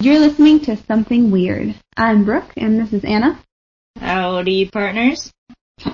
You're 0.00 0.20
listening 0.20 0.60
to 0.60 0.76
Something 0.76 1.32
Weird. 1.32 1.74
I'm 1.96 2.24
Brooke, 2.24 2.52
and 2.56 2.78
this 2.78 2.92
is 2.92 3.04
Anna. 3.04 3.36
Howdy, 3.98 4.66
partners. 4.66 5.32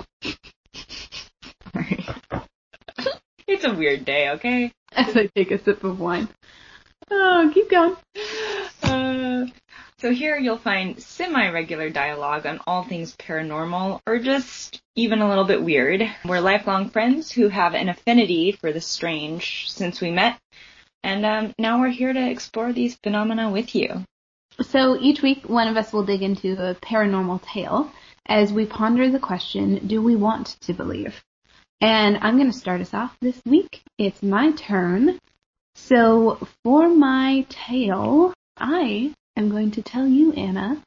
It's 3.47 3.65
a 3.65 3.73
weird 3.73 4.05
day, 4.05 4.31
okay? 4.31 4.73
As 4.93 5.17
I 5.17 5.31
take 5.35 5.53
a 5.53 5.63
sip 5.63 5.85
of 5.85 6.01
wine. 6.01 6.29
Oh, 7.11 7.51
keep 7.55 7.71
going. 7.71 7.97
Uh, 8.83 9.47
so 9.99 10.13
here 10.13 10.37
you'll 10.37 10.59
find 10.59 11.03
semi-regular 11.03 11.89
dialogue 11.89 12.45
on 12.45 12.61
all 12.67 12.85
things 12.85 13.17
paranormal, 13.17 14.01
or 14.07 14.19
just 14.19 14.83
even 14.97 15.23
a 15.23 15.29
little 15.29 15.45
bit 15.45 15.63
weird. 15.63 16.03
We're 16.27 16.41
lifelong 16.41 16.91
friends 16.91 17.33
who 17.33 17.49
have 17.49 17.73
an 17.73 17.89
affinity 17.89 18.53
for 18.53 18.71
the 18.71 18.83
strange 18.83 19.71
since 19.71 20.03
we 20.03 20.11
met, 20.11 20.39
and 21.05 21.27
um, 21.27 21.55
now 21.59 21.81
we're 21.81 21.91
here 21.91 22.13
to 22.13 22.31
explore 22.31 22.73
these 22.73 22.97
phenomena 22.97 23.51
with 23.51 23.75
you. 23.75 24.05
So 24.63 24.97
each 24.99 25.21
week, 25.21 25.49
one 25.49 25.69
of 25.69 25.77
us 25.77 25.93
will 25.93 26.05
dig 26.05 26.23
into 26.23 26.53
a 26.53 26.75
paranormal 26.75 27.43
tale 27.43 27.93
as 28.27 28.53
we 28.53 28.65
ponder 28.65 29.11
the 29.11 29.19
question, 29.19 29.87
do 29.87 30.01
we 30.01 30.17
want 30.17 30.57
to 30.63 30.73
believe? 30.73 31.23
And 31.81 32.17
I'm 32.23 32.39
going 32.39 32.51
to 32.51 32.57
start 32.57 32.81
us 32.81 32.95
off 32.95 33.15
this 33.21 33.39
week. 33.45 33.83
It's 33.99 34.23
my 34.23 34.53
turn. 34.53 35.19
So 35.75 36.49
for 36.63 36.89
my 36.89 37.45
tale, 37.51 38.33
I 38.57 39.13
am 39.37 39.51
going 39.51 39.73
to 39.73 39.83
tell 39.83 40.07
you, 40.07 40.33
Anna, 40.33 40.83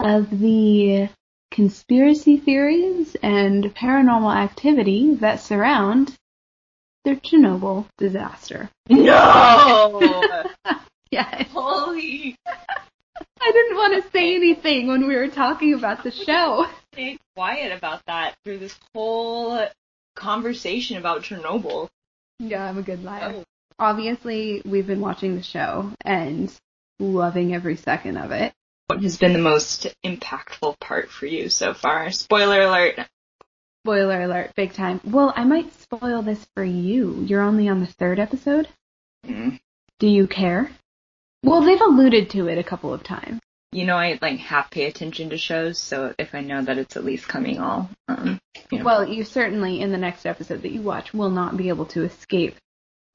of 0.00 0.28
the 0.30 1.08
conspiracy 1.52 2.38
theories 2.38 3.16
and 3.22 3.64
paranormal 3.74 4.34
activity 4.34 5.14
that 5.16 5.40
surround 5.40 6.16
the 7.06 7.14
Chernobyl 7.14 7.86
disaster. 7.96 8.68
No! 8.90 10.22
Yes. 11.12 11.46
Holy 11.52 12.36
I 12.44 13.52
didn't 13.52 13.76
want 13.76 14.02
to 14.02 14.10
say 14.10 14.34
anything 14.34 14.88
when 14.88 15.06
we 15.06 15.14
were 15.14 15.28
talking 15.28 15.72
about 15.72 16.02
the 16.02 16.10
show. 16.10 16.66
stay 16.92 17.16
quiet 17.36 17.70
about 17.70 18.02
that 18.08 18.34
through 18.44 18.58
this 18.58 18.76
whole 18.92 19.64
conversation 20.16 20.96
about 20.96 21.22
Chernobyl. 21.22 21.88
Yeah, 22.40 22.64
I'm 22.64 22.76
a 22.78 22.82
good 22.82 23.04
liar. 23.04 23.34
Oh. 23.36 23.44
Obviously, 23.78 24.62
we've 24.64 24.88
been 24.88 25.00
watching 25.00 25.36
the 25.36 25.44
show 25.44 25.92
and 26.04 26.52
loving 26.98 27.54
every 27.54 27.76
second 27.76 28.16
of 28.16 28.32
it. 28.32 28.52
What 28.88 29.00
has 29.04 29.16
been 29.16 29.32
the 29.32 29.38
most 29.38 29.86
impactful 30.04 30.80
part 30.80 31.08
for 31.10 31.26
you 31.26 31.50
so 31.50 31.72
far? 31.72 32.10
Spoiler 32.10 32.62
alert. 32.62 32.98
Spoiler 33.86 34.22
alert, 34.22 34.50
big 34.56 34.72
time. 34.72 35.00
Well, 35.04 35.32
I 35.36 35.44
might 35.44 35.72
spoil 35.80 36.20
this 36.20 36.44
for 36.56 36.64
you. 36.64 37.24
You're 37.24 37.42
only 37.42 37.68
on 37.68 37.78
the 37.78 37.86
third 37.86 38.18
episode. 38.18 38.66
Mm. 39.24 39.60
Do 40.00 40.08
you 40.08 40.26
care? 40.26 40.72
Well, 41.44 41.60
they've 41.60 41.80
alluded 41.80 42.30
to 42.30 42.48
it 42.48 42.58
a 42.58 42.64
couple 42.64 42.92
of 42.92 43.04
times. 43.04 43.38
You 43.70 43.84
know, 43.84 43.94
I 43.94 44.18
like 44.20 44.40
half 44.40 44.72
pay 44.72 44.86
attention 44.86 45.30
to 45.30 45.38
shows, 45.38 45.78
so 45.78 46.12
if 46.18 46.34
I 46.34 46.40
know 46.40 46.62
that 46.62 46.78
it's 46.78 46.96
at 46.96 47.04
least 47.04 47.28
coming, 47.28 47.60
I'll, 47.60 47.88
um, 48.08 48.40
you 48.72 48.78
know. 48.78 48.84
Well, 48.84 49.08
you 49.08 49.22
certainly, 49.22 49.80
in 49.80 49.92
the 49.92 49.98
next 49.98 50.26
episode 50.26 50.62
that 50.62 50.72
you 50.72 50.82
watch, 50.82 51.14
will 51.14 51.30
not 51.30 51.56
be 51.56 51.68
able 51.68 51.86
to 51.86 52.02
escape. 52.02 52.56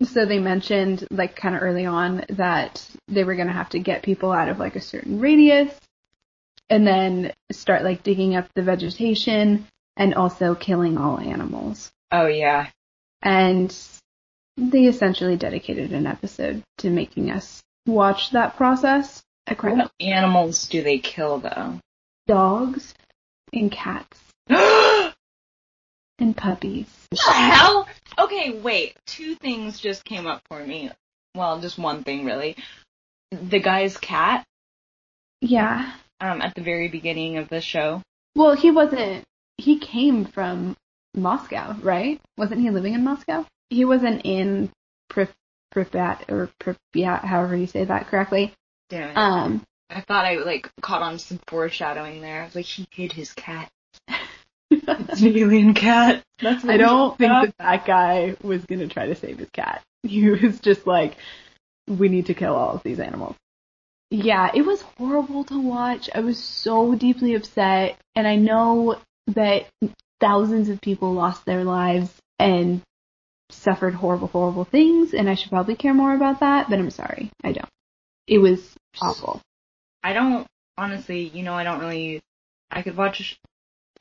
So 0.04 0.26
they 0.26 0.40
mentioned, 0.40 1.06
like, 1.12 1.36
kind 1.36 1.54
of 1.54 1.64
early 1.64 1.86
on, 1.86 2.24
that 2.30 2.82
they 3.10 3.26
were 3.26 3.36
going 3.36 3.48
to 3.48 3.54
have 3.54 3.72
to 3.72 3.80
get 3.80 4.04
people 4.04 4.32
out 4.32 4.48
of, 4.48 4.58
like, 4.58 4.78
a 4.78 4.82
certain 4.82 5.20
radius 5.20 5.78
and 6.70 6.88
then 6.88 7.34
start, 7.52 7.84
like, 7.84 8.04
digging 8.04 8.38
up 8.38 8.48
the 8.56 8.64
vegetation 8.64 9.68
and 9.98 10.14
also 10.14 10.56
killing 10.56 10.98
all 10.98 11.20
animals. 11.20 11.92
oh 12.12 12.28
yeah. 12.28 12.68
And 13.22 13.76
they 14.58 14.86
essentially 14.86 15.38
dedicated 15.38 15.92
an 15.94 16.08
episode 16.08 16.64
to 16.80 16.90
making 16.90 17.30
us 17.32 17.62
watch 17.86 18.32
that 18.32 18.58
process. 18.58 19.22
What 19.60 19.92
animals 20.00 20.68
do 20.68 20.82
they 20.82 20.98
kill 21.00 21.40
though? 21.40 21.80
Dogs 22.28 22.94
and 23.54 23.72
cats 23.72 24.18
and 26.20 26.36
puppies. 26.38 26.88
What 27.10 27.22
the 27.26 27.32
hell? 27.34 27.88
Okay, 28.20 28.60
wait. 28.60 28.96
Two 29.08 29.36
things 29.36 29.80
just 29.80 30.04
came 30.06 30.28
up 30.28 30.42
for 30.50 30.64
me. 30.66 30.92
Well, 31.36 31.60
just 31.60 31.78
one 31.78 32.04
thing 32.04 32.26
really. 32.26 32.56
The 33.32 33.60
guy's 33.60 33.98
cat, 33.98 34.46
Yeah. 35.42 35.94
um, 36.20 36.42
at 36.42 36.54
the 36.56 36.62
very 36.62 36.88
beginning 36.90 37.38
of 37.38 37.50
the 37.50 37.62
show. 37.62 38.02
Well, 38.36 38.56
he 38.56 38.72
wasn't. 38.72 39.24
He 39.62 39.78
came 39.78 40.26
from 40.26 40.76
Moscow, 41.16 41.76
right? 41.84 42.20
Wasn't 42.36 42.60
he 42.60 42.72
living 42.72 42.96
in 42.96 43.04
Moscow? 43.04 43.46
He 43.70 43.86
wasn't 43.86 44.22
in 44.26 44.72
Pri- 45.08 45.28
Pripyat 45.72 46.32
or 46.32 46.50
Pripyat, 46.60 47.24
however 47.24 47.56
you 47.56 47.68
say 47.68 47.84
that 47.84 48.08
correctly. 48.08 48.54
Damn 48.90 49.10
it. 49.10 49.18
Um, 49.18 49.64
I 49.92 50.02
thought 50.02 50.26
I 50.26 50.38
like 50.38 50.72
caught 50.82 51.04
on 51.04 51.20
some 51.20 51.40
foreshadowing 51.46 52.22
there. 52.22 52.42
I 52.42 52.46
was 52.46 52.56
like, 52.56 52.66
he 52.66 52.88
hid 52.92 53.14
his 53.14 53.34
cat. 53.34 53.70
It's 54.74 55.22
an 55.22 55.38
alien 55.38 55.74
cat. 55.74 56.24
That's 56.40 56.64
I 56.64 56.78
don't 56.78 57.18
think 57.18 57.30
that 57.30 57.54
that 57.60 57.86
guy 57.86 58.38
was 58.42 58.66
gonna 58.66 58.88
try 58.88 59.08
to 59.08 59.16
save 59.16 59.38
his 59.38 59.50
cat. 59.52 59.84
He 60.04 60.28
was 60.30 60.60
just 60.62 60.88
like, 60.88 61.18
we 61.88 62.08
need 62.10 62.28
to 62.28 62.34
kill 62.34 62.56
all 62.56 62.76
of 62.76 62.84
these 62.84 63.00
animals. 63.00 63.36
Yeah, 64.10 64.50
it 64.54 64.64
was 64.64 64.82
horrible 64.98 65.44
to 65.46 65.62
watch. 65.62 66.10
I 66.16 66.22
was 66.22 66.40
so 66.40 66.96
deeply 66.96 67.36
upset, 67.36 68.00
and 68.16 68.26
I 68.26 68.38
know 68.38 68.98
that 69.28 69.68
thousands 70.20 70.70
of 70.70 70.82
people 70.82 71.14
lost 71.14 71.46
their 71.46 71.64
lives 71.64 72.12
and 72.40 72.82
suffered 73.50 73.94
horrible, 73.94 74.28
horrible 74.28 74.66
things, 74.66 75.14
and 75.14 75.30
I 75.30 75.36
should 75.36 75.50
probably 75.50 75.76
care 75.76 75.94
more 75.94 76.14
about 76.14 76.40
that, 76.40 76.70
but 76.70 76.80
I'm 76.80 76.90
sorry, 76.90 77.32
I 77.44 77.52
don't. 77.52 77.70
It 78.28 78.38
was 78.38 78.76
awful. 79.00 79.42
I 80.04 80.14
don't 80.14 80.48
honestly. 80.78 81.24
You 81.28 81.44
know, 81.44 81.54
I 81.54 81.64
don't 81.64 81.80
really. 81.80 82.22
I 82.70 82.82
could 82.82 82.96
watch 82.96 83.38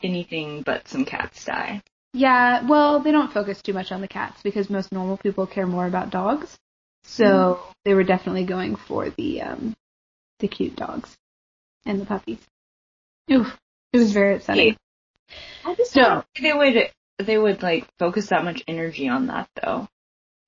anything 0.03 0.63
but 0.63 0.89
some 0.89 1.05
cats 1.05 1.45
die. 1.45 1.83
Yeah, 2.13 2.67
well, 2.67 3.01
they 3.01 3.13
don't 3.13 3.33
focus 3.33 3.63
too 3.63 3.73
much 3.73 3.93
on 3.93 4.01
the 4.01 4.09
cats 4.09 4.41
because 4.43 4.71
most 4.71 4.93
normal 4.93 5.17
people 5.17 5.47
care 5.47 5.67
more 5.67 5.87
about 5.87 6.11
dogs. 6.11 6.57
So 7.05 7.61
they 7.85 7.95
were 7.95 8.05
definitely 8.05 8.45
going 8.45 8.77
for 8.77 9.11
the 9.11 9.43
um 9.43 9.75
the 10.39 10.49
cute 10.49 10.77
dogs 10.77 11.15
and 11.87 12.01
the 12.01 12.07
puppies. 12.07 12.41
Oof. 13.31 13.57
It 13.93 13.99
was 13.99 14.13
very 14.13 14.37
upsetting. 14.37 14.77
I 15.65 15.75
just 15.75 15.93
think 15.93 16.25
they 16.41 16.53
would. 16.53 16.91
They 17.19 17.37
would 17.37 17.63
like 17.63 17.87
focus 17.99 18.29
that 18.29 18.45
much 18.45 18.63
energy 18.67 19.09
on 19.09 19.27
that 19.27 19.49
though. 19.63 19.89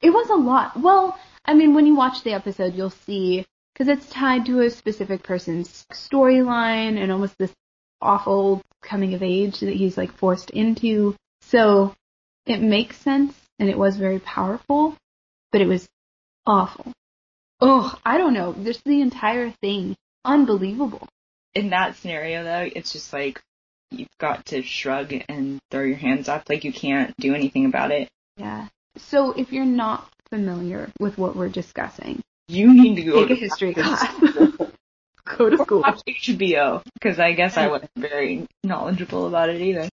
It 0.01 0.11
was 0.11 0.31
a 0.31 0.35
lot. 0.35 0.81
Well, 0.81 1.19
I 1.45 1.55
mean, 1.55 1.75
when 1.75 1.87
you 1.87 1.95
watch 1.95 2.23
the 2.23 2.33
episode, 2.33 2.75
you'll 2.75 2.91
see 2.91 3.45
because 3.73 3.89
it's 3.89 4.09
tied 4.09 4.47
to 4.47 4.61
a 4.61 4.71
specific 4.71 5.23
person's 5.23 5.87
storyline 5.93 7.01
and 7.01 7.13
almost 7.13 7.37
this 7.39 7.53
awful 8.01 8.63
coming 8.83 9.15
of 9.15 9.23
age 9.23 9.61
that 9.61 9.75
he's 9.75 9.97
like 9.97 10.13
forced 10.13 10.51
into. 10.51 11.15
So 11.43 11.95
it 12.47 12.61
makes 12.61 12.97
sense 12.97 13.35
and 13.59 13.69
it 13.69 13.79
was 13.79 13.97
very 13.97 14.19
powerful, 14.19 14.97
but 15.51 15.61
it 15.61 15.67
was 15.67 15.89
awful. 16.47 16.93
Oh, 17.61 17.97
I 18.05 18.19
don't 18.19 18.35
know. 18.35 18.55
Just 18.65 18.83
the 18.85 19.01
entire 19.01 19.51
thing, 19.51 19.97
unbelievable. 20.25 21.09
In 21.55 21.71
that 21.71 21.97
scenario 21.97 22.43
though, 22.45 22.69
it's 22.75 22.93
just 22.93 23.13
like 23.13 23.41
you've 23.93 24.19
got 24.19 24.47
to 24.47 24.63
shrug 24.63 25.13
and 25.29 25.61
throw 25.71 25.83
your 25.83 25.97
hands 25.97 26.29
up. 26.29 26.49
Like 26.49 26.65
you 26.65 26.73
can't 26.73 27.15
do 27.19 27.35
anything 27.35 27.67
about 27.67 27.91
it. 27.91 28.09
Yeah. 28.37 28.69
So 28.97 29.33
if 29.33 29.53
you're 29.53 29.65
not 29.65 30.09
familiar 30.31 30.91
with 31.01 31.19
what 31.19 31.37
we're 31.37 31.49
discussing, 31.49 32.21
You 32.49 32.73
need 32.75 32.97
to 32.97 33.03
go 33.03 33.21
take 33.21 33.29
to 33.29 33.35
a 33.35 33.37
history 33.37 33.75
class. 33.75 34.05
Go 35.39 35.49
to 35.49 35.57
school. 35.59 35.81
watch 35.81 36.01
HBO 36.09 36.83
because 36.95 37.19
I 37.21 37.33
guess 37.33 37.57
I 37.57 37.69
wasn't 37.69 37.93
very 37.97 38.47
knowledgeable 38.65 39.29
about 39.29 39.49
it 39.51 39.61
either. 39.61 39.89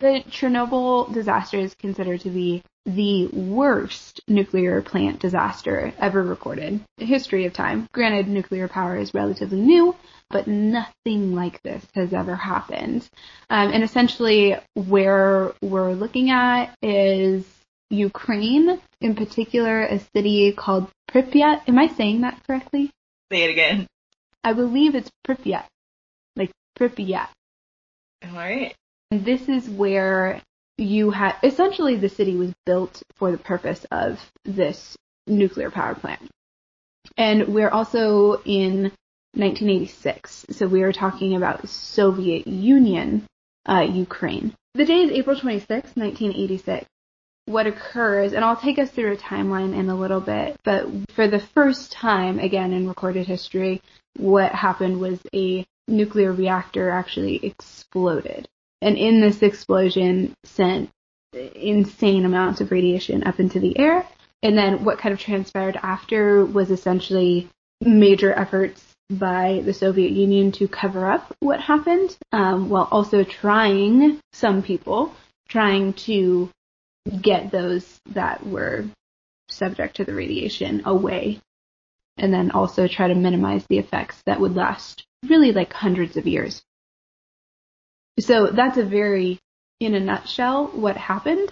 The 0.00 0.24
Chernobyl 0.28 1.12
disaster 1.12 1.58
is 1.58 1.74
considered 1.74 2.20
to 2.22 2.30
be 2.30 2.62
the 2.86 3.28
worst 3.28 4.20
nuclear 4.28 4.82
plant 4.82 5.18
disaster 5.18 5.92
ever 5.98 6.22
recorded 6.22 6.64
in 6.64 6.84
the 6.98 7.06
history 7.06 7.46
of 7.46 7.52
time. 7.52 7.88
Granted, 7.92 8.28
nuclear 8.28 8.68
power 8.68 8.96
is 8.96 9.14
relatively 9.14 9.60
new, 9.60 9.96
but 10.30 10.46
nothing 10.46 11.34
like 11.34 11.62
this 11.62 11.84
has 11.94 12.12
ever 12.12 12.36
happened. 12.36 13.08
Um, 13.48 13.72
and 13.72 13.82
essentially, 13.82 14.56
where 14.74 15.52
we're 15.62 15.92
looking 15.92 16.30
at 16.30 16.74
is 16.82 17.46
Ukraine, 17.90 18.80
in 19.00 19.14
particular, 19.14 19.82
a 19.82 20.00
city 20.14 20.52
called 20.52 20.90
Pripyat. 21.10 21.62
Am 21.68 21.78
I 21.78 21.88
saying 21.88 22.20
that 22.20 22.40
correctly? 22.46 22.90
Say 23.32 23.44
it 23.44 23.50
again. 23.50 23.86
I 24.42 24.52
believe 24.52 24.94
it's 24.94 25.10
Pripyat, 25.26 25.64
like 26.36 26.50
Pripyat. 26.78 27.28
All 28.24 28.36
right. 28.36 28.74
And 29.10 29.24
this 29.24 29.48
is 29.48 29.68
where 29.70 30.42
you 30.76 31.10
had 31.10 31.36
essentially 31.42 31.96
the 31.96 32.08
city 32.08 32.36
was 32.36 32.52
built 32.66 33.02
for 33.14 33.30
the 33.30 33.38
purpose 33.38 33.84
of 33.90 34.20
this 34.44 34.96
nuclear 35.26 35.70
power 35.70 35.94
plant. 35.94 36.28
And 37.16 37.48
we're 37.54 37.68
also 37.70 38.40
in 38.44 38.92
1986, 39.34 40.46
so 40.50 40.66
we 40.66 40.82
are 40.82 40.92
talking 40.92 41.36
about 41.36 41.68
Soviet 41.68 42.46
Union, 42.46 43.26
uh, 43.68 43.86
Ukraine. 43.88 44.54
The 44.74 44.84
day 44.84 45.02
is 45.02 45.10
April 45.10 45.38
26, 45.38 45.96
1986. 45.96 46.86
what 47.46 47.66
occurs, 47.66 48.32
and 48.32 48.44
I'll 48.44 48.56
take 48.56 48.78
us 48.78 48.90
through 48.90 49.12
a 49.12 49.16
timeline 49.16 49.74
in 49.74 49.90
a 49.90 49.94
little 49.94 50.20
bit, 50.20 50.56
but 50.64 50.86
for 51.12 51.28
the 51.28 51.38
first 51.38 51.92
time, 51.92 52.38
again, 52.38 52.72
in 52.72 52.88
recorded 52.88 53.26
history, 53.26 53.82
what 54.16 54.52
happened 54.52 54.98
was 54.98 55.20
a 55.34 55.66
nuclear 55.86 56.32
reactor 56.32 56.88
actually 56.90 57.44
exploded. 57.44 58.48
And 58.84 58.98
in 58.98 59.22
this 59.22 59.42
explosion 59.42 60.34
sent 60.44 60.90
insane 61.32 62.26
amounts 62.26 62.60
of 62.60 62.70
radiation 62.70 63.24
up 63.24 63.40
into 63.40 63.58
the 63.58 63.78
air. 63.78 64.06
And 64.42 64.58
then 64.58 64.84
what 64.84 64.98
kind 64.98 65.14
of 65.14 65.18
transpired 65.18 65.78
after 65.82 66.44
was 66.44 66.70
essentially 66.70 67.48
major 67.80 68.30
efforts 68.34 68.84
by 69.08 69.62
the 69.64 69.72
Soviet 69.72 70.12
Union 70.12 70.52
to 70.52 70.68
cover 70.68 71.10
up 71.10 71.34
what 71.40 71.60
happened, 71.60 72.14
um, 72.30 72.68
while 72.68 72.86
also 72.90 73.24
trying, 73.24 74.20
some 74.34 74.62
people, 74.62 75.14
trying 75.48 75.94
to 75.94 76.50
get 77.22 77.50
those 77.50 78.00
that 78.10 78.46
were 78.46 78.84
subject 79.48 79.96
to 79.96 80.04
the 80.04 80.14
radiation 80.14 80.82
away. 80.84 81.40
And 82.18 82.34
then 82.34 82.50
also 82.50 82.86
try 82.86 83.08
to 83.08 83.14
minimize 83.14 83.64
the 83.66 83.78
effects 83.78 84.22
that 84.26 84.40
would 84.40 84.54
last 84.54 85.06
really 85.26 85.52
like 85.52 85.72
hundreds 85.72 86.18
of 86.18 86.26
years. 86.26 86.62
So 88.20 88.46
that's 88.46 88.78
a 88.78 88.84
very, 88.84 89.38
in 89.80 89.94
a 89.94 90.00
nutshell, 90.00 90.68
what 90.68 90.96
happened. 90.96 91.50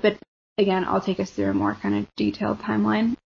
But 0.00 0.18
again, 0.58 0.84
I'll 0.84 1.00
take 1.00 1.20
us 1.20 1.30
through 1.30 1.50
a 1.50 1.54
more 1.54 1.74
kind 1.74 1.96
of 1.96 2.06
detailed 2.16 2.58
timeline. 2.58 3.16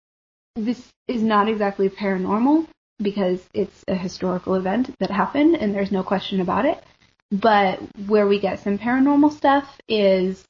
This 0.55 0.87
is 1.07 1.21
not 1.21 1.49
exactly 1.49 1.89
paranormal 1.89 2.67
because 2.99 3.45
it's 3.53 3.83
a 3.87 3.95
historical 3.95 4.55
event 4.55 4.95
that 4.99 5.11
happened 5.11 5.55
and 5.55 5.73
there's 5.73 5.91
no 5.91 6.03
question 6.03 6.41
about 6.41 6.65
it. 6.65 6.83
But 7.29 7.79
where 8.07 8.27
we 8.27 8.39
get 8.39 8.59
some 8.59 8.77
paranormal 8.77 9.33
stuff 9.33 9.79
is 9.87 10.45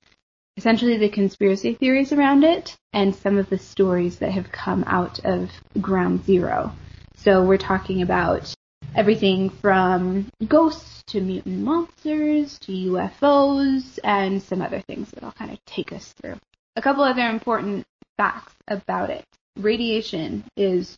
essentially 0.58 0.98
the 0.98 1.10
conspiracy 1.10 1.74
theories 1.74 2.14
around 2.14 2.44
it 2.44 2.76
and 2.94 3.16
some 3.16 3.38
of 3.38 3.50
the 3.50 3.58
stories 3.58 4.20
that 4.20 4.32
have 4.32 4.52
come 4.52 4.84
out 4.88 5.20
of 5.26 5.50
Ground 5.82 6.24
Zero. 6.26 6.74
So 7.16 7.44
we're 7.44 7.58
talking 7.58 8.02
about 8.02 8.54
everything 8.96 9.50
from 9.50 10.28
ghosts 10.48 11.04
to 11.08 11.22
mutant 11.22 11.60
monsters 11.60 12.58
to 12.60 12.72
UFOs 12.72 14.00
and 14.04 14.42
some 14.42 14.62
other 14.62 14.82
things 14.82 15.10
that 15.12 15.24
I'll 15.24 15.32
kind 15.32 15.52
of 15.52 15.64
take 15.66 15.94
us 15.94 16.14
through. 16.14 16.36
A 16.76 16.82
couple 16.82 17.04
other 17.04 17.28
important 17.30 17.86
facts 18.18 18.54
about 18.68 19.10
it. 19.10 19.26
Radiation 19.58 20.44
is 20.56 20.98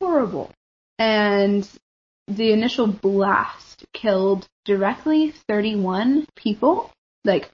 horrible 0.00 0.52
and 0.98 1.68
the 2.28 2.52
initial 2.52 2.86
blast 2.86 3.84
killed 3.92 4.46
directly 4.64 5.32
31 5.48 6.26
people, 6.34 6.90
like 7.24 7.50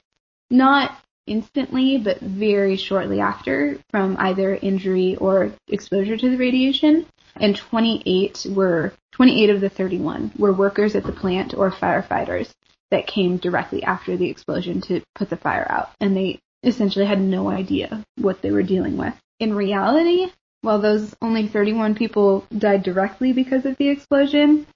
not 0.50 0.98
instantly, 1.26 1.98
but 1.98 2.20
very 2.20 2.76
shortly 2.76 3.20
after 3.20 3.78
from 3.90 4.16
either 4.18 4.54
injury 4.56 5.16
or 5.16 5.52
exposure 5.68 6.16
to 6.16 6.30
the 6.30 6.36
radiation. 6.36 7.06
And 7.36 7.56
28 7.56 8.46
were, 8.50 8.92
28 9.12 9.50
of 9.50 9.60
the 9.60 9.68
31 9.68 10.32
were 10.38 10.52
workers 10.52 10.94
at 10.94 11.04
the 11.04 11.12
plant 11.12 11.54
or 11.54 11.70
firefighters 11.70 12.50
that 12.90 13.06
came 13.06 13.38
directly 13.38 13.82
after 13.82 14.16
the 14.16 14.28
explosion 14.28 14.80
to 14.82 15.00
put 15.14 15.30
the 15.30 15.36
fire 15.36 15.66
out. 15.70 15.90
And 16.00 16.16
they 16.16 16.40
essentially 16.62 17.06
had 17.06 17.20
no 17.20 17.48
idea 17.48 18.04
what 18.16 18.42
they 18.42 18.50
were 18.50 18.62
dealing 18.62 18.96
with. 18.96 19.14
In 19.40 19.54
reality, 19.54 20.30
while 20.60 20.78
those 20.78 21.14
only 21.20 21.48
31 21.48 21.94
people 21.94 22.46
died 22.56 22.82
directly 22.82 23.32
because 23.32 23.66
of 23.66 23.76
the 23.78 23.88
explosion, 23.88 24.66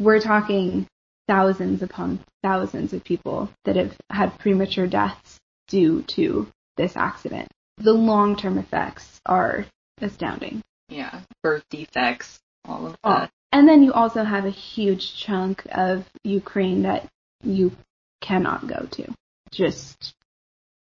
we're 0.00 0.20
talking 0.20 0.86
thousands 1.28 1.82
upon 1.82 2.20
thousands 2.42 2.92
of 2.92 3.04
people 3.04 3.50
that 3.64 3.76
have 3.76 3.96
had 4.10 4.38
premature 4.38 4.86
deaths 4.86 5.38
due 5.68 6.02
to 6.02 6.48
this 6.76 6.96
accident. 6.96 7.48
The 7.76 7.92
long-term 7.92 8.58
effects 8.58 9.20
are 9.26 9.66
astounding. 10.00 10.62
Yeah, 10.88 11.20
birth 11.42 11.64
defects, 11.70 12.40
all 12.64 12.86
of 12.86 12.96
oh, 13.04 13.10
that. 13.10 13.30
And 13.52 13.68
then 13.68 13.82
you 13.82 13.92
also 13.92 14.24
have 14.24 14.44
a 14.44 14.50
huge 14.50 15.16
chunk 15.16 15.66
of 15.70 16.04
Ukraine 16.24 16.82
that 16.82 17.06
you 17.42 17.72
cannot 18.20 18.66
go 18.66 18.86
to. 18.90 19.14
Just 19.50 20.14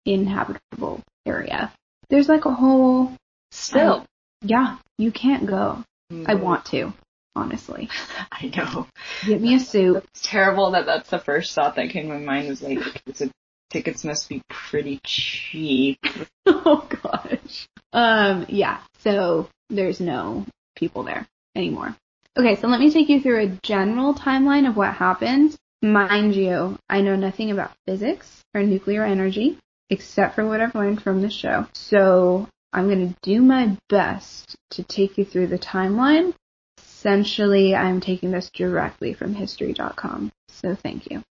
inhabitable 0.05 1.01
area. 1.25 1.71
There's 2.09 2.29
like 2.29 2.45
a 2.45 2.53
whole 2.53 3.13
still 3.51 4.05
yeah, 4.41 4.77
you 4.97 5.11
can't 5.11 5.45
go. 5.45 5.83
I 6.25 6.35
want 6.35 6.65
to, 6.67 6.93
honestly. 7.35 7.89
I 8.31 8.51
know. 8.55 8.87
Get 9.25 9.41
me 9.41 9.55
a 9.55 9.59
suit. 9.59 9.97
It's 9.97 10.21
terrible 10.27 10.71
that 10.71 10.85
that's 10.85 11.09
the 11.09 11.19
first 11.19 11.53
thought 11.53 11.75
that 11.75 11.89
came 11.89 12.07
to 12.07 12.13
my 12.13 12.19
mind 12.19 12.47
was 12.47 12.61
like, 12.61 12.79
a, 12.79 13.29
tickets 13.69 14.03
must 14.03 14.29
be 14.29 14.41
pretty 14.49 14.99
cheap. 15.03 15.99
oh 16.45 16.87
gosh. 17.03 17.67
Um, 17.91 18.45
yeah, 18.47 18.79
so 19.07 19.47
there's 19.69 20.01
no 20.01 20.45
people 20.75 21.03
there 21.03 21.25
anymore. 21.55 21.95
Okay, 22.37 22.59
so 22.59 22.67
let 22.67 22.81
me 22.81 22.91
take 22.91 23.07
you 23.07 23.21
through 23.21 23.39
a 23.39 23.57
general 23.63 24.13
timeline 24.13 24.67
of 24.67 24.75
what 24.75 24.93
happened. 24.93 25.55
Mind 25.81 26.35
you, 26.35 26.77
I 26.89 26.99
know 26.99 27.15
nothing 27.15 27.51
about 27.51 27.71
physics 27.87 28.43
or 28.53 28.63
nuclear 28.63 29.05
energy, 29.05 29.57
except 29.89 30.35
for 30.35 30.45
what 30.45 30.59
I've 30.59 30.75
learned 30.75 31.01
from 31.01 31.21
the 31.21 31.29
show. 31.29 31.67
So 31.73 32.49
I'm 32.73 32.89
going 32.89 33.13
to 33.13 33.15
do 33.21 33.41
my 33.41 33.77
best 33.87 34.57
to 34.71 34.83
take 34.83 35.17
you 35.17 35.23
through 35.23 35.47
the 35.47 35.57
timeline. 35.57 36.33
Essentially, 36.77 37.75
I'm 37.75 38.01
taking 38.01 38.31
this 38.31 38.49
directly 38.49 39.13
from 39.13 39.33
history.com. 39.33 40.31
So 40.49 40.75
thank 40.75 41.09
you. 41.09 41.23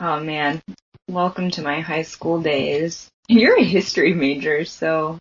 Oh 0.00 0.18
man, 0.18 0.60
welcome 1.08 1.52
to 1.52 1.62
my 1.62 1.80
high 1.80 2.02
school 2.02 2.40
days. 2.42 3.08
You're 3.28 3.60
a 3.60 3.64
history 3.64 4.14
major, 4.14 4.64
so. 4.64 5.18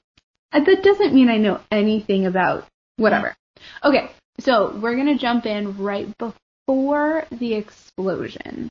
Uh, 0.52 0.64
that 0.64 0.84
doesn't 0.84 1.14
mean 1.14 1.30
I 1.30 1.38
know 1.38 1.60
anything 1.72 2.26
about 2.26 2.66
whatever. 2.98 3.36
Okay, 3.84 4.10
so 4.40 4.78
we're 4.78 4.96
gonna 4.96 5.18
jump 5.18 5.46
in 5.46 5.78
right 5.78 6.08
before 6.18 7.26
the 7.32 7.56
explosion. 7.56 8.70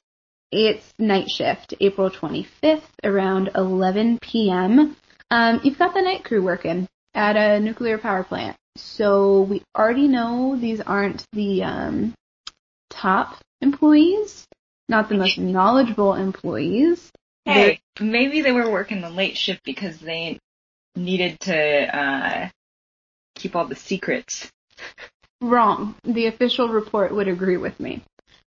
It's 0.52 0.92
night 0.98 1.28
shift, 1.28 1.74
April 1.80 2.10
25th, 2.10 2.82
around 3.02 3.50
11 3.54 4.18
p.m. 4.22 4.96
Um, 5.30 5.60
you've 5.64 5.78
got 5.78 5.92
the 5.92 6.02
night 6.02 6.24
crew 6.24 6.42
working 6.42 6.86
at 7.14 7.36
a 7.36 7.60
nuclear 7.60 7.98
power 7.98 8.22
plant. 8.22 8.56
So 8.76 9.42
we 9.42 9.62
already 9.76 10.06
know 10.06 10.56
these 10.58 10.80
aren't 10.80 11.24
the 11.32 11.64
um, 11.64 12.14
top 12.90 13.38
employees, 13.60 14.46
not 14.88 15.08
the 15.08 15.16
most 15.16 15.38
knowledgeable 15.38 16.14
employees. 16.14 17.10
Hey, 17.44 17.80
They're, 17.96 18.06
maybe 18.06 18.42
they 18.42 18.52
were 18.52 18.70
working 18.70 19.00
the 19.00 19.10
late 19.10 19.36
shift 19.36 19.62
because 19.64 19.98
they 19.98 20.38
needed 20.96 21.38
to 21.40 21.96
uh, 21.98 22.48
keep 23.34 23.54
all 23.54 23.66
the 23.66 23.76
secrets. 23.76 24.50
Wrong. 25.40 25.94
The 26.04 26.26
official 26.26 26.68
report 26.68 27.14
would 27.14 27.28
agree 27.28 27.56
with 27.58 27.78
me. 27.78 28.02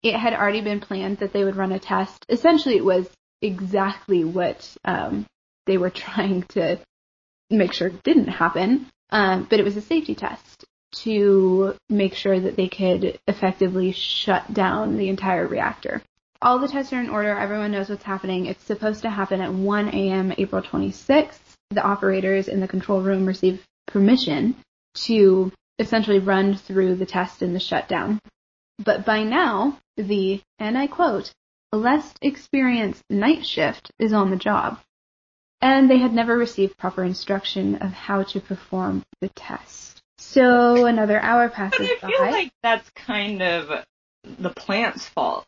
It 0.03 0.15
had 0.15 0.33
already 0.33 0.63
been 0.63 0.81
planned 0.81 1.19
that 1.19 1.33
they 1.33 1.45
would 1.45 1.57
run 1.57 1.73
a 1.73 1.79
test. 1.79 2.25
Essentially, 2.29 2.77
it 2.77 2.85
was 2.85 3.09
exactly 3.43 4.25
what 4.25 4.77
um, 4.85 5.27
they 5.67 5.77
were 5.77 5.91
trying 6.07 6.43
to 6.55 6.79
make 7.51 7.73
sure 7.73 7.91
didn't 7.91 8.29
happen. 8.29 8.87
Um, 9.11 9.47
but 9.51 9.59
it 9.59 9.65
was 9.65 9.77
a 9.77 9.83
safety 9.83 10.15
test 10.15 10.65
to 10.93 11.75
make 11.89 12.15
sure 12.15 12.39
that 12.39 12.57
they 12.57 12.69
could 12.69 13.19
effectively 13.27 13.93
shut 13.93 14.53
down 14.53 14.97
the 14.97 15.09
entire 15.09 15.47
reactor. 15.47 16.03
All 16.43 16.59
the 16.59 16.69
tests 16.69 16.93
are 16.93 17.01
in 17.01 17.11
order. 17.11 17.37
Everyone 17.37 17.73
knows 17.73 17.91
what's 17.91 18.05
happening. 18.05 18.47
It's 18.47 18.65
supposed 18.65 19.03
to 19.03 19.11
happen 19.11 19.41
at 19.41 19.53
1 19.53 19.89
a.m. 19.89 20.33
April 20.39 20.63
26th. 20.63 21.50
The 21.71 21.83
operators 21.83 22.49
in 22.49 22.61
the 22.61 22.69
control 22.69 23.01
room 23.01 23.27
receive 23.27 23.65
permission 23.87 24.57
to 25.07 25.53
essentially 25.79 26.19
run 26.19 26.57
through 26.57 26.97
the 26.97 27.07
test 27.07 27.43
and 27.43 27.55
the 27.55 27.61
shutdown. 27.61 28.19
But 28.79 29.05
by 29.05 29.23
now, 29.23 29.79
the, 29.97 30.41
and 30.59 30.77
I 30.77 30.87
quote, 30.87 31.33
less 31.73 32.13
experienced 32.21 33.03
night 33.09 33.47
shift 33.47 33.91
is 33.99 34.13
on 34.13 34.31
the 34.31 34.37
job 34.37 34.79
and 35.61 35.91
they 35.91 35.99
had 35.99 36.13
never 36.13 36.37
received 36.37 36.77
proper 36.79 37.05
instruction 37.05 37.77
of 37.77 37.93
how 37.93 38.23
to 38.23 38.41
perform 38.41 39.03
the 39.21 39.29
test. 39.31 40.01
So 40.19 40.87
another 40.87 41.21
hour 41.21 41.49
passes 41.49 41.89
but 42.01 42.09
I 42.09 42.11
feel 42.11 42.21
by. 42.21 42.31
like 42.31 42.53
that's 42.63 42.89
kind 42.91 43.43
of 43.43 43.85
the 44.39 44.51
plant's 44.51 45.09
fault. 45.09 45.47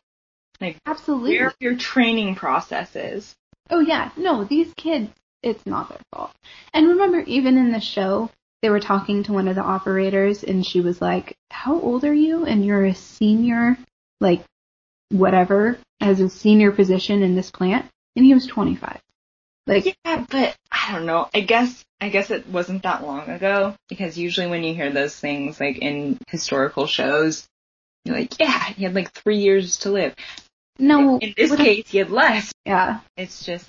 Like 0.61 0.77
absolutely, 0.85 1.37
where 1.37 1.53
your 1.59 1.75
training 1.75 2.35
process 2.35 2.95
is. 2.95 3.35
Oh 3.69 3.79
yeah, 3.79 4.11
no, 4.17 4.43
these 4.43 4.73
kids, 4.75 5.11
it's 5.43 5.65
not 5.65 5.89
their 5.89 6.01
fault. 6.13 6.31
And 6.73 6.89
remember, 6.89 7.19
even 7.19 7.57
in 7.57 7.71
the 7.71 7.81
show, 7.81 8.29
they 8.61 8.69
were 8.69 8.79
talking 8.79 9.23
to 9.23 9.33
one 9.33 9.47
of 9.47 9.55
the 9.55 9.61
operators, 9.61 10.43
and 10.43 10.65
she 10.65 10.79
was 10.81 11.01
like, 11.01 11.35
"How 11.51 11.79
old 11.79 12.03
are 12.05 12.13
you? 12.13 12.45
And 12.45 12.65
you're 12.65 12.85
a 12.85 12.95
senior, 12.95 13.77
like 14.21 14.43
whatever, 15.09 15.77
as 15.99 16.19
a 16.19 16.29
senior 16.29 16.71
position 16.71 17.23
in 17.23 17.35
this 17.35 17.51
plant." 17.51 17.85
And 18.15 18.25
he 18.25 18.33
was 18.33 18.47
25. 18.47 18.99
Like 19.65 19.95
yeah, 20.05 20.25
but 20.29 20.55
I 20.71 20.91
don't 20.91 21.05
know. 21.05 21.29
I 21.33 21.41
guess 21.41 21.83
I 22.01 22.09
guess 22.09 22.31
it 22.31 22.47
wasn't 22.47 22.83
that 22.83 23.05
long 23.05 23.29
ago 23.29 23.75
because 23.87 24.17
usually 24.17 24.47
when 24.47 24.63
you 24.63 24.73
hear 24.75 24.91
those 24.91 25.17
things 25.17 25.59
like 25.59 25.77
in 25.77 26.17
historical 26.27 26.85
shows, 26.85 27.47
you're 28.03 28.17
like, 28.17 28.39
yeah, 28.39 28.65
he 28.65 28.83
had 28.83 28.93
like 28.93 29.11
three 29.13 29.37
years 29.37 29.79
to 29.79 29.91
live. 29.91 30.13
No, 30.79 31.17
in 31.19 31.33
this 31.37 31.55
case, 31.55 31.89
he 31.89 31.99
had 31.99 32.11
less. 32.11 32.51
Yeah, 32.65 32.99
it's 33.15 33.45
just 33.45 33.67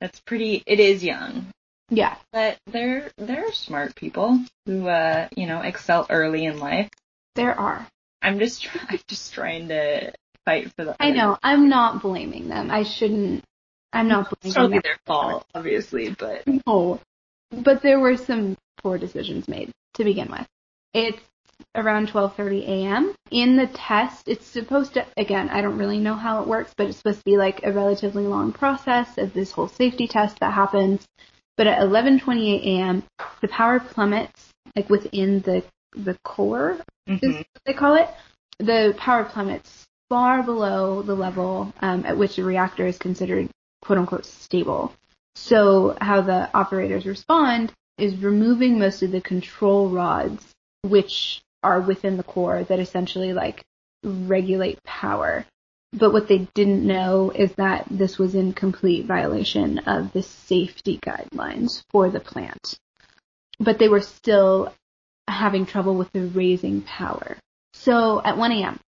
That's 0.00 0.20
pretty. 0.20 0.62
It 0.66 0.80
is 0.80 1.02
young, 1.04 1.46
Yeah. 1.90 2.16
but 2.32 2.58
they're 2.66 3.10
they're 3.18 3.52
smart 3.52 3.94
people 3.94 4.38
who 4.66 4.88
uh 4.88 5.28
you 5.36 5.46
know 5.46 5.60
excel 5.60 6.06
early 6.10 6.44
in 6.46 6.58
life. 6.58 6.88
There 7.34 7.58
are. 7.58 7.86
I'm 8.22 8.38
just 8.38 8.62
try- 8.62 8.82
I'm 8.90 9.00
just 9.08 9.32
trying 9.34 9.68
to 9.68 10.12
fight 10.44 10.72
for 10.76 10.84
the. 10.84 10.96
I 11.00 11.10
know. 11.10 11.36
I'm 11.42 11.68
not 11.68 12.02
blaming 12.02 12.48
them. 12.48 12.70
I 12.70 12.82
shouldn't. 12.84 13.44
I'm 13.92 14.08
not 14.08 14.32
It's 14.32 14.40
blaming 14.40 14.54
totally 14.54 14.72
them. 14.78 14.82
their 14.84 14.98
fault, 15.06 15.44
obviously, 15.54 16.14
but 16.18 16.44
No. 16.66 17.00
But 17.50 17.82
there 17.82 17.98
were 17.98 18.16
some 18.16 18.56
poor 18.82 18.96
decisions 18.96 19.48
made 19.48 19.70
to 19.94 20.04
begin 20.04 20.30
with. 20.30 20.46
It's 20.94 21.18
around 21.74 22.08
12:30 22.08 22.62
a.m. 22.66 23.14
In 23.30 23.56
the 23.56 23.66
test, 23.68 24.28
it's 24.28 24.46
supposed 24.46 24.94
to 24.94 25.06
again, 25.16 25.48
I 25.50 25.60
don't 25.60 25.78
really 25.78 25.98
know 25.98 26.14
how 26.14 26.42
it 26.42 26.48
works, 26.48 26.72
but 26.76 26.86
it's 26.86 26.98
supposed 26.98 27.18
to 27.18 27.24
be 27.24 27.36
like 27.36 27.60
a 27.64 27.72
relatively 27.72 28.26
long 28.26 28.52
process 28.52 29.18
of 29.18 29.32
this 29.32 29.52
whole 29.52 29.68
safety 29.68 30.06
test 30.06 30.40
that 30.40 30.52
happens. 30.52 31.06
But 31.56 31.66
at 31.66 31.80
11:28 31.80 32.62
a.m., 32.64 33.02
the 33.40 33.48
power 33.48 33.80
plummets 33.80 34.50
like 34.76 34.88
within 34.90 35.40
the 35.40 35.62
the 35.92 36.16
core 36.24 36.78
is 37.06 37.20
mhm. 37.20 37.36
what 37.38 37.46
they 37.66 37.74
call 37.74 37.94
it. 37.94 38.08
The 38.58 38.94
power 38.96 39.24
plummets 39.24 39.86
far 40.08 40.42
below 40.42 41.02
the 41.02 41.14
level 41.14 41.72
um, 41.80 42.04
at 42.04 42.18
which 42.18 42.36
the 42.36 42.44
reactor 42.44 42.86
is 42.86 42.98
considered 42.98 43.48
quote 43.82 43.98
unquote 43.98 44.26
stable. 44.26 44.92
So 45.34 45.96
how 46.00 46.20
the 46.20 46.50
operators 46.54 47.06
respond 47.06 47.72
is 47.98 48.16
removing 48.16 48.78
most 48.78 49.02
of 49.02 49.12
the 49.12 49.20
control 49.20 49.88
rods, 49.88 50.44
which 50.82 51.42
are 51.62 51.80
within 51.80 52.16
the 52.16 52.22
core 52.22 52.64
that 52.64 52.78
essentially 52.78 53.32
like 53.32 53.64
regulate 54.02 54.82
power. 54.84 55.44
But 55.92 56.12
what 56.12 56.28
they 56.28 56.48
didn't 56.54 56.86
know 56.86 57.30
is 57.34 57.52
that 57.54 57.86
this 57.90 58.18
was 58.18 58.34
in 58.34 58.52
complete 58.52 59.06
violation 59.06 59.78
of 59.80 60.12
the 60.12 60.22
safety 60.22 60.98
guidelines 61.04 61.82
for 61.90 62.10
the 62.10 62.20
plant. 62.20 62.78
But 63.58 63.78
they 63.78 63.88
were 63.88 64.00
still 64.00 64.72
having 65.26 65.66
trouble 65.66 65.96
with 65.96 66.12
the 66.12 66.26
raising 66.26 66.82
power. 66.82 67.36
So 67.72 68.22
at 68.24 68.38
1 68.38 68.52
a.m., 68.52 68.80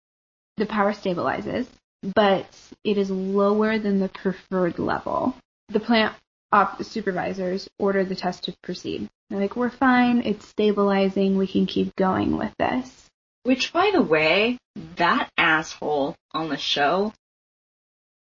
the 0.57 0.67
power 0.67 0.93
stabilizes, 0.93 1.67
but 2.14 2.47
it 2.85 2.99
is 2.99 3.11
lower 3.11 3.79
than 3.79 4.00
the 4.00 4.09
preferred 4.09 4.79
level. 4.79 5.37
The 5.69 5.81
plant 5.81 6.14
op 6.52 6.82
supervisors 6.82 7.68
order 7.78 8.04
the 8.04 8.14
test 8.14 8.44
to 8.44 8.54
proceed. 8.62 9.09
They're 9.30 9.40
like, 9.40 9.56
we're 9.56 9.71
fine, 9.71 10.23
it's 10.25 10.47
stabilizing, 10.47 11.37
we 11.38 11.47
can 11.47 11.66
keep 11.66 11.97
going 11.97 12.37
with 12.37 12.52
this. 12.59 13.09
Which, 13.44 13.73
by 13.73 13.90
the 13.92 14.02
way, 14.02 14.59
that 14.97 15.30
asshole 15.37 16.14
on 16.32 16.49
the 16.49 16.56
show, 16.59 17.12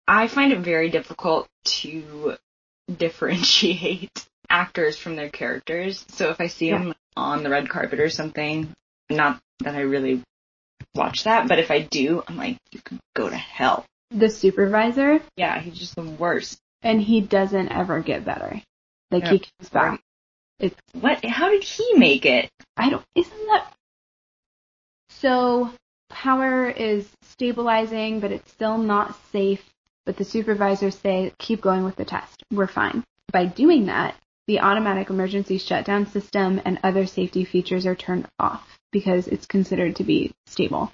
I 0.07 0.29
find 0.29 0.53
it 0.53 0.61
very 0.61 0.91
difficult 0.91 1.49
to 1.83 2.37
differentiate 2.97 4.27
actors 4.49 4.97
from 4.97 5.17
their 5.17 5.31
characters. 5.31 6.05
So 6.11 6.31
if 6.31 6.41
I 6.41 6.47
see 6.47 6.69
Yeah. 6.69 6.79
him 6.79 6.95
on 7.17 7.43
the 7.43 7.51
red 7.51 7.69
carpet 7.69 8.01
or 8.01 8.11
something, 8.11 8.73
not 9.11 9.41
that 9.61 9.75
I 9.75 9.81
really 9.81 10.23
watch 10.95 11.25
that, 11.25 11.49
but 11.49 11.59
if 11.59 11.71
I 11.71 11.81
do, 11.81 12.23
I'm 12.27 12.37
like, 12.37 12.59
you 12.73 12.81
can 12.85 13.01
go 13.15 13.29
to 13.29 13.37
hell. 13.37 13.85
The 14.11 14.31
supervisor, 14.31 15.21
Yeah, 15.37 15.61
he's 15.61 15.79
just 15.79 15.97
the 15.97 16.03
worst. 16.03 16.59
And 16.85 17.01
he 17.01 17.21
doesn't 17.21 17.73
ever 17.73 18.01
get 18.01 18.25
better. 18.25 18.61
Like 19.11 19.25
Yeah. 19.25 19.31
he 19.31 19.39
comes 19.41 19.71
back. 19.71 20.01
It's 20.61 20.77
What? 20.93 21.25
How 21.25 21.49
did 21.51 21.65
he 21.65 21.95
make 21.95 22.25
it? 22.27 22.51
I 22.77 22.91
don't, 22.91 23.05
isn't 23.17 23.47
that? 23.49 23.73
So 25.09 25.73
power 26.11 26.69
is 26.69 27.09
stabilizing, 27.23 28.21
but 28.21 28.31
it's 28.31 28.53
still 28.53 28.79
not 28.79 29.17
safe. 29.33 29.65
But 30.07 30.17
the 30.19 30.25
supervisors 30.25 30.99
say, 30.99 31.33
keep 31.39 31.63
going 31.63 31.85
with 31.85 31.97
the 31.97 32.05
test. 32.05 32.43
We're 32.53 32.67
fine. 32.67 33.05
By 33.33 33.47
doing 33.47 33.87
that, 33.87 34.15
the 34.47 34.61
automatic 34.61 35.09
emergency 35.09 35.57
shutdown 35.57 36.07
system 36.07 36.61
and 36.65 36.79
other 36.83 37.07
safety 37.07 37.45
features 37.45 37.87
are 37.87 37.95
turned 37.95 38.29
off 38.39 38.79
because 38.93 39.27
it's 39.27 39.47
considered 39.47 39.97
to 39.97 40.05
be 40.05 40.33
stable. 40.47 40.93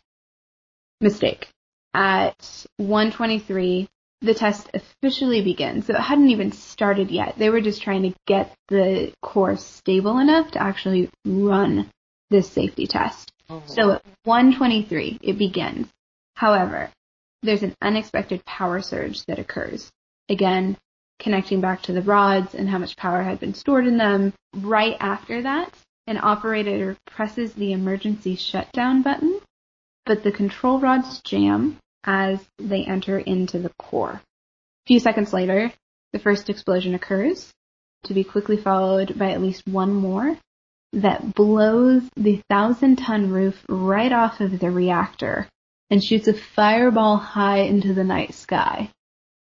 Mistake. 1.01 1.49
At 1.93 2.67
123, 2.77 3.89
the 4.21 4.35
test 4.35 4.71
officially 4.75 5.43
begins. 5.43 5.87
So 5.87 5.95
it 5.95 6.01
hadn't 6.01 6.31
even 6.31 6.53
started 6.53 7.11
yet. 7.11 7.35
They 7.39 7.51
were 7.51 7.61
just 7.61 7.83
trying 7.83 8.03
to 8.03 8.15
get 8.27 8.55
the 8.69 9.13
core 9.23 9.57
stable 9.57 10.19
enough 10.19 10.51
to 10.53 10.63
actually 10.63 11.11
run 11.25 11.91
this 12.31 12.51
safety 12.51 12.87
test. 12.87 13.33
Oh. 13.49 13.63
So 13.67 13.93
at 13.93 14.03
123, 14.25 15.19
it 15.23 15.39
begins. 15.39 15.89
However, 16.35 16.91
there's 17.43 17.63
an 17.63 17.75
unexpected 17.81 18.45
power 18.45 18.83
surge 18.83 19.25
that 19.27 19.39
occurs. 19.39 19.91
Again, 20.29 20.77
connecting 21.19 21.61
back 21.61 21.83
to 21.83 21.93
the 21.93 22.03
rods 22.03 22.55
and 22.55 22.69
how 22.69 22.79
much 22.79 22.97
power 22.97 23.23
had 23.23 23.41
been 23.41 23.55
stored 23.55 23.87
in 23.87 23.97
them. 23.97 24.33
Right 24.55 24.97
after 25.01 25.43
that, 25.43 25.75
an 26.07 26.19
operator 26.23 26.97
presses 27.07 27.53
the 27.55 27.73
emergency 27.73 28.37
shutdown 28.37 29.03
button, 29.03 29.41
but 30.07 30.23
the 30.23 30.33
control 30.33 30.81
rods 30.81 31.21
jam 31.21 31.79
as 32.05 32.41
they 32.59 32.85
enter 32.85 33.19
into 33.19 33.59
the 33.59 33.73
core. 33.79 34.21
A 34.23 34.87
few 34.87 35.01
seconds 35.01 35.33
later, 35.33 35.73
the 36.13 36.19
first 36.19 36.51
explosion 36.51 36.95
occurs, 36.95 37.53
to 38.05 38.15
be 38.15 38.25
quickly 38.25 38.57
followed 38.57 39.19
by 39.19 39.31
at 39.31 39.43
least 39.43 39.67
one 39.67 39.93
more 39.93 40.39
that 40.93 41.35
blows 41.35 42.03
the 42.17 42.43
thousand 42.49 42.97
ton 42.97 43.31
roof 43.31 43.65
right 43.69 44.13
off 44.13 44.41
of 44.41 44.59
the 44.59 44.71
reactor 44.71 45.47
and 45.91 46.03
shoots 46.03 46.29
a 46.29 46.35
fireball 46.35 47.17
high 47.17 47.59
into 47.59 47.95
the 47.95 48.05
night 48.05 48.35
sky. 48.35 48.91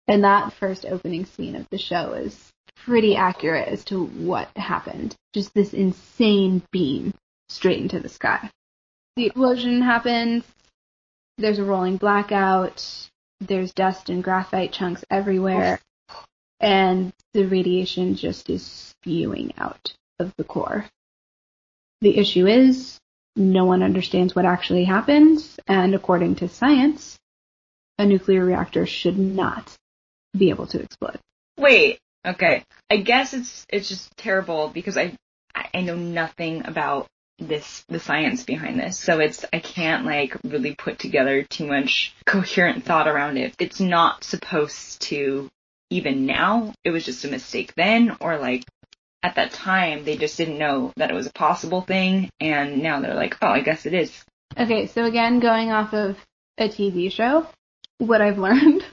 And 0.08 0.24
that 0.24 0.52
first 0.54 0.84
opening 0.84 1.24
scene 1.24 1.54
of 1.56 1.66
the 1.70 1.78
show 1.78 2.12
is 2.14 2.50
pretty 2.84 3.14
accurate 3.16 3.68
as 3.68 3.84
to 3.86 4.04
what 4.04 4.48
happened. 4.56 5.14
Just 5.32 5.54
this 5.54 5.72
insane 5.72 6.62
beam 6.72 7.14
straight 7.48 7.80
into 7.80 8.00
the 8.00 8.08
sky. 8.08 8.50
The 9.16 9.26
explosion 9.26 9.82
happens. 9.82 10.44
There's 11.40 11.58
a 11.58 11.64
rolling 11.64 11.96
blackout. 11.96 12.86
There's 13.40 13.72
dust 13.72 14.10
and 14.10 14.22
graphite 14.22 14.72
chunks 14.72 15.02
everywhere. 15.10 15.80
And 16.60 17.14
the 17.32 17.46
radiation 17.46 18.14
just 18.14 18.50
is 18.50 18.62
spewing 18.62 19.54
out 19.56 19.94
of 20.18 20.34
the 20.36 20.44
core. 20.44 20.84
The 22.02 22.18
issue 22.18 22.46
is 22.46 22.98
no 23.36 23.64
one 23.64 23.82
understands 23.82 24.34
what 24.34 24.44
actually 24.44 24.84
happens, 24.84 25.58
and 25.66 25.94
according 25.94 26.36
to 26.36 26.48
science, 26.48 27.18
a 27.98 28.04
nuclear 28.04 28.44
reactor 28.44 28.84
should 28.84 29.18
not 29.18 29.74
be 30.36 30.50
able 30.50 30.66
to 30.66 30.80
explode. 30.80 31.18
Wait. 31.58 31.98
Okay. 32.26 32.64
I 32.90 32.98
guess 32.98 33.32
it's 33.32 33.64
it's 33.70 33.88
just 33.88 34.14
terrible 34.18 34.68
because 34.68 34.98
I 34.98 35.16
I 35.54 35.80
know 35.80 35.96
nothing 35.96 36.66
about 36.66 37.06
this 37.40 37.84
the 37.88 37.98
science 37.98 38.44
behind 38.44 38.78
this. 38.78 38.98
So 38.98 39.18
it's 39.18 39.44
I 39.52 39.58
can't 39.58 40.04
like 40.04 40.36
really 40.44 40.74
put 40.74 40.98
together 40.98 41.42
too 41.42 41.66
much 41.66 42.14
coherent 42.26 42.84
thought 42.84 43.08
around 43.08 43.38
it. 43.38 43.54
It's 43.58 43.80
not 43.80 44.24
supposed 44.24 45.00
to 45.02 45.48
even 45.90 46.26
now. 46.26 46.74
It 46.84 46.90
was 46.90 47.04
just 47.04 47.24
a 47.24 47.28
mistake 47.28 47.74
then 47.74 48.16
or 48.20 48.38
like 48.38 48.64
at 49.22 49.34
that 49.34 49.52
time 49.52 50.04
they 50.04 50.16
just 50.16 50.36
didn't 50.36 50.58
know 50.58 50.92
that 50.96 51.10
it 51.10 51.14
was 51.14 51.26
a 51.26 51.32
possible 51.32 51.82
thing 51.82 52.30
and 52.40 52.82
now 52.82 53.00
they're 53.00 53.14
like, 53.14 53.36
"Oh, 53.42 53.48
I 53.48 53.60
guess 53.60 53.86
it 53.86 53.94
is." 53.94 54.24
Okay, 54.58 54.86
so 54.86 55.04
again, 55.04 55.40
going 55.40 55.70
off 55.70 55.94
of 55.94 56.16
a 56.58 56.68
TV 56.68 57.10
show, 57.10 57.46
what 57.98 58.20
I've 58.20 58.38
learned 58.48 58.84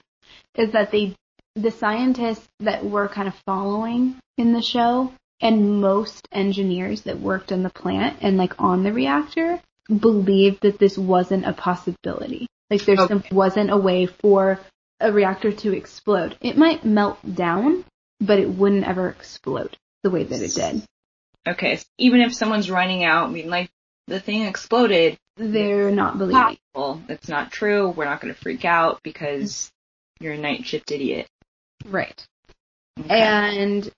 is 0.56 0.72
that 0.72 0.92
they, 0.92 1.16
the 1.56 1.72
scientists 1.72 2.48
that 2.60 2.86
we're 2.86 3.08
kind 3.08 3.28
of 3.28 3.36
following 3.46 4.16
in 4.38 4.54
the 4.54 4.62
show, 4.62 5.12
and 5.42 5.82
most 5.82 6.28
engineers 6.32 7.02
that 7.02 7.20
worked 7.20 7.52
on 7.52 7.64
the 7.64 7.70
plant 7.70 8.18
and 8.22 8.38
like 8.38 8.54
on 8.60 8.84
the 8.84 8.94
reactor, 8.94 9.62
believed 9.88 10.62
that 10.62 10.80
this 10.80 10.98
wasn't 10.98 11.46
a 11.46 11.54
possibility. 11.54 12.48
Like 12.70 12.84
there 12.86 12.96
Okay. 12.96 13.08
simply 13.08 13.36
wasn't 13.36 13.72
a 13.72 13.78
way 13.78 14.06
for 14.08 14.60
a 15.00 15.12
reactor 15.12 15.52
to 15.52 15.74
explode. 15.74 16.38
It 16.42 16.58
might 16.58 16.84
melt 16.84 17.20
down, 17.36 17.86
but 18.20 18.40
it 18.40 18.50
wouldn't 18.50 18.86
ever 18.88 19.10
explode 19.10 19.78
the 20.04 20.10
way 20.10 20.24
that 20.24 20.42
it 20.42 20.54
did. 20.56 20.82
Okay. 21.48 21.78
So 21.78 21.86
even 21.98 22.22
if 22.22 22.34
someone's 22.34 22.70
running 22.70 23.04
out, 23.04 23.28
I 23.30 23.32
mean 23.32 23.50
like 23.50 23.70
the 24.08 24.20
thing 24.20 24.44
exploded, 24.44 25.18
They're 25.38 25.92
not 25.92 26.18
believing. 26.18 26.58
possible. 26.74 27.02
It's 27.10 27.28
not 27.30 27.52
true. 27.52 27.90
We're 27.90 28.06
not 28.06 28.22
going 28.22 28.34
to 28.34 28.40
freak 28.42 28.66
out 28.66 29.02
because 29.04 29.70
you're 30.20 30.34
a 30.34 30.38
night 30.38 30.66
shift 30.66 30.92
idiot. 30.92 31.28
Right. 31.86 32.26
Okay. 33.00 33.10
And 33.22 33.90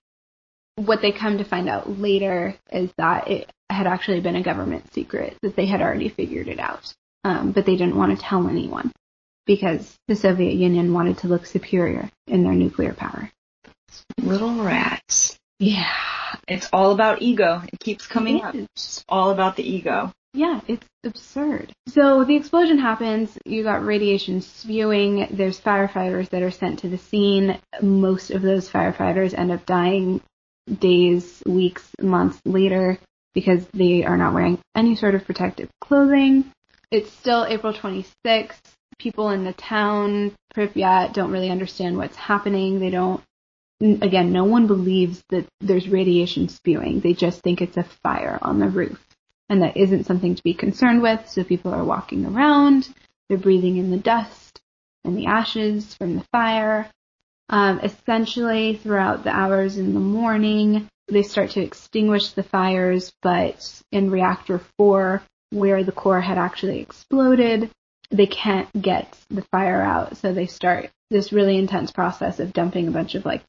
what 0.76 1.02
they 1.02 1.12
come 1.12 1.38
to 1.38 1.44
find 1.44 1.68
out 1.68 1.98
later 1.98 2.54
is 2.72 2.90
that 2.96 3.28
it 3.28 3.50
had 3.68 3.86
actually 3.86 4.20
been 4.20 4.36
a 4.36 4.42
government 4.42 4.92
secret, 4.92 5.36
that 5.42 5.56
they 5.56 5.66
had 5.66 5.80
already 5.80 6.08
figured 6.08 6.48
it 6.48 6.58
out. 6.58 6.92
Um, 7.22 7.52
but 7.52 7.66
they 7.66 7.76
didn't 7.76 7.96
want 7.96 8.16
to 8.16 8.24
tell 8.24 8.48
anyone 8.48 8.92
because 9.46 9.96
the 10.08 10.16
Soviet 10.16 10.54
Union 10.54 10.92
wanted 10.94 11.18
to 11.18 11.28
look 11.28 11.44
superior 11.44 12.08
in 12.26 12.44
their 12.44 12.54
nuclear 12.54 12.94
power. 12.94 13.30
Little 14.18 14.62
rats. 14.62 15.38
Yeah. 15.58 15.92
It's 16.48 16.68
all 16.72 16.92
about 16.92 17.22
ego. 17.22 17.62
It 17.70 17.80
keeps 17.80 18.06
coming 18.06 18.38
It 18.38 18.44
up. 18.44 18.54
It's 18.54 19.04
all 19.08 19.30
about 19.30 19.56
the 19.56 19.68
ego. 19.68 20.12
Yeah, 20.32 20.60
it's 20.68 20.86
absurd. 21.02 21.72
So 21.88 22.24
the 22.24 22.36
explosion 22.36 22.78
happens, 22.78 23.36
you 23.44 23.64
got 23.64 23.84
radiation 23.84 24.40
spewing, 24.42 25.26
there's 25.32 25.60
firefighters 25.60 26.28
that 26.30 26.42
are 26.42 26.52
sent 26.52 26.80
to 26.80 26.88
the 26.88 26.98
scene. 26.98 27.58
Most 27.82 28.30
of 28.30 28.40
those 28.40 28.70
firefighters 28.70 29.36
end 29.36 29.50
up 29.50 29.66
dying 29.66 30.20
days, 30.78 31.42
weeks, 31.46 31.88
months 32.00 32.40
later 32.44 32.98
because 33.34 33.66
they 33.72 34.04
are 34.04 34.16
not 34.16 34.34
wearing 34.34 34.58
any 34.74 34.96
sort 34.96 35.14
of 35.14 35.24
protective 35.24 35.68
clothing. 35.80 36.52
It's 36.90 37.10
still 37.12 37.46
April 37.48 37.72
26th. 37.72 38.58
People 38.98 39.30
in 39.30 39.44
the 39.44 39.52
town, 39.52 40.34
Pripyat, 40.54 41.12
don't 41.12 41.30
really 41.30 41.50
understand 41.50 41.96
what's 41.96 42.16
happening. 42.16 42.80
They 42.80 42.90
don't, 42.90 43.22
again, 43.80 44.32
no 44.32 44.44
one 44.44 44.66
believes 44.66 45.22
that 45.30 45.46
there's 45.60 45.88
radiation 45.88 46.48
spewing. 46.48 47.00
They 47.00 47.14
just 47.14 47.40
think 47.40 47.60
it's 47.60 47.76
a 47.76 47.84
fire 48.02 48.38
on 48.42 48.58
the 48.58 48.68
roof. 48.68 49.00
And 49.48 49.62
that 49.62 49.76
isn't 49.76 50.04
something 50.04 50.34
to 50.34 50.42
be 50.42 50.54
concerned 50.54 51.02
with, 51.02 51.28
so 51.28 51.44
people 51.44 51.72
are 51.72 51.84
walking 51.84 52.26
around, 52.26 52.88
they're 53.28 53.38
breathing 53.38 53.78
in 53.78 53.90
the 53.90 53.96
dust 53.96 54.60
and 55.04 55.16
the 55.16 55.26
ashes 55.26 55.94
from 55.94 56.16
the 56.16 56.24
fire. 56.32 56.90
Um, 57.50 57.80
essentially, 57.80 58.76
throughout 58.76 59.24
the 59.24 59.30
hours 59.30 59.76
in 59.76 59.92
the 59.92 60.00
morning, 60.00 60.88
they 61.08 61.24
start 61.24 61.50
to 61.50 61.60
extinguish 61.60 62.28
the 62.28 62.44
fires, 62.44 63.12
but 63.22 63.82
in 63.90 64.10
reactor 64.10 64.60
four, 64.78 65.22
where 65.50 65.82
the 65.82 65.92
core 65.92 66.20
had 66.20 66.38
actually 66.38 66.78
exploded, 66.78 67.68
they 68.12 68.28
can't 68.28 68.68
get 68.80 69.18
the 69.30 69.44
fire 69.50 69.82
out. 69.82 70.16
So 70.16 70.32
they 70.32 70.46
start 70.46 70.90
this 71.10 71.32
really 71.32 71.58
intense 71.58 71.90
process 71.90 72.38
of 72.38 72.52
dumping 72.52 72.86
a 72.86 72.92
bunch 72.92 73.16
of 73.16 73.24
like 73.24 73.42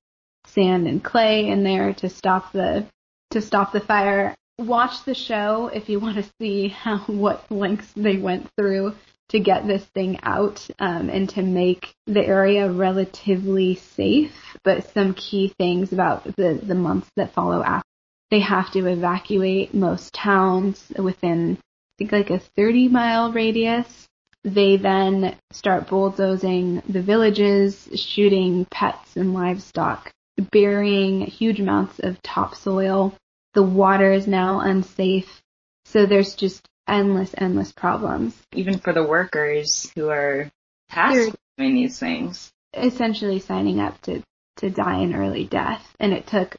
sand 0.48 0.88
and 0.88 1.03
clay 1.03 1.48
in 1.48 1.63
there 1.63 1.93
to 1.93 2.10
stop 2.10 2.51
the 2.51 2.88
to 3.29 3.41
stop 3.41 3.72
the 3.72 3.79
fire. 3.79 4.34
Watch 4.58 5.03
the 5.05 5.13
show 5.13 5.70
if 5.72 5.89
you 5.89 6.00
want 6.00 6.17
to 6.17 6.29
see 6.39 6.67
how 6.84 6.98
what 7.05 7.50
lengths 7.51 7.91
they 7.96 8.17
went 8.17 8.50
through 8.58 8.96
to 9.31 9.39
get 9.39 9.65
this 9.65 9.83
thing 9.85 10.19
out 10.23 10.67
um, 10.79 11.09
and 11.09 11.29
to 11.29 11.41
make 11.41 11.93
the 12.05 12.25
area 12.25 12.69
relatively 12.69 13.75
safe. 13.75 14.33
But 14.63 14.91
some 14.93 15.13
key 15.13 15.53
things 15.57 15.93
about 15.93 16.23
the, 16.35 16.59
the 16.61 16.75
months 16.75 17.09
that 17.15 17.33
follow 17.33 17.63
after. 17.63 17.88
They 18.29 18.41
have 18.41 18.71
to 18.73 18.88
evacuate 18.88 19.73
most 19.73 20.13
towns 20.13 20.91
within, 20.97 21.57
I 21.57 21.93
think, 21.97 22.11
like 22.11 22.29
a 22.29 22.39
30 22.39 22.89
mile 22.89 23.31
radius. 23.31 24.07
They 24.43 24.77
then 24.77 25.38
start 25.51 25.88
bulldozing 25.88 26.81
the 26.88 27.01
villages, 27.01 27.88
shooting 27.95 28.65
pets 28.71 29.15
and 29.15 29.33
livestock, 29.33 30.11
burying 30.51 31.21
huge 31.21 31.59
amounts 31.59 32.00
of 32.00 32.21
topsoil. 32.21 33.15
The 33.53 33.63
water 33.63 34.11
is 34.11 34.27
now 34.27 34.59
unsafe. 34.59 35.41
So 35.85 36.05
there's 36.05 36.35
just 36.35 36.65
endless, 36.88 37.33
endless 37.38 37.71
problems. 37.71 38.35
Even 38.53 38.79
for 38.79 38.93
the 38.93 39.03
workers 39.03 39.91
who 39.95 40.09
are 40.09 40.51
tasked 40.89 41.35
doing 41.57 41.75
these 41.75 42.00
things. 42.00 42.51
Essentially 42.73 43.39
signing 43.39 43.79
up 43.79 44.00
to, 44.01 44.21
to 44.57 44.69
die 44.69 45.00
an 45.00 45.15
early 45.15 45.45
death. 45.45 45.95
And 46.00 46.13
it 46.13 46.27
took 46.27 46.55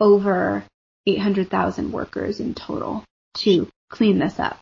over 0.00 0.64
800,000 1.06 1.92
workers 1.92 2.40
in 2.40 2.54
total 2.54 3.04
to 3.38 3.68
clean 3.90 4.18
this 4.18 4.38
up. 4.38 4.58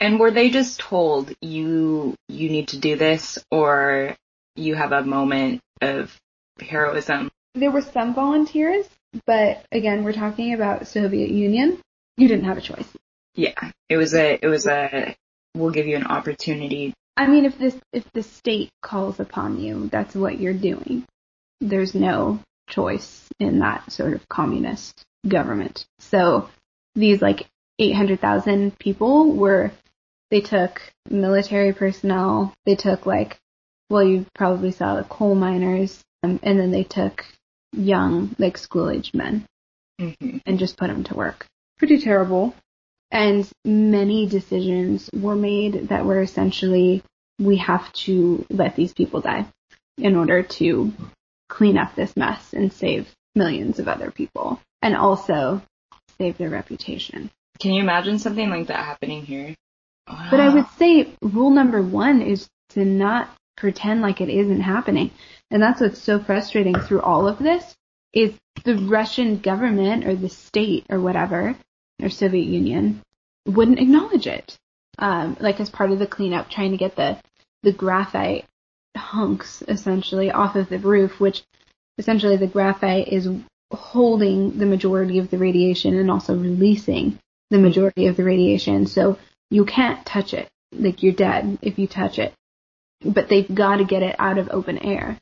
And 0.00 0.18
were 0.18 0.30
they 0.30 0.50
just 0.50 0.80
told 0.80 1.32
you 1.40 2.14
you 2.28 2.48
need 2.50 2.68
to 2.68 2.78
do 2.78 2.96
this 2.96 3.38
or 3.50 4.16
you 4.56 4.74
have 4.74 4.92
a 4.92 5.04
moment 5.04 5.60
of 5.80 6.16
heroism? 6.60 7.30
There 7.54 7.70
were 7.70 7.82
some 7.82 8.14
volunteers, 8.14 8.86
but 9.26 9.64
again, 9.70 10.02
we're 10.02 10.12
talking 10.12 10.54
about 10.54 10.88
Soviet 10.88 11.30
Union. 11.30 11.80
You 12.16 12.28
didn't 12.28 12.46
have 12.46 12.58
a 12.58 12.60
choice. 12.60 12.88
Yeah, 13.34 13.70
it 13.88 13.96
was 13.96 14.14
a, 14.14 14.38
it 14.40 14.46
was 14.46 14.66
a, 14.66 15.16
we'll 15.54 15.70
give 15.70 15.86
you 15.86 15.96
an 15.96 16.06
opportunity. 16.06 16.94
I 17.16 17.26
mean, 17.26 17.44
if 17.44 17.58
this, 17.58 17.76
if 17.92 18.04
the 18.12 18.22
state 18.22 18.70
calls 18.82 19.20
upon 19.20 19.60
you, 19.60 19.88
that's 19.88 20.14
what 20.14 20.40
you're 20.40 20.52
doing. 20.52 21.04
There's 21.60 21.94
no 21.94 22.40
choice 22.68 23.28
in 23.38 23.60
that 23.60 23.90
sort 23.92 24.14
of 24.14 24.28
communist 24.28 25.04
government. 25.26 25.86
So 25.98 26.48
these 26.94 27.20
like 27.22 27.46
800,000 27.78 28.78
people 28.78 29.32
were, 29.32 29.72
they 30.30 30.40
took 30.40 30.80
military 31.08 31.72
personnel, 31.72 32.54
they 32.66 32.76
took 32.76 33.06
like, 33.06 33.38
well, 33.90 34.02
you 34.02 34.26
probably 34.34 34.72
saw 34.72 34.96
the 34.96 35.04
coal 35.04 35.34
miners, 35.34 36.02
um, 36.22 36.40
and 36.42 36.58
then 36.58 36.70
they 36.70 36.84
took 36.84 37.24
young, 37.72 38.34
like 38.38 38.56
school 38.56 38.90
age 38.90 39.12
men 39.12 39.46
mm-hmm. 40.00 40.38
and 40.46 40.58
just 40.58 40.76
put 40.76 40.88
them 40.88 41.04
to 41.04 41.14
work. 41.14 41.46
Pretty 41.78 42.00
terrible. 42.00 42.54
And 43.14 43.48
many 43.64 44.26
decisions 44.26 45.08
were 45.14 45.36
made 45.36 45.88
that 45.90 46.04
were 46.04 46.20
essentially, 46.20 47.00
we 47.38 47.58
have 47.58 47.90
to 47.92 48.44
let 48.50 48.74
these 48.74 48.92
people 48.92 49.20
die 49.20 49.46
in 49.96 50.16
order 50.16 50.42
to 50.42 50.92
clean 51.48 51.78
up 51.78 51.94
this 51.94 52.16
mess 52.16 52.52
and 52.52 52.72
save 52.72 53.08
millions 53.36 53.78
of 53.78 53.86
other 53.86 54.10
people 54.10 54.60
and 54.82 54.96
also 54.96 55.62
save 56.18 56.36
their 56.38 56.50
reputation. 56.50 57.30
Can 57.60 57.72
you 57.72 57.82
imagine 57.82 58.18
something 58.18 58.50
like 58.50 58.66
that 58.66 58.84
happening 58.84 59.24
here? 59.24 59.54
Wow. 60.08 60.28
But 60.32 60.40
I 60.40 60.52
would 60.52 60.68
say 60.76 61.14
rule 61.22 61.50
number 61.50 61.80
one 61.80 62.20
is 62.20 62.48
to 62.70 62.84
not 62.84 63.30
pretend 63.56 64.02
like 64.02 64.20
it 64.20 64.28
isn't 64.28 64.60
happening. 64.60 65.12
And 65.52 65.62
that's 65.62 65.80
what's 65.80 66.02
so 66.02 66.18
frustrating 66.18 66.74
through 66.74 67.02
all 67.02 67.28
of 67.28 67.38
this 67.38 67.76
is 68.12 68.34
the 68.64 68.74
Russian 68.74 69.38
government 69.38 70.04
or 70.04 70.16
the 70.16 70.28
state 70.28 70.86
or 70.90 70.98
whatever 70.98 71.56
or 72.02 72.10
Soviet 72.10 72.46
Union 72.46 73.02
wouldn't 73.46 73.80
acknowledge 73.80 74.26
it. 74.26 74.56
Um, 74.98 75.36
like 75.40 75.60
as 75.60 75.70
part 75.70 75.90
of 75.90 75.98
the 75.98 76.06
cleanup, 76.06 76.50
trying 76.50 76.70
to 76.70 76.76
get 76.76 76.96
the 76.96 77.18
the 77.62 77.72
graphite 77.72 78.44
hunks 78.96 79.62
essentially 79.66 80.30
off 80.30 80.54
of 80.54 80.68
the 80.68 80.78
roof, 80.78 81.18
which 81.18 81.42
essentially 81.98 82.36
the 82.36 82.46
graphite 82.46 83.08
is 83.08 83.28
holding 83.72 84.58
the 84.58 84.66
majority 84.66 85.18
of 85.18 85.30
the 85.30 85.38
radiation 85.38 85.98
and 85.98 86.10
also 86.10 86.36
releasing 86.36 87.18
the 87.50 87.58
majority 87.58 88.06
of 88.06 88.16
the 88.16 88.24
radiation. 88.24 88.86
So 88.86 89.18
you 89.50 89.64
can't 89.64 90.04
touch 90.06 90.34
it. 90.34 90.48
Like 90.72 91.02
you're 91.02 91.12
dead 91.12 91.58
if 91.62 91.78
you 91.78 91.86
touch 91.86 92.18
it. 92.18 92.32
But 93.04 93.28
they've 93.28 93.52
got 93.52 93.76
to 93.76 93.84
get 93.84 94.02
it 94.02 94.16
out 94.18 94.38
of 94.38 94.48
open 94.50 94.78
air. 94.78 95.18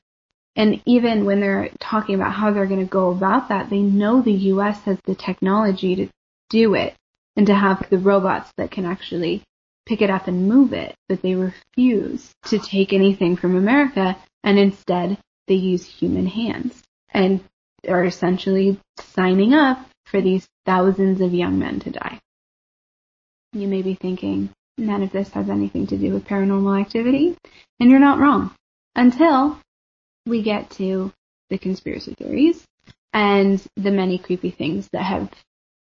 And 0.54 0.82
even 0.84 1.24
when 1.24 1.40
they're 1.40 1.70
talking 1.80 2.14
about 2.14 2.32
how 2.32 2.52
they're 2.52 2.66
going 2.66 2.80
to 2.80 2.86
go 2.86 3.10
about 3.10 3.48
that, 3.48 3.70
they 3.70 3.80
know 3.80 4.20
the 4.20 4.32
US 4.32 4.80
has 4.82 4.98
the 5.04 5.14
technology 5.14 5.96
to 5.96 6.08
do 6.52 6.74
it 6.74 6.94
and 7.34 7.46
to 7.46 7.54
have 7.54 7.88
the 7.90 7.98
robots 7.98 8.52
that 8.58 8.70
can 8.70 8.84
actually 8.84 9.42
pick 9.86 10.02
it 10.02 10.10
up 10.10 10.28
and 10.28 10.48
move 10.48 10.72
it, 10.72 10.94
but 11.08 11.22
they 11.22 11.34
refuse 11.34 12.30
to 12.44 12.58
take 12.58 12.92
anything 12.92 13.36
from 13.36 13.56
America 13.56 14.16
and 14.44 14.58
instead 14.58 15.18
they 15.48 15.54
use 15.54 15.84
human 15.84 16.26
hands 16.26 16.80
and 17.12 17.40
are 17.88 18.04
essentially 18.04 18.78
signing 19.00 19.54
up 19.54 19.78
for 20.06 20.20
these 20.20 20.46
thousands 20.66 21.20
of 21.20 21.34
young 21.34 21.58
men 21.58 21.80
to 21.80 21.90
die. 21.90 22.20
You 23.52 23.66
may 23.66 23.82
be 23.82 23.94
thinking, 23.94 24.50
none 24.78 25.02
of 25.02 25.10
this 25.10 25.30
has 25.30 25.50
anything 25.50 25.86
to 25.88 25.96
do 25.96 26.12
with 26.12 26.26
paranormal 26.26 26.80
activity, 26.80 27.36
and 27.80 27.90
you're 27.90 27.98
not 27.98 28.18
wrong. 28.18 28.54
Until 28.94 29.58
we 30.26 30.42
get 30.42 30.70
to 30.72 31.12
the 31.50 31.58
conspiracy 31.58 32.14
theories 32.14 32.62
and 33.12 33.62
the 33.76 33.90
many 33.90 34.18
creepy 34.18 34.50
things 34.50 34.88
that 34.92 35.02
have 35.02 35.30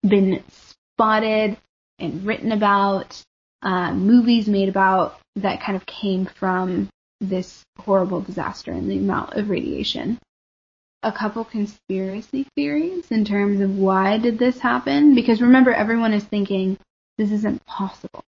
been 0.06 0.42
spotted 0.50 1.56
and 1.98 2.24
written 2.24 2.52
about, 2.52 3.22
uh, 3.62 3.92
movies 3.92 4.48
made 4.48 4.68
about 4.68 5.18
that 5.36 5.60
kind 5.60 5.76
of 5.76 5.86
came 5.86 6.26
from 6.26 6.88
this 7.20 7.62
horrible 7.78 8.20
disaster 8.20 8.72
and 8.72 8.90
the 8.90 8.98
amount 8.98 9.34
of 9.34 9.48
radiation. 9.48 10.18
A 11.04 11.12
couple 11.12 11.44
conspiracy 11.44 12.46
theories 12.56 13.10
in 13.10 13.24
terms 13.24 13.60
of 13.60 13.76
why 13.76 14.18
did 14.18 14.38
this 14.38 14.58
happen? 14.58 15.14
Because 15.14 15.40
remember, 15.40 15.72
everyone 15.72 16.12
is 16.12 16.24
thinking 16.24 16.78
this 17.18 17.32
isn't 17.32 17.64
possible. 17.66 18.22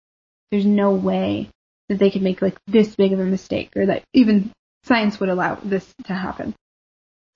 There's 0.51 0.67
no 0.67 0.93
way 0.93 1.51
that 1.89 1.99
they 1.99 2.11
could 2.11 2.23
make 2.23 2.43
like 2.43 2.57
this 2.67 2.95
big 2.97 3.13
of 3.13 3.21
a 3.21 3.25
mistake 3.25 3.71
or 3.77 3.87
that 3.87 4.05
even 4.13 4.53
science 4.85 5.21
would 5.21 5.29
allow 5.29 5.57
this 5.57 5.93
to 6.05 6.15
happen. 6.15 6.55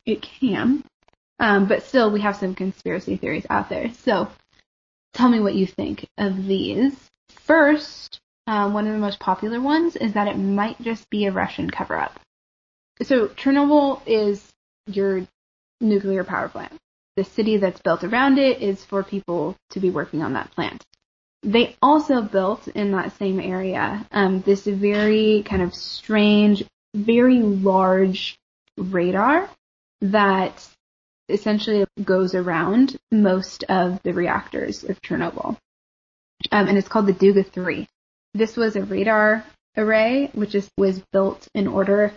It 0.06 0.22
can. 0.22 0.84
Um, 1.38 1.66
but 1.66 1.84
still, 1.84 2.10
we 2.10 2.20
have 2.20 2.36
some 2.36 2.54
conspiracy 2.54 3.16
theories 3.16 3.46
out 3.48 3.68
there. 3.68 3.92
So 4.02 4.28
tell 5.14 5.28
me 5.28 5.40
what 5.40 5.54
you 5.54 5.66
think 5.66 6.06
of 6.18 6.46
these. 6.46 6.94
First, 7.30 8.20
um, 8.46 8.72
one 8.72 8.86
of 8.86 8.92
the 8.92 8.98
most 8.98 9.20
popular 9.20 9.60
ones 9.60 9.96
is 9.96 10.14
that 10.14 10.28
it 10.28 10.36
might 10.36 10.80
just 10.80 11.08
be 11.10 11.26
a 11.26 11.32
Russian 11.32 11.70
cover 11.70 11.96
up. 11.96 12.18
So 13.02 13.28
Chernobyl 13.28 14.00
is 14.06 14.44
your 14.86 15.26
nuclear 15.80 16.24
power 16.24 16.48
plant. 16.48 16.72
The 17.16 17.24
city 17.24 17.56
that's 17.56 17.80
built 17.80 18.04
around 18.04 18.38
it 18.38 18.62
is 18.62 18.84
for 18.84 19.02
people 19.02 19.56
to 19.70 19.80
be 19.80 19.90
working 19.90 20.22
on 20.22 20.32
that 20.34 20.50
plant. 20.52 20.84
They 21.42 21.76
also 21.80 22.22
built 22.22 22.66
in 22.68 22.92
that 22.92 23.16
same 23.16 23.38
area 23.38 24.06
um, 24.10 24.40
this 24.42 24.64
very 24.64 25.44
kind 25.44 25.62
of 25.62 25.74
strange, 25.74 26.64
very 26.94 27.38
large 27.40 28.38
radar 28.76 29.48
that 30.00 30.68
essentially 31.28 31.84
goes 32.02 32.34
around 32.34 32.96
most 33.10 33.64
of 33.64 34.02
the 34.02 34.12
reactors 34.12 34.84
of 34.84 35.00
Chernobyl. 35.02 35.56
um, 36.52 36.68
and 36.68 36.78
it's 36.78 36.88
called 36.88 37.06
the 37.06 37.12
Duga 37.12 37.42
3. 37.42 37.86
This 38.34 38.56
was 38.56 38.76
a 38.76 38.84
radar 38.84 39.44
array, 39.76 40.30
which 40.34 40.54
is, 40.54 40.68
was 40.76 41.02
built 41.12 41.48
in 41.54 41.66
order. 41.66 42.12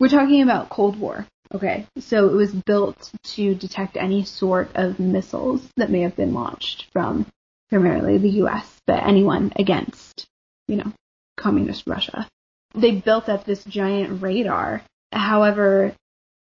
We're 0.00 0.08
talking 0.08 0.42
about 0.42 0.70
Cold 0.70 0.98
War. 0.98 1.26
Okay, 1.52 1.86
so 1.98 2.28
it 2.28 2.32
was 2.32 2.52
built 2.52 3.12
to 3.34 3.54
detect 3.54 3.96
any 3.96 4.24
sort 4.24 4.70
of 4.74 4.98
missiles 4.98 5.62
that 5.76 5.90
may 5.90 6.00
have 6.00 6.16
been 6.16 6.34
launched 6.34 6.86
from 6.92 7.26
primarily 7.68 8.18
the 8.18 8.30
U.S., 8.30 8.80
but 8.86 9.06
anyone 9.06 9.52
against, 9.56 10.26
you 10.66 10.76
know, 10.76 10.92
communist 11.36 11.86
Russia. 11.86 12.28
They 12.74 12.92
built 12.92 13.28
up 13.28 13.44
this 13.44 13.62
giant 13.64 14.22
radar. 14.22 14.82
However, 15.12 15.94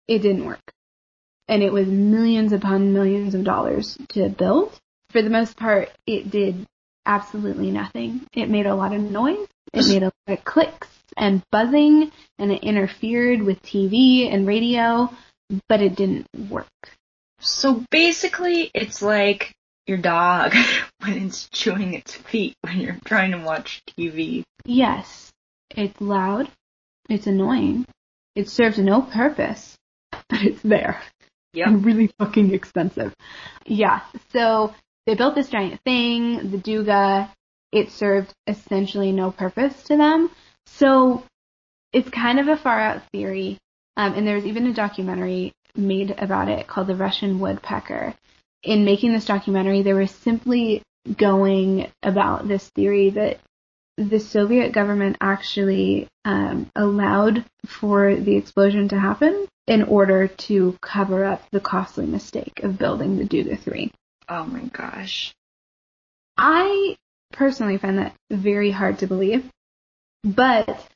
it 0.09 0.21
didn't 0.21 0.47
work. 0.47 0.73
And 1.49 1.63
it 1.63 1.73
was 1.73 1.87
millions 1.87 2.53
upon 2.53 2.93
millions 2.93 3.35
of 3.35 3.45
dollars 3.45 3.99
to 4.11 4.29
build. 4.29 4.79
For 5.11 5.23
the 5.23 5.31
most 5.31 5.57
part, 5.57 5.91
it 6.07 6.31
did 6.31 6.67
absolutely 7.07 7.71
nothing. 7.71 8.27
It 8.33 8.49
made 8.49 8.67
a 8.67 8.75
lot 8.75 8.95
of 8.95 9.01
noise. 9.01 9.47
It 9.73 9.87
made 9.89 10.03
a 10.03 10.13
lot 10.27 10.39
of 10.39 10.45
clicks 10.45 10.89
and 11.17 11.43
buzzing 11.51 12.11
and 12.39 12.53
it 12.53 12.63
interfered 12.63 13.43
with 13.43 13.63
TV 13.63 14.33
and 14.33 14.47
radio, 14.47 15.13
but 15.69 15.81
it 15.81 15.97
didn't 15.97 16.27
work. 16.49 16.67
So 17.41 17.85
basically, 17.91 18.71
it's 18.75 19.03
like 19.03 19.53
your 19.87 19.99
dog 19.99 20.55
when 21.01 21.27
it's 21.27 21.49
chewing 21.51 21.95
its 21.95 22.15
feet 22.15 22.57
when 22.63 22.81
you're 22.81 22.99
trying 23.05 23.33
to 23.33 23.39
watch 23.39 23.83
TV. 23.99 24.45
Yes, 24.65 25.31
it's 25.71 26.01
loud. 26.01 26.51
It's 27.09 27.27
annoying. 27.27 27.87
It 28.35 28.49
serves 28.49 28.79
no 28.79 29.03
purpose, 29.03 29.77
but 30.11 30.43
it's 30.43 30.63
there. 30.63 31.01
Yep. 31.55 31.67
And 31.67 31.85
really 31.85 32.11
fucking 32.19 32.53
expensive. 32.53 33.15
Yeah. 33.65 34.01
So 34.33 34.75
they 35.07 35.15
built 35.15 35.35
this 35.35 35.49
giant 35.49 35.81
thing, 35.85 36.51
the 36.51 36.59
Duga. 36.59 37.31
It 37.73 37.91
served 37.91 38.33
essentially 38.47 39.13
no 39.13 39.31
purpose 39.31 39.83
to 39.85 39.97
them. 39.97 40.31
So 40.67 41.25
it's 41.93 42.09
kind 42.11 42.39
of 42.39 42.49
a 42.49 42.57
far 42.57 42.81
out 42.81 43.03
theory. 43.11 43.59
Um, 43.97 44.15
and 44.15 44.27
there's 44.27 44.47
even 44.47 44.67
a 44.67 44.75
documentary 44.75 45.53
made 45.77 46.15
about 46.19 46.49
it 46.49 46.67
called 46.67 46.89
The 46.89 46.97
Russian 46.97 47.41
Woodpecker. 47.41 48.15
In 48.63 48.85
making 48.85 49.13
this 49.13 49.27
documentary, 49.27 49.83
they 49.83 49.93
were 49.93 50.07
simply 50.07 50.83
going 51.17 51.91
about 52.03 52.49
this 52.49 52.69
theory 52.71 53.11
that 53.11 53.39
the 53.97 54.19
Soviet 54.19 54.73
government 54.73 55.17
actually 55.21 56.09
um, 56.25 56.71
allowed 56.75 57.45
for 57.67 58.15
the 58.15 58.37
explosion 58.37 58.89
to 58.89 58.99
happen 58.99 59.47
in 59.67 59.83
order 59.83 60.29
to 60.29 60.77
cover 60.83 61.25
up 61.25 61.43
the 61.51 61.61
costly 61.61 62.07
mistake 62.07 62.61
of 62.63 62.79
building 62.79 63.17
the 63.17 63.25
Duga 63.25 63.57
3. 63.57 63.91
Oh 64.29 64.45
my 64.45 64.65
gosh. 64.73 65.33
I 66.37 66.97
personally 67.33 67.79
find 67.79 67.99
that 67.99 68.15
very 68.31 68.71
hard 68.71 68.99
to 68.99 69.07
believe, 69.07 69.49
but 70.25 70.87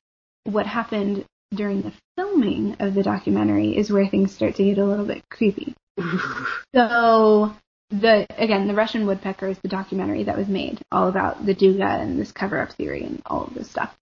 what 0.45 0.67
happened 0.67 1.25
during 1.55 1.83
the 1.83 1.93
filming 2.17 2.77
of 2.81 2.95
the 2.95 3.03
documentary 3.03 3.77
is 3.77 3.91
where 3.91 4.07
things 4.07 4.33
start 4.33 4.57
to 4.57 4.65
get 4.65 4.79
a 4.79 4.85
little 4.85 5.07
bit 5.07 5.23
creepy. 5.31 5.75
so 6.75 7.55
the 7.91 8.27
again, 8.37 8.69
the 8.69 8.75
Russian 8.75 9.07
woodpecker 9.07 9.49
is 9.49 9.59
the 9.59 9.69
documentary 9.69 10.25
that 10.25 10.37
was 10.37 10.49
made 10.49 10.81
all 10.93 11.09
about 11.09 11.45
the 11.45 11.55
Duga 11.55 11.87
and 11.87 12.19
this 12.19 12.33
cover 12.33 12.61
up 12.61 12.73
theory 12.73 13.05
and 13.05 13.23
all 13.27 13.45
of 13.45 13.55
this 13.55 13.71
stuff. 13.71 13.97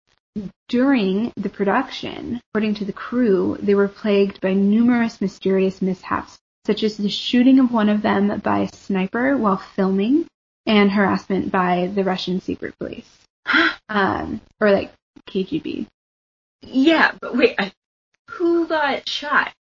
During 0.69 1.33
the 1.37 1.49
production, 1.49 2.41
according 2.51 2.75
to 2.75 2.85
the 2.85 2.93
crew, 2.93 3.57
they 3.61 3.75
were 3.75 3.89
plagued 3.89 4.41
by 4.41 4.53
numerous 4.53 5.21
mysterious 5.21 5.81
mishaps, 5.81 6.39
such 6.67 6.83
as 6.83 6.97
the 6.97 7.09
shooting 7.09 7.59
of 7.59 7.73
one 7.73 7.89
of 7.89 8.03
them 8.03 8.41
by 8.41 8.61
a 8.61 8.77
sniper 8.77 9.37
while 9.37 9.57
filming 9.57 10.27
and 10.67 10.91
harassment 10.91 11.51
by 11.51 11.91
the 11.95 12.05
Russian 12.05 12.41
secret 12.41 12.75
police. 12.79 13.09
um, 13.89 14.41
or 14.61 14.73
like 14.73 14.93
KGB. 15.29 15.87
Yeah, 16.63 17.13
but 17.21 17.37
wait, 17.37 17.55
I, 17.59 17.73
who 18.31 18.67
got 18.67 19.09
shot? 19.09 19.53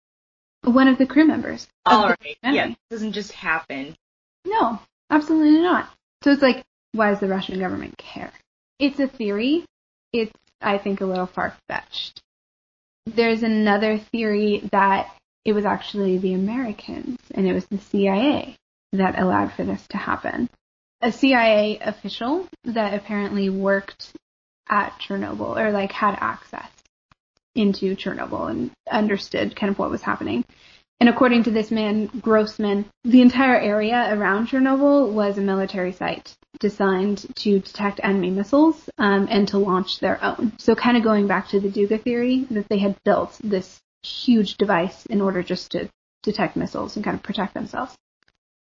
One 0.62 0.88
of 0.88 0.98
the 0.98 1.06
crew 1.06 1.26
members. 1.26 1.68
All 1.86 2.08
right, 2.08 2.36
yeah, 2.42 2.70
it 2.70 2.76
doesn't 2.90 3.12
just 3.12 3.30
happen. 3.30 3.96
No, 4.46 4.78
absolutely 5.10 5.60
not. 5.60 5.90
So 6.22 6.30
it's 6.30 6.42
like, 6.42 6.64
why 6.92 7.10
does 7.10 7.20
the 7.20 7.28
Russian 7.28 7.58
government 7.58 7.98
care? 7.98 8.32
It's 8.78 9.00
a 9.00 9.08
theory. 9.08 9.64
It's, 10.12 10.32
I 10.60 10.78
think, 10.78 11.00
a 11.00 11.06
little 11.06 11.26
far 11.26 11.56
fetched. 11.68 12.22
There's 13.06 13.42
another 13.42 13.98
theory 13.98 14.68
that 14.72 15.12
it 15.44 15.52
was 15.52 15.64
actually 15.64 16.18
the 16.18 16.34
Americans 16.34 17.18
and 17.32 17.46
it 17.46 17.52
was 17.52 17.66
the 17.66 17.78
CIA 17.78 18.56
that 18.92 19.18
allowed 19.18 19.52
for 19.52 19.64
this 19.64 19.86
to 19.88 19.96
happen. 19.96 20.48
A 21.02 21.12
CIA 21.12 21.78
official 21.80 22.48
that 22.64 22.94
apparently 22.94 23.50
worked 23.50 24.12
at 24.68 24.98
Chernobyl 24.98 25.56
or 25.56 25.70
like 25.70 25.92
had 25.92 26.16
access 26.18 26.70
into 27.54 27.94
Chernobyl 27.94 28.50
and 28.50 28.70
understood 28.90 29.54
kind 29.56 29.70
of 29.70 29.78
what 29.78 29.90
was 29.90 30.02
happening. 30.02 30.44
And 30.98 31.08
according 31.10 31.44
to 31.44 31.50
this 31.50 31.70
man, 31.70 32.06
Grossman, 32.06 32.86
the 33.04 33.20
entire 33.20 33.58
area 33.58 34.14
around 34.14 34.48
Chernobyl 34.48 35.12
was 35.12 35.36
a 35.36 35.42
military 35.42 35.92
site 35.92 36.34
designed 36.58 37.26
to 37.36 37.60
detect 37.60 38.00
enemy 38.02 38.30
missiles 38.30 38.88
um, 38.96 39.28
and 39.30 39.46
to 39.48 39.58
launch 39.58 40.00
their 40.00 40.22
own. 40.24 40.54
So 40.58 40.74
kind 40.74 40.96
of 40.96 41.04
going 41.04 41.26
back 41.26 41.48
to 41.48 41.60
the 41.60 41.70
Duga 41.70 41.98
theory 41.98 42.46
that 42.50 42.68
they 42.68 42.78
had 42.78 42.96
built 43.04 43.38
this 43.44 43.78
huge 44.02 44.56
device 44.56 45.04
in 45.06 45.20
order 45.20 45.42
just 45.42 45.72
to 45.72 45.90
detect 46.22 46.56
missiles 46.56 46.96
and 46.96 47.04
kind 47.04 47.16
of 47.16 47.22
protect 47.22 47.52
themselves. 47.52 47.94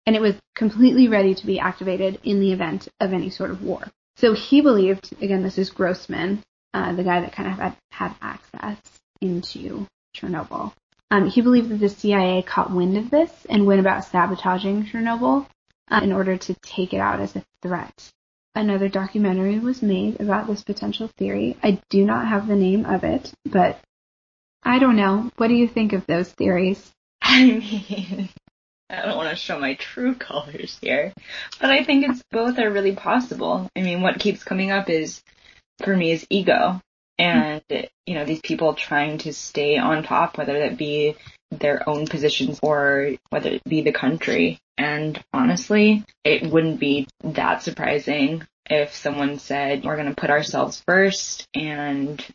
And 0.05 0.15
it 0.15 0.21
was 0.21 0.35
completely 0.55 1.07
ready 1.07 1.33
to 1.33 1.45
be 1.45 1.59
activated 1.59 2.19
in 2.23 2.39
the 2.39 2.51
event 2.51 2.87
of 2.99 3.11
any 3.11 3.29
sort 3.31 3.51
of 3.51 3.63
war. 3.63 3.87
So 4.17 4.33
he 4.33 4.61
believed, 4.61 5.13
again, 5.21 5.43
this 5.43 5.57
is 5.57 5.69
Grossman, 5.69 6.43
uh, 6.73 6.93
the 6.93 7.03
guy 7.03 7.21
that 7.21 7.31
kind 7.31 7.51
of 7.51 7.57
had, 7.57 7.75
had 7.91 8.15
access 8.21 8.77
into 9.21 9.87
Chernobyl. 10.15 10.73
Um, 11.11 11.29
he 11.29 11.41
believed 11.41 11.69
that 11.69 11.79
the 11.79 11.89
CIA 11.89 12.41
caught 12.43 12.71
wind 12.71 12.97
of 12.97 13.09
this 13.09 13.31
and 13.49 13.65
went 13.65 13.79
about 13.79 14.05
sabotaging 14.05 14.85
Chernobyl 14.85 15.47
uh, 15.89 16.01
in 16.03 16.11
order 16.11 16.37
to 16.37 16.53
take 16.61 16.93
it 16.93 16.99
out 16.99 17.19
as 17.19 17.35
a 17.35 17.43
threat. 17.61 18.11
Another 18.55 18.89
documentary 18.89 19.59
was 19.59 19.81
made 19.81 20.19
about 20.19 20.47
this 20.47 20.63
potential 20.63 21.09
theory. 21.17 21.57
I 21.63 21.79
do 21.89 22.05
not 22.05 22.27
have 22.27 22.47
the 22.47 22.55
name 22.55 22.85
of 22.85 23.03
it, 23.03 23.31
but 23.45 23.79
I 24.63 24.79
don't 24.79 24.95
know. 24.95 25.31
What 25.37 25.47
do 25.47 25.53
you 25.53 25.67
think 25.67 25.93
of 25.93 26.05
those 26.05 26.29
theories? 26.31 26.91
I 27.21 27.43
mean, 27.43 28.29
I 28.89 29.05
don't 29.05 29.17
want 29.17 29.29
to 29.29 29.35
show 29.35 29.59
my 29.59 29.75
true 29.75 30.15
colors 30.15 30.77
here, 30.81 31.13
but 31.61 31.69
I 31.69 31.83
think 31.83 32.07
it's 32.07 32.23
both 32.31 32.57
are 32.57 32.71
really 32.71 32.95
possible. 32.95 33.69
I 33.75 33.81
mean, 33.81 34.01
what 34.01 34.19
keeps 34.19 34.43
coming 34.43 34.71
up 34.71 34.89
is, 34.89 35.21
for 35.83 35.95
me, 35.95 36.11
is 36.11 36.25
ego. 36.29 36.81
And, 37.19 37.61
you 38.05 38.15
know, 38.15 38.25
these 38.25 38.41
people 38.41 38.73
trying 38.73 39.19
to 39.19 39.33
stay 39.33 39.77
on 39.77 40.03
top, 40.03 40.37
whether 40.37 40.57
that 40.59 40.77
be 40.77 41.15
their 41.51 41.87
own 41.87 42.07
positions 42.07 42.59
or 42.63 43.11
whether 43.29 43.49
it 43.49 43.63
be 43.65 43.81
the 43.81 43.91
country. 43.91 44.59
And 44.77 45.21
honestly, 45.33 46.05
it 46.23 46.49
wouldn't 46.49 46.79
be 46.79 47.07
that 47.23 47.61
surprising 47.61 48.47
if 48.65 48.95
someone 48.95 49.37
said, 49.39 49.83
we're 49.83 49.97
going 49.97 50.13
to 50.13 50.19
put 50.19 50.29
ourselves 50.29 50.81
first 50.87 51.47
and 51.53 52.25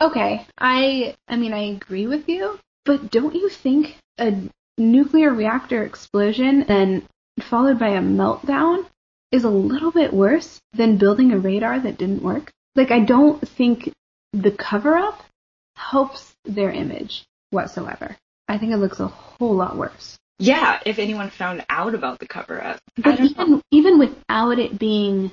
Okay, 0.00 0.46
I 0.56 1.14
I 1.28 1.36
mean 1.36 1.52
I 1.52 1.74
agree 1.74 2.06
with 2.06 2.26
you, 2.26 2.58
but 2.86 3.10
don't 3.10 3.34
you 3.34 3.50
think 3.50 3.96
a 4.18 4.34
nuclear 4.78 5.32
reactor 5.34 5.84
explosion 5.84 6.62
and 6.68 7.02
followed 7.38 7.78
by 7.78 7.90
a 7.90 8.00
meltdown 8.00 8.86
is 9.30 9.44
a 9.44 9.50
little 9.50 9.90
bit 9.90 10.14
worse 10.14 10.58
than 10.72 10.96
building 10.96 11.32
a 11.32 11.38
radar 11.38 11.78
that 11.80 11.98
didn't 11.98 12.22
work? 12.22 12.50
Like 12.74 12.90
I 12.90 13.00
don't 13.00 13.46
think 13.46 13.92
the 14.32 14.50
cover 14.50 14.96
up 14.96 15.22
helps 15.76 16.34
their 16.44 16.70
image 16.70 17.24
whatsoever. 17.50 18.16
I 18.48 18.58
think 18.58 18.72
it 18.72 18.78
looks 18.78 19.00
a 19.00 19.06
whole 19.06 19.54
lot 19.54 19.76
worse. 19.76 20.18
yeah, 20.38 20.80
if 20.86 20.98
anyone 20.98 21.30
found 21.30 21.64
out 21.68 21.94
about 21.94 22.18
the 22.18 22.26
cover 22.26 22.62
up. 22.62 22.80
But 22.96 23.16
don't 23.16 23.36
know. 23.36 23.42
even 23.42 23.62
even 23.70 23.98
without 23.98 24.58
it 24.58 24.78
being 24.78 25.32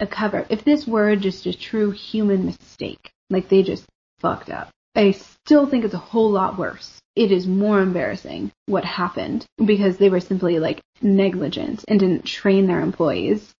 a 0.00 0.06
cover, 0.06 0.46
if 0.50 0.64
this 0.64 0.86
were 0.86 1.16
just 1.16 1.46
a 1.46 1.54
true 1.54 1.90
human 1.90 2.44
mistake, 2.44 3.10
like 3.30 3.48
they 3.48 3.62
just 3.62 3.84
fucked 4.20 4.50
up, 4.50 4.70
I 4.94 5.12
still 5.12 5.66
think 5.66 5.84
it's 5.84 5.94
a 5.94 5.98
whole 5.98 6.30
lot 6.30 6.58
worse. 6.58 7.00
It 7.14 7.32
is 7.32 7.46
more 7.46 7.80
embarrassing 7.80 8.52
what 8.66 8.84
happened 8.84 9.46
because 9.64 9.98
they 9.98 10.08
were 10.08 10.20
simply 10.20 10.58
like 10.58 10.80
negligent 11.00 11.84
and 11.88 12.00
didn't 12.00 12.24
train 12.24 12.66
their 12.66 12.80
employees 12.80 13.52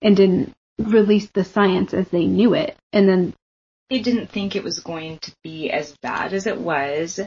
and 0.00 0.16
didn't 0.16 0.52
release 0.78 1.28
the 1.34 1.44
science 1.44 1.94
as 1.94 2.08
they 2.08 2.26
knew 2.26 2.54
it. 2.54 2.76
And 2.92 3.08
then 3.08 3.34
didn't 4.00 4.30
think 4.30 4.54
it 4.54 4.64
was 4.64 4.80
going 4.80 5.18
to 5.18 5.32
be 5.42 5.70
as 5.70 5.96
bad 6.02 6.32
as 6.32 6.46
it 6.46 6.58
was 6.58 7.20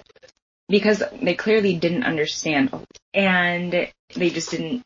because 0.67 1.03
they 1.21 1.35
clearly 1.35 1.75
didn't 1.75 2.03
understand 2.03 2.71
and 3.13 3.71
they 4.15 4.29
just 4.29 4.51
didn't 4.51 4.83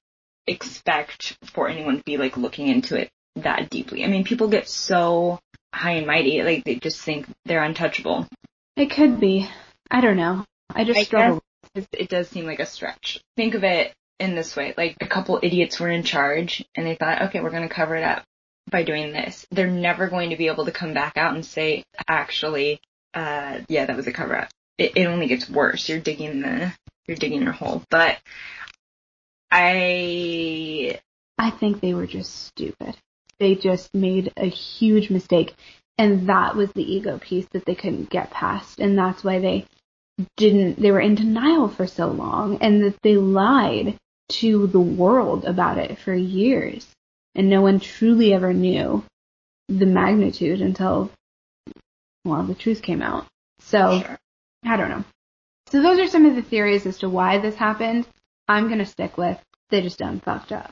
expect 0.47 1.37
for 1.53 1.69
anyone 1.69 1.97
to 1.97 2.03
be 2.03 2.17
like 2.17 2.37
looking 2.37 2.67
into 2.67 2.95
it 2.95 3.09
that 3.35 3.69
deeply. 3.69 4.03
I 4.03 4.07
mean, 4.07 4.23
people 4.23 4.47
get 4.47 4.67
so 4.67 5.39
high 5.73 5.91
and 5.91 6.07
mighty, 6.07 6.41
like 6.41 6.63
they 6.63 6.75
just 6.75 7.01
think 7.01 7.27
they're 7.45 7.63
untouchable. 7.63 8.27
it 8.75 8.91
could 8.91 9.19
be. 9.19 9.47
I 9.91 10.01
don't 10.01 10.17
know. 10.17 10.45
I 10.69 10.83
just 10.83 10.99
I 10.99 11.03
struggle. 11.03 11.41
it 11.75 12.09
does 12.09 12.29
seem 12.29 12.45
like 12.45 12.59
a 12.59 12.65
stretch. 12.65 13.21
Think 13.37 13.53
of 13.53 13.63
it 13.63 13.93
in 14.19 14.35
this 14.35 14.55
way, 14.55 14.73
like 14.77 14.97
a 15.01 15.07
couple 15.07 15.39
idiots 15.41 15.79
were 15.79 15.89
in 15.89 16.03
charge 16.03 16.65
and 16.75 16.85
they 16.85 16.95
thought, 16.95 17.23
okay, 17.23 17.41
we're 17.41 17.51
going 17.51 17.67
to 17.67 17.73
cover 17.73 17.95
it 17.95 18.03
up. 18.03 18.23
By 18.71 18.83
doing 18.83 19.11
this, 19.11 19.45
they're 19.51 19.67
never 19.67 20.09
going 20.09 20.29
to 20.31 20.37
be 20.37 20.47
able 20.47 20.65
to 20.65 20.71
come 20.71 20.93
back 20.93 21.17
out 21.17 21.35
and 21.35 21.45
say, 21.45 21.83
actually, 22.07 22.79
uh, 23.13 23.59
yeah, 23.67 23.85
that 23.85 23.95
was 23.95 24.07
a 24.07 24.11
cover 24.11 24.37
up. 24.37 24.49
It, 24.77 24.93
it 24.95 25.05
only 25.05 25.27
gets 25.27 25.49
worse. 25.49 25.89
You're 25.89 25.99
digging 25.99 26.41
the, 26.41 26.73
you're 27.07 27.17
digging 27.17 27.41
your 27.41 27.51
hole. 27.51 27.83
But 27.89 28.17
I, 29.51 30.99
I 31.37 31.49
think 31.51 31.81
they 31.81 31.93
were 31.93 32.07
just 32.07 32.47
stupid. 32.47 32.95
They 33.39 33.55
just 33.55 33.93
made 33.93 34.33
a 34.37 34.47
huge 34.47 35.09
mistake. 35.09 35.53
And 35.97 36.29
that 36.29 36.55
was 36.55 36.71
the 36.71 36.93
ego 36.93 37.17
piece 37.19 37.47
that 37.51 37.65
they 37.65 37.75
couldn't 37.75 38.09
get 38.09 38.31
past. 38.31 38.79
And 38.79 38.97
that's 38.97 39.23
why 39.23 39.39
they 39.39 39.65
didn't, 40.37 40.81
they 40.81 40.91
were 40.91 40.99
in 40.99 41.15
denial 41.15 41.67
for 41.67 41.87
so 41.87 42.07
long 42.07 42.57
and 42.61 42.83
that 42.83 43.01
they 43.01 43.15
lied 43.15 43.97
to 44.29 44.67
the 44.67 44.79
world 44.79 45.45
about 45.45 45.77
it 45.77 45.97
for 45.97 46.13
years. 46.13 46.87
And 47.35 47.49
no 47.49 47.61
one 47.61 47.79
truly 47.79 48.33
ever 48.33 48.53
knew 48.53 49.03
the 49.67 49.85
magnitude 49.85 50.61
until, 50.61 51.11
well, 52.25 52.43
the 52.43 52.55
truth 52.55 52.81
came 52.81 53.01
out. 53.01 53.27
So, 53.59 54.01
Sure. 54.01 54.17
I 54.65 54.77
don't 54.77 54.89
know. 54.89 55.03
So 55.67 55.81
those 55.81 55.99
are 55.99 56.07
some 56.07 56.25
of 56.25 56.35
the 56.35 56.41
theories 56.41 56.85
as 56.85 56.97
to 56.99 57.09
why 57.09 57.37
this 57.37 57.55
happened. 57.55 58.07
I'm 58.47 58.67
going 58.67 58.79
to 58.79 58.85
stick 58.85 59.17
with 59.17 59.39
they 59.69 59.81
just 59.81 59.99
done 59.99 60.19
fucked 60.19 60.51
up. 60.51 60.71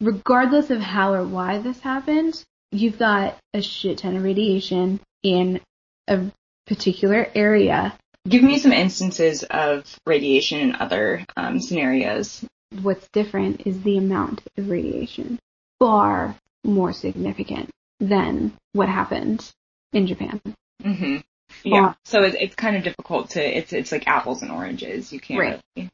Regardless 0.00 0.70
of 0.70 0.80
how 0.80 1.14
or 1.14 1.24
why 1.24 1.58
this 1.58 1.80
happened, 1.80 2.42
you've 2.70 2.98
got 2.98 3.38
a 3.52 3.62
shit 3.62 3.98
ton 3.98 4.16
of 4.16 4.24
radiation 4.24 5.00
in 5.22 5.60
a 6.08 6.20
particular 6.66 7.26
area. 7.34 7.96
give 8.28 8.42
me 8.42 8.58
some 8.58 8.72
instances 8.72 9.42
of 9.44 9.98
radiation 10.06 10.60
in 10.60 10.76
other 10.76 11.24
um, 11.36 11.60
scenarios. 11.60 12.44
What's 12.82 13.08
different 13.12 13.66
is 13.66 13.80
the 13.82 13.98
amount 13.98 14.42
of 14.58 14.68
radiation. 14.68 15.38
Far 15.78 16.36
more 16.64 16.92
significant 16.92 17.70
than 18.00 18.52
what 18.72 18.88
happened 18.88 19.48
in 19.92 20.06
Japan. 20.06 20.40
hmm 20.82 21.16
Yeah. 21.62 21.94
So 22.04 22.22
it's, 22.22 22.36
it's 22.38 22.54
kind 22.54 22.76
of 22.76 22.84
difficult 22.84 23.30
to, 23.30 23.42
it's, 23.58 23.72
it's 23.72 23.92
like 23.92 24.06
apples 24.08 24.42
and 24.42 24.50
oranges. 24.50 25.12
You 25.12 25.20
can't 25.20 25.40
Right. 25.40 25.60
really. 25.76 25.90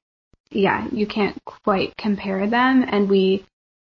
yeah, 0.51 0.87
you 0.93 1.07
can't 1.07 1.37
quite 1.45 1.97
compare 1.97 2.47
them, 2.47 2.85
and 2.87 3.09
we, 3.09 3.45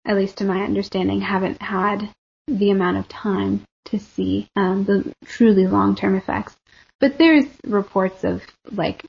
at 0.05 0.17
least 0.17 0.39
to 0.39 0.45
my 0.45 0.63
understanding, 0.63 1.21
haven't 1.21 1.61
had 1.63 2.09
the 2.47 2.71
amount 2.71 2.99
of 2.99 3.09
time 3.09 3.63
to 3.87 3.99
see 3.99 4.49
um, 4.57 4.85
the 4.85 5.13
truly 5.27 5.67
long-term 5.67 6.15
effects. 6.17 6.57
But 7.01 7.19
there's 7.19 7.47
reports 7.67 8.25
of 8.25 8.43
like 8.71 9.05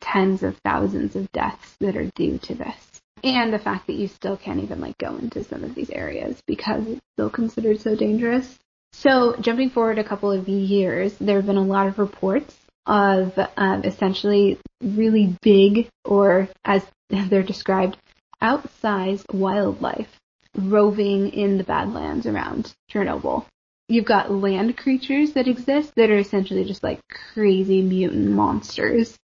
tens 0.00 0.42
of 0.42 0.56
thousands 0.64 1.16
of 1.16 1.30
deaths 1.32 1.76
that 1.80 1.96
are 1.96 2.10
due 2.14 2.38
to 2.38 2.54
this, 2.54 2.93
and 3.24 3.52
the 3.52 3.58
fact 3.58 3.86
that 3.86 3.94
you 3.94 4.06
still 4.06 4.36
can't 4.36 4.62
even 4.62 4.80
like 4.80 4.98
go 4.98 5.16
into 5.16 5.42
some 5.42 5.64
of 5.64 5.74
these 5.74 5.90
areas 5.90 6.40
because 6.46 6.86
it's 6.86 7.00
still 7.14 7.30
considered 7.30 7.80
so 7.80 7.96
dangerous. 7.96 8.58
So 8.92 9.34
jumping 9.40 9.70
forward 9.70 9.98
a 9.98 10.04
couple 10.04 10.30
of 10.30 10.48
years, 10.48 11.14
there 11.18 11.36
have 11.36 11.46
been 11.46 11.56
a 11.56 11.62
lot 11.62 11.88
of 11.88 11.98
reports 11.98 12.54
of 12.86 13.36
um, 13.56 13.82
essentially 13.82 14.58
really 14.82 15.36
big, 15.40 15.88
or 16.04 16.48
as 16.64 16.84
they're 17.08 17.42
described, 17.42 17.96
outsized 18.42 19.32
wildlife 19.32 20.20
roving 20.56 21.30
in 21.30 21.56
the 21.56 21.64
Badlands 21.64 22.26
around 22.26 22.74
Chernobyl. 22.92 23.46
You've 23.88 24.04
got 24.04 24.30
land 24.30 24.76
creatures 24.76 25.32
that 25.32 25.48
exist 25.48 25.92
that 25.96 26.10
are 26.10 26.18
essentially 26.18 26.64
just 26.64 26.82
like 26.82 27.00
crazy 27.32 27.82
mutant 27.82 28.30
monsters. 28.30 29.16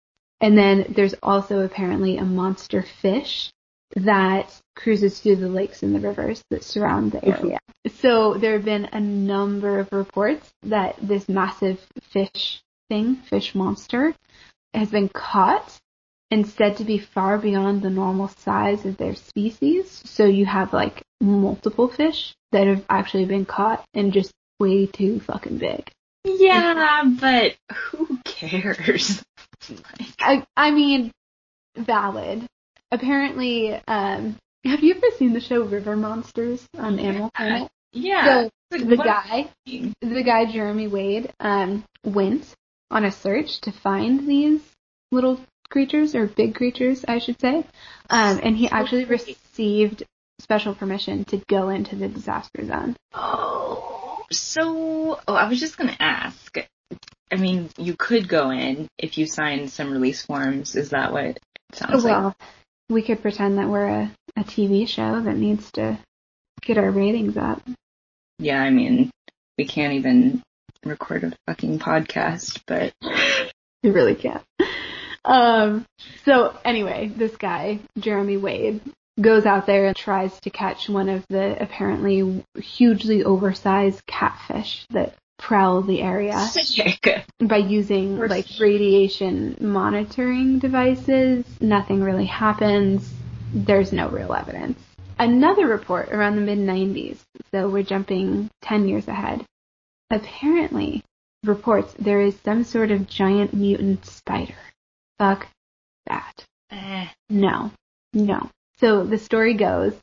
And 0.41 0.57
then 0.57 0.93
there's 0.97 1.15
also 1.23 1.61
apparently 1.61 2.17
a 2.17 2.25
monster 2.25 2.83
fish 2.83 3.51
that 3.97 4.61
cruises 4.77 5.19
through 5.21 5.37
the 5.37 5.49
lakes 5.49 5.83
and 5.83 5.95
the 5.95 6.01
rivers 6.01 6.43
that 6.51 6.65
surround 6.65 7.13
the 7.13 7.25
area. 7.25 7.59
So 8.01 8.35
there 8.35 8.53
have 8.53 8.65
been 8.65 8.89
a 8.93 9.01
number 9.01 9.79
of 9.79 9.93
reports 9.93 10.49
that 10.63 10.97
this 11.01 11.29
massive 11.29 11.85
fish 12.03 12.63
thing, 12.89 13.17
fish 13.17 13.55
monster, 13.55 14.15
has 14.75 14.91
been 14.91 15.09
caught 15.09 15.79
and 16.31 16.47
said 16.47 16.77
to 16.77 16.85
be 16.85 16.99
far 16.99 17.39
beyond 17.39 17.83
the 17.83 17.91
normal 17.91 18.29
size 18.29 18.85
of 18.85 18.97
their 18.99 19.15
species. 19.15 20.03
So 20.05 20.27
you 20.27 20.45
have 20.47 20.73
like 20.73 21.03
multiple 21.21 21.89
fish 21.89 22.35
that 22.53 22.67
have 22.67 22.85
actually 22.89 23.25
been 23.25 23.47
caught 23.47 23.85
and 23.95 24.13
just 24.13 24.33
way 24.61 24.87
too 24.87 25.21
fucking 25.21 25.59
big. 25.59 25.91
Yeah, 26.25 27.05
but 27.21 27.57
who 27.75 28.19
cares? 28.25 29.23
Like, 29.69 30.15
I, 30.21 30.47
I 30.57 30.71
mean, 30.71 31.13
valid. 31.77 32.47
Apparently, 32.91 33.75
um, 33.87 34.37
have 34.65 34.83
you 34.83 34.95
ever 34.95 35.07
seen 35.19 35.33
the 35.33 35.41
show 35.41 35.63
River 35.63 35.97
Monsters 35.97 36.67
on 36.77 36.99
Animal 36.99 37.31
Planet? 37.35 37.69
yeah. 37.93 38.49
So 38.71 38.79
the 38.79 38.97
guy, 38.97 39.51
the 39.67 40.23
guy 40.23 40.51
Jeremy 40.51 40.89
Wade, 40.89 41.33
um, 41.41 41.85
went 42.05 42.55
on 42.91 43.05
a 43.05 43.11
search 43.11 43.61
to 43.63 43.73
find 43.73 44.27
these 44.27 44.61
little 45.11 45.41
creatures 45.71 46.15
or 46.15 46.27
big 46.27 46.55
creatures, 46.55 47.05
I 47.07 47.19
should 47.19 47.41
say, 47.41 47.65
um, 48.11 48.41
and 48.43 48.57
he 48.57 48.69
actually 48.69 49.05
great. 49.05 49.27
received 49.27 50.05
special 50.41 50.75
permission 50.75 51.25
to 51.27 51.43
go 51.49 51.69
into 51.69 51.97
the 51.97 52.09
disaster 52.09 52.65
zone. 52.65 52.97
Oh, 53.13 54.25
so 54.31 55.21
oh, 55.27 55.35
I 55.35 55.49
was 55.49 55.61
just 55.61 55.77
gonna 55.77 55.97
ask. 55.99 56.57
I 57.31 57.37
mean, 57.37 57.69
you 57.77 57.95
could 57.99 58.29
go 58.29 58.51
in 58.51 58.89
if 58.99 59.19
you 59.19 59.27
signed 59.27 59.71
some 59.71 59.93
release 59.93 60.25
forms. 60.25 60.75
Is 60.75 60.91
that 60.91 61.13
what 61.13 61.25
it 61.25 61.41
sounds 61.75 62.05
like? 62.05 62.13
well, 62.13 62.37
we 62.89 63.03
could 63.03 63.23
pretend 63.23 63.59
that 63.59 63.69
we're 63.69 63.87
a, 63.87 64.11
a 64.37 64.45
TV 64.45 64.89
show 64.89 65.21
that 65.21 65.37
needs 65.37 65.71
to 65.73 65.99
get 66.63 66.79
our 66.79 66.91
ratings 66.91 67.37
up. 67.37 67.63
Yeah, 68.39 68.61
I 68.61 68.71
mean, 68.71 69.11
we 69.57 69.67
can't 69.67 69.95
even 69.95 70.43
record 70.85 71.25
a 71.25 71.33
fucking 71.47 71.79
podcast, 71.79 72.61
but 72.67 72.93
we 73.83 73.91
really 73.91 74.15
can't. 74.15 74.45
Um, 75.25 75.85
so 76.25 76.57
anyway, 76.65 77.13
this 77.15 77.37
guy, 77.37 77.81
Jeremy 77.99 78.37
Wade, 78.37 78.81
goes 79.21 79.45
out 79.47 79.67
there 79.67 79.87
and 79.87 79.97
tries 79.97 80.39
to 80.41 80.51
catch 80.51 80.89
one 80.89 81.09
of 81.09 81.27
the 81.29 81.61
apparently 81.61 82.45
hugely 82.57 83.25
oversized 83.25 84.07
catfish 84.07 84.87
that 84.91 85.15
prowl 85.39 85.83
the 85.83 86.03
area 86.03 86.49
by 87.41 87.57
using 87.57 88.19
like 88.19 88.47
radiation 88.61 89.57
monitoring 89.61 90.59
devices. 90.59 91.45
Nothing 91.61 92.03
really 92.03 92.27
happens. 92.27 93.13
There's 93.55 93.93
no 93.93 94.09
real 94.09 94.35
evidence. 94.35 94.79
Another 95.19 95.67
report 95.67 96.11
around 96.11 96.37
the 96.37 96.43
mid 96.43 96.59
90s, 96.59 97.19
so 97.51 97.69
we're 97.69 97.83
jumping 97.83 98.51
10 98.63 98.89
years 98.89 99.09
ahead, 99.09 99.45
apparently 100.11 101.03
reports 101.45 101.93
there 101.99 102.21
is 102.21 102.37
some 102.45 102.65
sort 102.65 102.91
of 102.91 103.09
giant 103.09 103.55
mutant 103.55 104.05
spider. 104.07 104.55
Fuck 105.19 105.49
that. 106.07 106.45
Eh, 106.71 107.09
No. 107.29 107.73
No. 108.13 108.51
So 108.79 109.05
the 109.05 109.19
story 109.19 109.55
goes, 109.55 109.95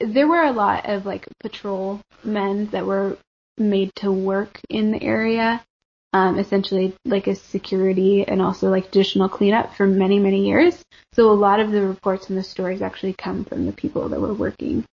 there 0.00 0.26
were 0.26 0.42
a 0.42 0.52
lot 0.52 0.88
of 0.88 1.04
like 1.06 1.28
patrol 1.40 2.00
men 2.22 2.66
that 2.68 2.86
were 2.86 3.18
made 3.58 3.94
to 3.96 4.10
work 4.10 4.60
in 4.68 4.90
the 4.90 5.02
area, 5.02 5.64
um, 6.12 6.38
essentially 6.38 6.94
like 7.04 7.26
a 7.26 7.34
security 7.34 8.26
and 8.26 8.40
also 8.40 8.70
like 8.70 8.86
additional 8.86 9.28
cleanup 9.28 9.74
for 9.74 9.86
many, 9.86 10.18
many 10.18 10.46
years. 10.46 10.82
So 11.12 11.30
a 11.30 11.32
lot 11.32 11.60
of 11.60 11.72
the 11.72 11.82
reports 11.82 12.28
and 12.28 12.38
the 12.38 12.42
stories 12.42 12.82
actually 12.82 13.14
come 13.14 13.44
from 13.44 13.66
the 13.66 13.72
people 13.72 14.08
that 14.08 14.20
were 14.20 14.34
working 14.34 14.84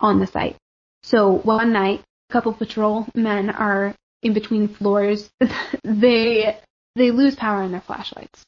on 0.00 0.20
the 0.20 0.26
site. 0.26 0.56
So 1.02 1.32
one 1.32 1.72
night, 1.72 2.02
a 2.30 2.32
couple 2.32 2.52
patrol 2.52 3.06
men 3.14 3.50
are 3.50 3.94
in 4.22 4.32
between 4.32 4.68
floors. 4.68 5.30
they 5.84 6.58
they 6.96 7.10
lose 7.10 7.36
power 7.36 7.62
in 7.62 7.72
their 7.72 7.80
flashlights. 7.80 8.44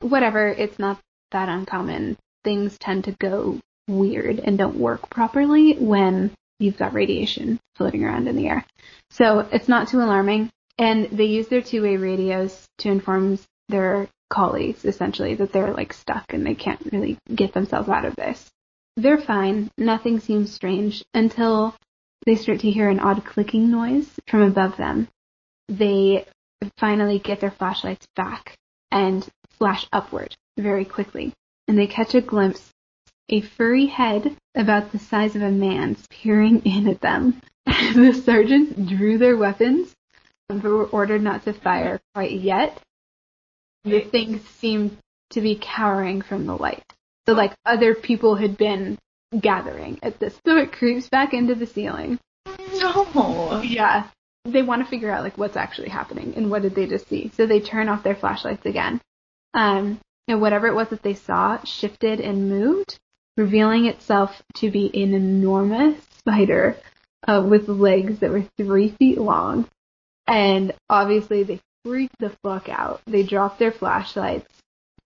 Whatever, 0.00 0.48
it's 0.48 0.78
not 0.78 1.00
that 1.32 1.48
uncommon. 1.48 2.16
Things 2.44 2.78
tend 2.78 3.04
to 3.04 3.12
go 3.12 3.60
weird 3.88 4.38
and 4.38 4.56
don't 4.56 4.76
work 4.76 5.10
properly 5.10 5.74
when 5.74 6.32
you've 6.60 6.76
got 6.76 6.92
radiation 6.92 7.58
floating 7.74 8.04
around 8.04 8.28
in 8.28 8.36
the 8.36 8.46
air. 8.46 8.64
So 9.10 9.40
it's 9.50 9.68
not 9.68 9.88
too 9.88 9.98
alarming. 9.98 10.50
And 10.78 11.06
they 11.10 11.24
use 11.24 11.48
their 11.48 11.62
two-way 11.62 11.96
radios 11.96 12.66
to 12.78 12.88
inform 12.90 13.38
their 13.68 14.08
colleagues, 14.30 14.84
essentially, 14.84 15.34
that 15.34 15.52
they're 15.52 15.74
like 15.74 15.92
stuck 15.92 16.32
and 16.32 16.46
they 16.46 16.54
can't 16.54 16.80
really 16.92 17.18
get 17.34 17.52
themselves 17.52 17.88
out 17.88 18.04
of 18.04 18.16
this. 18.16 18.48
They're 18.96 19.18
fine. 19.18 19.70
Nothing 19.76 20.20
seems 20.20 20.52
strange 20.52 21.04
until 21.12 21.74
they 22.26 22.36
start 22.36 22.60
to 22.60 22.70
hear 22.70 22.88
an 22.88 23.00
odd 23.00 23.24
clicking 23.24 23.70
noise 23.70 24.08
from 24.28 24.42
above 24.42 24.76
them. 24.76 25.08
They 25.68 26.26
finally 26.78 27.18
get 27.18 27.40
their 27.40 27.50
flashlights 27.50 28.06
back 28.16 28.56
and 28.90 29.26
flash 29.58 29.86
upward 29.92 30.34
very 30.58 30.84
quickly. 30.84 31.32
And 31.68 31.78
they 31.78 31.86
catch 31.86 32.14
a 32.14 32.20
glimpse 32.20 32.70
a 33.30 33.40
furry 33.40 33.86
head 33.86 34.36
about 34.54 34.92
the 34.92 34.98
size 34.98 35.34
of 35.34 35.42
a 35.42 35.50
man's 35.50 36.06
peering 36.08 36.62
in 36.64 36.86
at 36.88 37.00
them. 37.00 37.40
the 37.66 38.12
sergeants 38.12 38.74
drew 38.88 39.16
their 39.16 39.36
weapons, 39.36 39.94
but 40.48 40.62
were 40.62 40.86
ordered 40.86 41.22
not 41.22 41.44
to 41.44 41.52
fire 41.52 42.00
quite 42.14 42.32
yet. 42.32 42.78
The 43.84 44.00
thing 44.00 44.40
seemed 44.58 44.98
to 45.30 45.40
be 45.40 45.58
cowering 45.60 46.20
from 46.20 46.46
the 46.46 46.56
light. 46.56 46.84
So 47.26 47.34
like 47.34 47.54
other 47.64 47.94
people 47.94 48.34
had 48.34 48.58
been 48.58 48.98
gathering 49.38 49.98
at 50.02 50.18
this. 50.18 50.38
So 50.44 50.58
it 50.58 50.72
creeps 50.72 51.08
back 51.08 51.32
into 51.32 51.54
the 51.54 51.66
ceiling, 51.66 52.18
no. 52.80 53.62
Yeah. 53.62 54.08
They 54.44 54.62
want 54.62 54.82
to 54.82 54.88
figure 54.88 55.10
out 55.10 55.22
like 55.22 55.36
what's 55.36 55.56
actually 55.56 55.90
happening 55.90 56.34
and 56.36 56.50
what 56.50 56.62
did 56.62 56.74
they 56.74 56.86
just 56.86 57.08
see. 57.08 57.30
So 57.34 57.46
they 57.46 57.60
turn 57.60 57.88
off 57.88 58.02
their 58.02 58.14
flashlights 58.14 58.64
again. 58.64 59.00
Um, 59.54 60.00
and 60.28 60.40
whatever 60.40 60.66
it 60.66 60.74
was 60.74 60.88
that 60.88 61.02
they 61.02 61.14
saw 61.14 61.62
shifted 61.64 62.20
and 62.20 62.48
moved, 62.48 62.98
revealing 63.40 63.86
itself 63.86 64.42
to 64.54 64.70
be 64.70 64.90
an 65.02 65.14
enormous 65.14 65.96
spider 66.18 66.76
uh, 67.26 67.42
with 67.44 67.68
legs 67.68 68.18
that 68.18 68.30
were 68.30 68.44
three 68.58 68.90
feet 68.98 69.18
long. 69.18 69.66
And 70.26 70.74
obviously 70.90 71.42
they 71.42 71.60
freak 71.82 72.10
the 72.18 72.36
fuck 72.44 72.68
out. 72.68 73.00
They 73.06 73.22
drop 73.22 73.58
their 73.58 73.72
flashlights. 73.72 74.52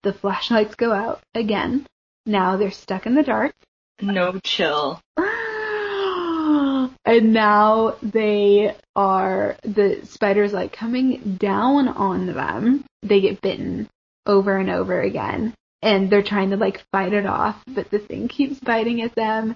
The 0.02 0.12
flashlights 0.12 0.74
go 0.74 0.92
out 0.92 1.20
again. 1.34 1.86
Now 2.26 2.56
they're 2.56 2.72
stuck 2.72 3.06
in 3.06 3.14
the 3.14 3.22
dark. 3.22 3.54
No 4.02 4.40
chill. 4.42 5.00
and 5.16 6.90
now 7.32 7.94
they 8.02 8.74
are 8.96 9.56
the 9.62 10.00
spiders 10.04 10.52
like 10.52 10.72
coming 10.72 11.36
down 11.38 11.86
on 11.86 12.26
them. 12.26 12.84
They 13.02 13.20
get 13.20 13.40
bitten 13.40 13.88
over 14.26 14.56
and 14.56 14.70
over 14.70 15.00
again. 15.00 15.54
And 15.84 16.08
they're 16.10 16.22
trying 16.22 16.50
to 16.50 16.56
like 16.56 16.82
fight 16.90 17.12
it 17.12 17.26
off, 17.26 17.62
but 17.68 17.90
the 17.90 17.98
thing 17.98 18.26
keeps 18.26 18.58
biting 18.58 19.02
at 19.02 19.14
them. 19.14 19.54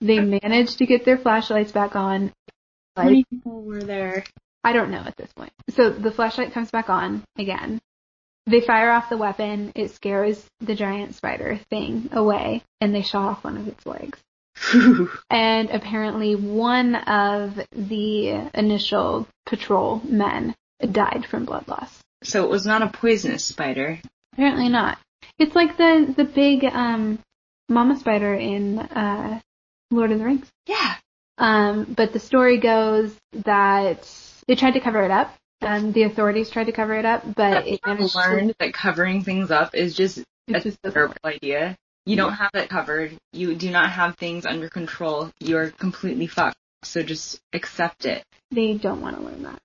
They 0.00 0.20
manage 0.20 0.76
to 0.76 0.86
get 0.86 1.04
their 1.04 1.18
flashlights 1.18 1.72
back 1.72 1.96
on. 1.96 2.32
How 2.96 3.04
many 3.04 3.24
people 3.24 3.62
were 3.62 3.82
there? 3.82 4.24
I 4.62 4.72
don't 4.72 4.90
know 4.90 5.02
at 5.04 5.16
this 5.16 5.32
point. 5.32 5.52
So 5.70 5.90
the 5.90 6.12
flashlight 6.12 6.52
comes 6.52 6.70
back 6.70 6.88
on 6.88 7.24
again. 7.36 7.80
They 8.46 8.60
fire 8.60 8.92
off 8.92 9.08
the 9.08 9.16
weapon. 9.16 9.72
It 9.74 9.90
scares 9.90 10.44
the 10.60 10.74
giant 10.74 11.14
spider 11.14 11.58
thing 11.68 12.10
away, 12.12 12.62
and 12.80 12.94
they 12.94 13.02
shot 13.02 13.28
off 13.28 13.44
one 13.44 13.56
of 13.56 13.66
its 13.66 13.84
legs. 13.86 14.18
and 15.30 15.70
apparently, 15.70 16.36
one 16.36 16.94
of 16.94 17.58
the 17.72 18.50
initial 18.54 19.26
patrol 19.46 20.00
men 20.04 20.54
died 20.80 21.26
from 21.28 21.44
blood 21.44 21.66
loss. 21.66 22.00
So 22.22 22.44
it 22.44 22.50
was 22.50 22.66
not 22.66 22.82
a 22.82 22.88
poisonous 22.88 23.44
spider. 23.44 23.98
Apparently 24.34 24.68
not. 24.68 24.98
It's 25.38 25.54
like 25.54 25.76
the 25.76 26.12
the 26.16 26.24
big 26.24 26.64
um, 26.64 27.18
mama 27.68 27.98
spider 27.98 28.34
in 28.34 28.78
uh, 28.78 29.40
Lord 29.90 30.12
of 30.12 30.18
the 30.18 30.24
Rings. 30.24 30.50
Yeah. 30.66 30.94
Um, 31.38 31.94
but 31.96 32.12
the 32.12 32.20
story 32.20 32.58
goes 32.58 33.14
that 33.44 34.08
they 34.46 34.54
tried 34.54 34.72
to 34.72 34.80
cover 34.80 35.02
it 35.02 35.10
up. 35.10 35.34
Um, 35.62 35.92
the 35.92 36.02
authorities 36.02 36.50
tried 36.50 36.64
to 36.64 36.72
cover 36.72 36.94
it 36.94 37.04
up, 37.04 37.22
but 37.34 37.66
it 37.66 37.80
managed 37.86 38.14
learned 38.14 38.50
to. 38.50 38.56
that 38.60 38.74
covering 38.74 39.22
things 39.24 39.50
up 39.50 39.74
is 39.74 39.94
just 39.94 40.18
a 40.48 40.60
just 40.60 40.78
terrible 40.82 41.16
work. 41.24 41.34
idea. 41.34 41.76
You 42.06 42.16
don't 42.16 42.34
have 42.34 42.50
it 42.54 42.68
covered. 42.68 43.16
You 43.32 43.54
do 43.54 43.70
not 43.70 43.90
have 43.90 44.16
things 44.16 44.44
under 44.44 44.68
control. 44.68 45.32
You're 45.40 45.70
completely 45.70 46.26
fucked. 46.26 46.58
So 46.82 47.02
just 47.02 47.40
accept 47.54 48.04
it. 48.04 48.22
They 48.50 48.74
don't 48.74 49.00
want 49.00 49.16
to 49.16 49.22
learn 49.22 49.42
that. 49.44 49.58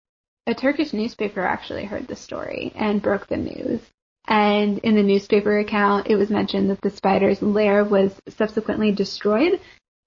A 0.48 0.56
Turkish 0.56 0.93
newspaper 0.93 1.41
actually 1.41 1.84
heard 1.84 2.08
the 2.08 2.15
story 2.15 2.72
and 2.76 3.02
broke 3.02 3.28
the 3.28 3.38
news. 3.38 3.82
And 4.30 4.78
in 4.80 4.96
the 4.96 5.02
newspaper 5.02 5.58
account, 5.58 6.08
it 6.08 6.15
was 6.15 6.30
mentioned 6.30 6.70
that 6.70 6.82
the 6.82 6.92
spider's 6.92 7.42
lair 7.42 7.84
was 7.84 8.13
subsequently 8.30 8.92
destroyed 8.92 9.60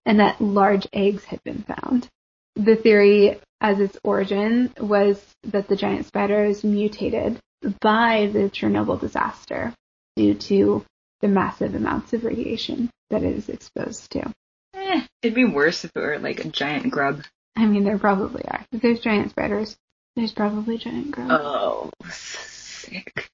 and 0.07 0.21
that 0.21 0.41
large 0.41 0.87
eggs 0.93 1.25
had 1.25 1.43
been 1.43 1.65
found. 1.65 2.09
The 2.55 2.77
theory 2.77 3.41
as 3.61 3.81
its 3.81 3.99
origin 4.05 4.73
was 4.79 5.21
that 5.45 5.67
the 5.67 5.77
giant 5.77 6.07
spiders 6.07 6.63
mutated 6.63 7.41
by 7.81 8.31
the 8.33 8.51
Chernobyl 8.51 9.01
disaster 9.01 9.75
due 10.17 10.35
to 10.35 10.85
the 11.21 11.29
massive 11.29 11.75
amounts 11.75 12.13
of 12.13 12.25
radiation 12.25 12.91
that 13.11 13.25
it 13.25 13.37
is 13.37 13.49
exposed 13.49 14.11
to. 14.13 14.33
Eh, 14.75 15.07
it'd 15.23 15.35
be 15.35 15.45
worse 15.45 15.85
if 15.85 15.91
it 15.95 16.01
were 16.01 16.19
like 16.19 16.45
a 16.45 16.49
giant 16.49 16.91
grub. 16.91 17.23
I 17.57 17.67
mean, 17.67 17.85
there 17.85 17.99
probably 17.99 18.45
are. 18.47 18.65
If 18.73 18.83
there's 18.83 19.01
giant 19.01 19.31
spiders, 19.31 19.77
there's 20.15 20.33
probably 20.33 20.79
giant 20.79 21.11
grubs. 21.11 21.33
Oh, 21.33 21.91
sick. 22.11 23.31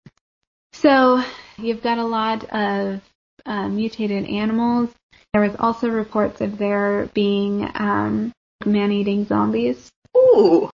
So 0.89 1.23
you've 1.59 1.83
got 1.83 1.99
a 1.99 2.07
lot 2.07 2.45
of 2.45 3.03
uh, 3.45 3.69
mutated 3.69 4.25
animals. 4.25 4.89
There 5.35 5.43
was 5.43 5.55
also 5.59 5.91
reports 5.91 6.41
of 6.41 6.57
there 6.57 7.11
being 7.13 7.71
um, 7.75 8.33
man-eating 8.65 9.27
zombies. 9.27 9.91
Ooh, 10.17 10.71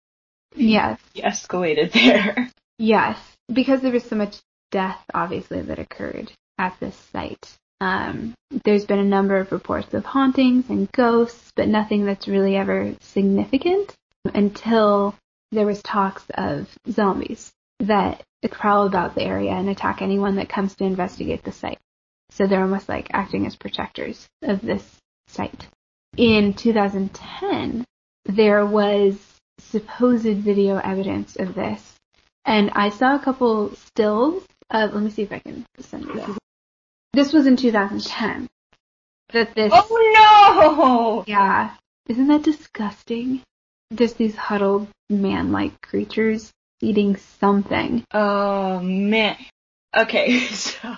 Yes, 0.55 0.99
you 1.15 1.23
escalated 1.23 1.93
there. 1.93 2.51
yes, 2.77 3.17
because 3.51 3.81
there 3.81 3.91
was 3.91 4.03
so 4.03 4.15
much 4.15 4.37
death, 4.69 5.03
obviously, 5.15 5.63
that 5.63 5.79
occurred 5.79 6.31
at 6.59 6.79
this 6.79 6.95
site. 7.11 7.57
Um, 7.81 8.35
there's 8.65 8.85
been 8.85 8.99
a 8.99 9.03
number 9.03 9.37
of 9.37 9.51
reports 9.51 9.95
of 9.95 10.05
hauntings 10.05 10.69
and 10.69 10.91
ghosts, 10.91 11.51
but 11.55 11.67
nothing 11.67 12.05
that's 12.05 12.27
really 12.27 12.55
ever 12.55 12.93
significant 13.01 13.95
until 14.31 15.15
there 15.51 15.65
was 15.65 15.81
talks 15.81 16.23
of 16.35 16.69
zombies 16.87 17.51
that 17.87 18.23
prowl 18.51 18.85
about 18.85 19.15
the 19.15 19.23
area 19.23 19.51
and 19.51 19.69
attack 19.69 20.01
anyone 20.01 20.35
that 20.35 20.49
comes 20.49 20.75
to 20.75 20.83
investigate 20.83 21.43
the 21.43 21.51
site. 21.51 21.79
So 22.31 22.47
they're 22.47 22.61
almost 22.61 22.89
like 22.89 23.07
acting 23.13 23.45
as 23.45 23.55
protectors 23.55 24.27
of 24.41 24.61
this 24.61 24.83
site. 25.27 25.67
In 26.17 26.53
2010, 26.53 27.85
there 28.25 28.65
was 28.65 29.17
supposed 29.59 30.25
video 30.25 30.77
evidence 30.77 31.35
of 31.35 31.55
this, 31.55 31.93
and 32.45 32.71
I 32.73 32.89
saw 32.89 33.15
a 33.15 33.19
couple 33.19 33.75
stills. 33.75 34.43
Of, 34.69 34.93
let 34.93 35.03
me 35.03 35.11
see 35.11 35.21
if 35.21 35.31
I 35.31 35.39
can 35.39 35.65
send 35.79 36.05
you 36.05 36.13
this. 36.15 36.37
This 37.13 37.33
was 37.33 37.45
in 37.45 37.57
2010. 37.57 38.47
That 39.33 39.53
this, 39.55 39.71
Oh 39.73 41.23
no! 41.23 41.23
yeah, 41.27 41.75
isn't 42.07 42.27
that 42.27 42.43
disgusting? 42.43 43.41
Just 43.93 44.17
these 44.17 44.35
huddled 44.35 44.87
man-like 45.09 45.79
creatures 45.81 46.51
eating 46.83 47.15
something. 47.39 48.03
Oh 48.13 48.79
man. 48.79 49.37
Okay, 49.95 50.39
so 50.47 50.95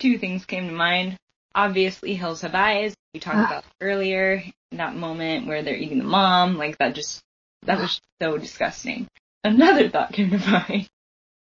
two 0.00 0.18
things 0.18 0.44
came 0.46 0.66
to 0.68 0.72
mind. 0.72 1.16
Obviously, 1.54 2.14
Hills 2.14 2.42
Have 2.42 2.54
Eyes. 2.54 2.94
We 3.14 3.20
talked 3.20 3.36
Ah. 3.36 3.46
about 3.46 3.64
earlier. 3.80 4.42
That 4.72 4.94
moment 4.96 5.46
where 5.46 5.62
they're 5.62 5.76
eating 5.76 5.98
the 5.98 6.04
mom, 6.04 6.56
like 6.58 6.78
that 6.78 6.94
just 6.94 7.22
that 7.62 7.78
was 7.78 8.00
so 8.20 8.36
disgusting. 8.36 9.06
Another 9.44 9.88
thought 9.88 10.12
came 10.12 10.30
to 10.30 10.38
mind. 10.50 10.88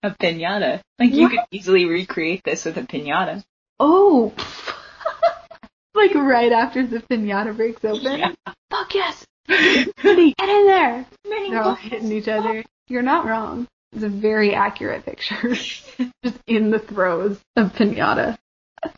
A 0.03 0.11
pinata. 0.11 0.81
Like 0.99 1.13
you 1.15 1.23
What? 1.23 1.31
could 1.31 1.41
easily 1.51 1.87
recreate 1.87 2.43
this 2.45 2.65
with 2.65 2.77
a 2.77 2.83
pinata. 2.83 3.43
Oh, 3.81 4.35
like 5.95 6.15
right 6.15 6.53
after 6.53 6.87
the 6.87 6.99
pinata 7.01 7.57
breaks 7.57 7.85
open. 7.85 8.19
Yeah. 8.19 8.33
Fuck 8.71 8.95
yes, 8.95 9.25
get 9.49 9.89
in 10.09 10.67
there. 10.67 11.07
Many 11.29 11.51
They're 11.51 11.63
all 11.63 11.75
hitting 11.77 12.13
each 12.13 12.29
other. 12.29 12.65
You're 12.89 13.03
not 13.03 13.25
wrong. 13.27 13.67
It's 13.95 14.03
a 14.03 14.09
very 14.09 14.55
accurate 14.55 15.05
picture. 15.05 15.55
Just 15.55 16.39
in 16.47 16.71
the 16.71 16.79
throes 16.79 17.39
of 17.57 17.73
pinata. 17.73 18.37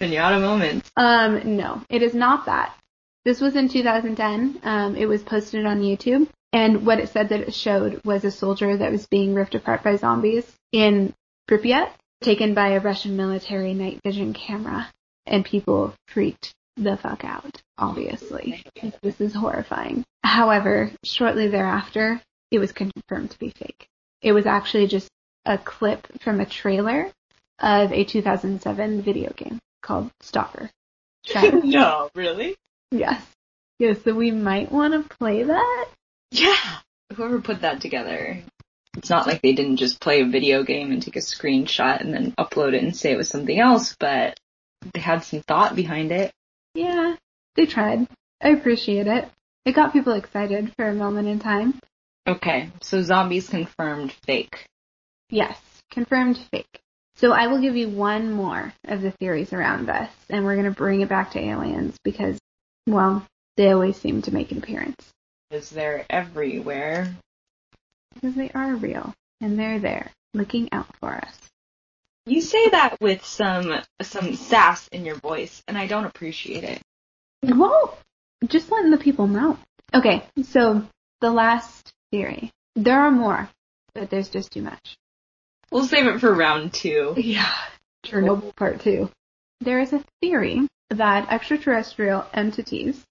Pinata 0.00 0.40
moments. 0.40 0.90
Um, 0.96 1.56
no, 1.56 1.82
it 1.90 2.02
is 2.02 2.14
not 2.14 2.46
that. 2.46 2.74
This 3.24 3.40
was 3.40 3.56
in 3.56 3.68
2010. 3.68 4.60
Um, 4.62 4.96
it 4.96 5.06
was 5.06 5.22
posted 5.22 5.66
on 5.66 5.82
YouTube, 5.82 6.28
and 6.52 6.86
what 6.86 7.00
it 7.00 7.08
said 7.10 7.28
that 7.28 7.40
it 7.40 7.54
showed 7.54 8.00
was 8.04 8.24
a 8.24 8.30
soldier 8.30 8.76
that 8.76 8.92
was 8.92 9.06
being 9.06 9.34
ripped 9.34 9.54
apart 9.54 9.82
by 9.82 9.96
zombies 9.96 10.50
in 10.72 11.12
Pripyat, 11.48 11.90
taken 12.22 12.54
by 12.54 12.70
a 12.70 12.80
Russian 12.80 13.16
military 13.16 13.74
night 13.74 14.00
vision 14.04 14.32
camera, 14.32 14.88
and 15.26 15.44
people 15.44 15.94
freaked 16.08 16.54
the 16.76 16.96
fuck 16.96 17.24
out. 17.24 17.60
Obviously, 17.78 18.64
this 19.02 19.20
is 19.20 19.34
horrifying. 19.34 20.04
However, 20.22 20.90
shortly 21.04 21.48
thereafter, 21.48 22.20
it 22.50 22.58
was 22.58 22.72
confirmed 22.72 23.30
to 23.32 23.38
be 23.38 23.50
fake. 23.50 23.88
It 24.22 24.32
was 24.32 24.46
actually 24.46 24.86
just 24.86 25.08
a 25.44 25.58
clip 25.58 26.06
from 26.20 26.40
a 26.40 26.46
trailer 26.46 27.10
of 27.60 27.92
a 27.92 28.04
2007 28.04 29.02
video 29.02 29.32
game 29.32 29.58
called 29.82 30.10
Stalker. 30.20 30.70
No, 31.64 32.08
really? 32.14 32.54
yes. 32.90 33.22
Yes, 33.78 33.98
so 34.04 34.14
we 34.14 34.30
might 34.30 34.72
want 34.72 34.94
to 34.94 35.16
play 35.16 35.42
that. 35.42 35.86
Yeah. 36.30 36.78
Whoever 37.14 37.40
put 37.40 37.60
that 37.62 37.80
together, 37.80 38.42
it's 38.96 39.10
not 39.10 39.26
like 39.26 39.42
they 39.42 39.52
didn't 39.52 39.76
just 39.76 40.00
play 40.00 40.22
a 40.22 40.26
video 40.26 40.62
game 40.62 40.92
and 40.92 41.02
take 41.02 41.16
a 41.16 41.20
screenshot 41.20 42.00
and 42.00 42.12
then 42.14 42.32
upload 42.38 42.74
it 42.74 42.82
and 42.82 42.96
say 42.96 43.12
it 43.12 43.16
was 43.16 43.28
something 43.28 43.58
else, 43.58 43.94
but 43.98 44.38
they 44.94 45.00
had 45.00 45.24
some 45.24 45.40
thought 45.42 45.76
behind 45.76 46.12
it. 46.12 46.32
Yeah, 46.74 47.16
they 47.54 47.66
tried. 47.66 48.06
I 48.40 48.50
appreciate 48.50 49.06
it. 49.06 49.28
It 49.64 49.72
got 49.72 49.92
people 49.92 50.12
excited 50.12 50.72
for 50.76 50.88
a 50.88 50.94
moment 50.94 51.28
in 51.28 51.38
time. 51.38 51.78
Okay, 52.26 52.70
so 52.82 53.02
zombies 53.02 53.48
confirmed 53.48 54.12
fake. 54.24 54.66
Yes, 55.30 55.58
confirmed 55.90 56.38
fake. 56.50 56.80
So 57.16 57.32
I 57.32 57.46
will 57.46 57.60
give 57.60 57.76
you 57.76 57.88
one 57.88 58.32
more 58.32 58.72
of 58.84 59.00
the 59.00 59.10
theories 59.12 59.52
around 59.52 59.86
this, 59.86 60.10
and 60.28 60.44
we're 60.44 60.56
going 60.56 60.66
to 60.66 60.76
bring 60.76 61.00
it 61.00 61.08
back 61.08 61.32
to 61.32 61.40
aliens 61.40 61.96
because, 62.04 62.38
well, 62.86 63.24
they 63.56 63.70
always 63.70 63.96
seem 63.96 64.22
to 64.22 64.34
make 64.34 64.50
an 64.50 64.58
appearance. 64.58 65.08
Because 65.48 65.70
they're 65.70 66.04
everywhere. 66.10 67.14
Because 68.14 68.34
they 68.34 68.50
are 68.50 68.74
real, 68.74 69.14
and 69.40 69.58
they're 69.58 69.78
there, 69.78 70.10
looking 70.34 70.68
out 70.72 70.94
for 71.00 71.14
us. 71.14 71.38
You 72.26 72.40
say 72.40 72.70
that 72.70 73.00
with 73.00 73.24
some 73.24 73.80
some 74.02 74.34
sass 74.34 74.88
in 74.88 75.04
your 75.04 75.14
voice, 75.14 75.62
and 75.68 75.78
I 75.78 75.86
don't 75.86 76.06
appreciate 76.06 76.64
it. 76.64 76.82
Well, 77.44 77.96
just 78.46 78.72
letting 78.72 78.90
the 78.90 78.98
people 78.98 79.28
know. 79.28 79.58
Okay, 79.94 80.24
so 80.42 80.82
the 81.20 81.30
last 81.30 81.92
theory. 82.10 82.50
There 82.74 83.00
are 83.00 83.10
more, 83.10 83.48
but 83.94 84.10
there's 84.10 84.28
just 84.28 84.52
too 84.52 84.62
much. 84.62 84.96
We'll 85.70 85.86
save 85.86 86.06
it 86.06 86.20
for 86.20 86.32
round 86.32 86.72
two. 86.72 87.14
Yeah. 87.16 87.52
Chernobyl 88.04 88.54
part 88.54 88.80
two. 88.80 89.10
There 89.60 89.80
is 89.80 89.92
a 89.92 90.04
theory 90.20 90.68
that 90.90 91.32
extraterrestrial 91.32 92.24
entities 92.32 93.02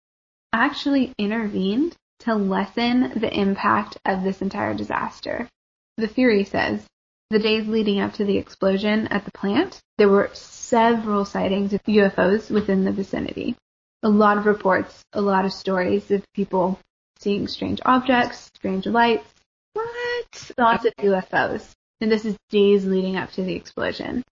actually 0.53 1.13
intervened 1.17 1.95
to 2.19 2.35
lessen 2.35 3.19
the 3.19 3.33
impact 3.33 3.97
of 4.05 4.23
this 4.23 4.41
entire 4.41 4.73
disaster. 4.73 5.49
The 5.97 6.07
theory 6.07 6.45
says 6.45 6.85
the 7.29 7.39
days 7.39 7.67
leading 7.67 7.99
up 7.99 8.13
to 8.13 8.25
the 8.25 8.37
explosion 8.37 9.07
at 9.07 9.25
the 9.25 9.31
plant, 9.31 9.81
there 9.97 10.09
were 10.09 10.29
several 10.33 11.25
sightings 11.25 11.73
of 11.73 11.83
UFOs 11.83 12.51
within 12.51 12.85
the 12.85 12.91
vicinity. 12.91 13.55
A 14.03 14.09
lot 14.09 14.37
of 14.37 14.45
reports, 14.45 15.03
a 15.13 15.21
lot 15.21 15.45
of 15.45 15.51
stories 15.51 16.11
of 16.11 16.23
people 16.33 16.79
seeing 17.25 17.47
strange 17.47 17.81
objects, 17.83 18.51
strange 18.53 18.85
lights. 18.85 19.27
What? 19.73 20.51
Lots 20.59 20.85
of 20.85 20.93
UFOs. 20.97 21.71
And 21.99 22.11
this 22.11 22.23
is 22.23 22.37
days 22.51 22.85
leading 22.85 23.17
up 23.17 23.31
to 23.31 23.41
the 23.41 23.55
explosion. 23.55 24.23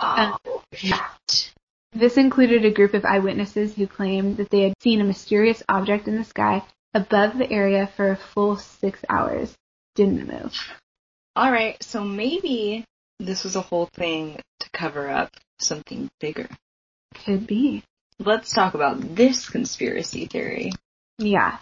Oh, 0.00 0.38
um, 0.46 0.60
shit. 0.72 1.52
This 1.92 2.16
included 2.16 2.64
a 2.64 2.70
group 2.70 2.94
of 2.94 3.04
eyewitnesses 3.04 3.74
who 3.74 3.88
claimed 3.88 4.36
that 4.36 4.50
they 4.50 4.62
had 4.62 4.74
seen 4.80 5.00
a 5.00 5.04
mysterious 5.04 5.64
object 5.68 6.06
in 6.06 6.16
the 6.16 6.22
sky 6.22 6.62
above 6.94 7.36
the 7.36 7.50
area 7.50 7.90
for 7.96 8.12
a 8.12 8.16
full 8.16 8.56
six 8.56 9.00
hours. 9.08 9.52
Didn't 9.96 10.28
move. 10.28 10.56
All 11.34 11.50
right, 11.50 11.82
so 11.82 12.04
maybe 12.04 12.84
this 13.18 13.42
was 13.42 13.56
a 13.56 13.62
whole 13.62 13.88
thing 13.94 14.40
to 14.60 14.70
cover 14.72 15.10
up 15.10 15.30
something 15.58 16.08
bigger. 16.20 16.48
Could 17.24 17.48
be. 17.48 17.82
Let's 18.20 18.52
talk 18.52 18.74
about 18.74 19.16
this 19.16 19.48
conspiracy 19.48 20.26
theory. 20.26 20.70
Yeah. 21.18 21.58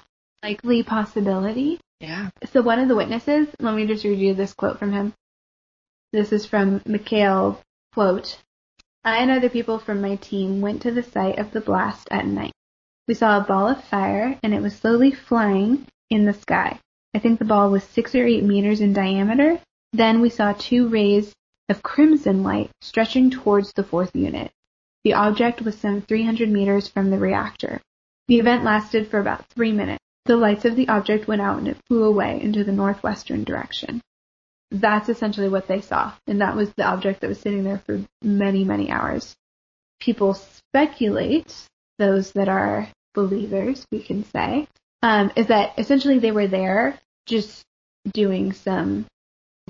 Likely 0.47 0.85
possibility. 0.85 1.81
Yeah. 1.99 2.31
So 2.53 2.63
one 2.63 2.79
of 2.79 2.87
the 2.87 2.95
witnesses, 2.95 3.49
let 3.59 3.75
me 3.75 3.85
just 3.85 4.05
read 4.05 4.21
you 4.21 4.33
this 4.33 4.55
quote 4.55 4.79
from 4.79 4.93
him. 4.93 5.13
This 6.13 6.31
is 6.31 6.47
from 6.47 6.83
Mikhail, 6.87 7.61
quote, 7.93 8.39
I 9.03 9.17
and 9.17 9.33
other 9.33 9.49
people 9.49 9.81
from 9.81 10.01
my 10.01 10.15
team 10.15 10.61
went 10.61 10.83
to 10.83 10.93
the 10.93 11.03
site 11.03 11.41
of 11.41 11.51
the 11.51 11.61
blast 11.61 12.07
at 12.13 12.27
night. 12.27 12.53
We 13.09 13.15
saw 13.15 13.37
a 13.39 13.45
ball 13.45 13.67
of 13.67 13.83
fire 13.83 14.39
and 14.41 14.55
it 14.55 14.63
was 14.63 14.77
slowly 14.77 15.11
flying 15.11 15.85
in 16.11 16.27
the 16.27 16.33
sky. 16.33 16.79
I 17.13 17.19
think 17.19 17.41
the 17.41 17.45
ball 17.45 17.69
was 17.69 17.83
six 17.83 18.15
or 18.15 18.25
eight 18.25 18.45
meters 18.45 18.81
in 18.81 18.93
diameter. 18.93 19.59
Then 19.93 20.21
we 20.21 20.31
saw 20.31 20.53
two 20.53 20.87
rays 20.87 21.35
of 21.69 21.83
crimson 21.83 22.45
light 22.45 22.71
stretching 22.81 23.33
towards 23.33 23.73
the 23.73 23.83
fourth 23.83 24.15
unit. 24.15 24.53
The 25.03 25.15
object 25.15 25.63
was 25.63 25.77
some 25.77 26.03
300 26.03 26.49
meters 26.49 26.87
from 26.87 27.11
the 27.11 27.19
reactor. 27.19 27.81
The 28.29 28.39
event 28.39 28.63
lasted 28.63 29.09
for 29.09 29.19
about 29.19 29.45
three 29.49 29.73
minutes. 29.73 30.06
The 30.27 30.37
lights 30.37 30.65
of 30.65 30.75
the 30.77 30.89
object 30.89 31.29
went 31.29 31.41
out 31.41 31.59
and 31.59 31.69
it 31.69 31.77
flew 31.87 32.05
away 32.05 32.41
into 32.43 32.65
the 32.65 32.73
northwestern 32.73 33.45
direction. 33.45 34.01
That's 34.73 35.09
essentially 35.09 35.49
what 35.49 35.69
they 35.69 35.81
saw, 35.81 36.13
and 36.27 36.41
that 36.41 36.57
was 36.57 36.73
the 36.77 36.85
object 36.85 37.21
that 37.21 37.29
was 37.29 37.39
sitting 37.41 37.63
there 37.63 37.79
for 37.87 38.03
many, 38.23 38.65
many 38.65 38.91
hours. 38.91 39.37
People 40.01 40.35
speculate, 40.35 41.55
those 41.99 42.33
that 42.33 42.49
are 42.49 42.89
believers, 43.15 43.87
we 43.93 44.03
can 44.03 44.25
say, 44.25 44.67
um, 45.03 45.31
is 45.37 45.47
that 45.47 45.79
essentially 45.79 46.19
they 46.19 46.33
were 46.33 46.49
there 46.49 46.99
just 47.27 47.63
doing 48.13 48.53
some, 48.53 49.07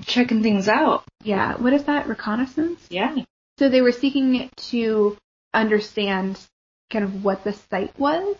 Checking 0.05 0.41
things 0.41 0.67
out. 0.67 1.03
yeah, 1.23 1.55
what 1.57 1.73
is 1.73 1.83
that, 1.83 2.07
reconnaissance? 2.07 2.83
Yeah. 2.89 3.15
So 3.59 3.69
they 3.69 3.81
were 3.81 3.91
seeking 3.91 4.49
to 4.71 5.15
understand 5.53 6.39
kind 6.91 7.05
of 7.05 7.23
what 7.23 7.43
the 7.43 7.53
site 7.53 7.97
was 7.99 8.35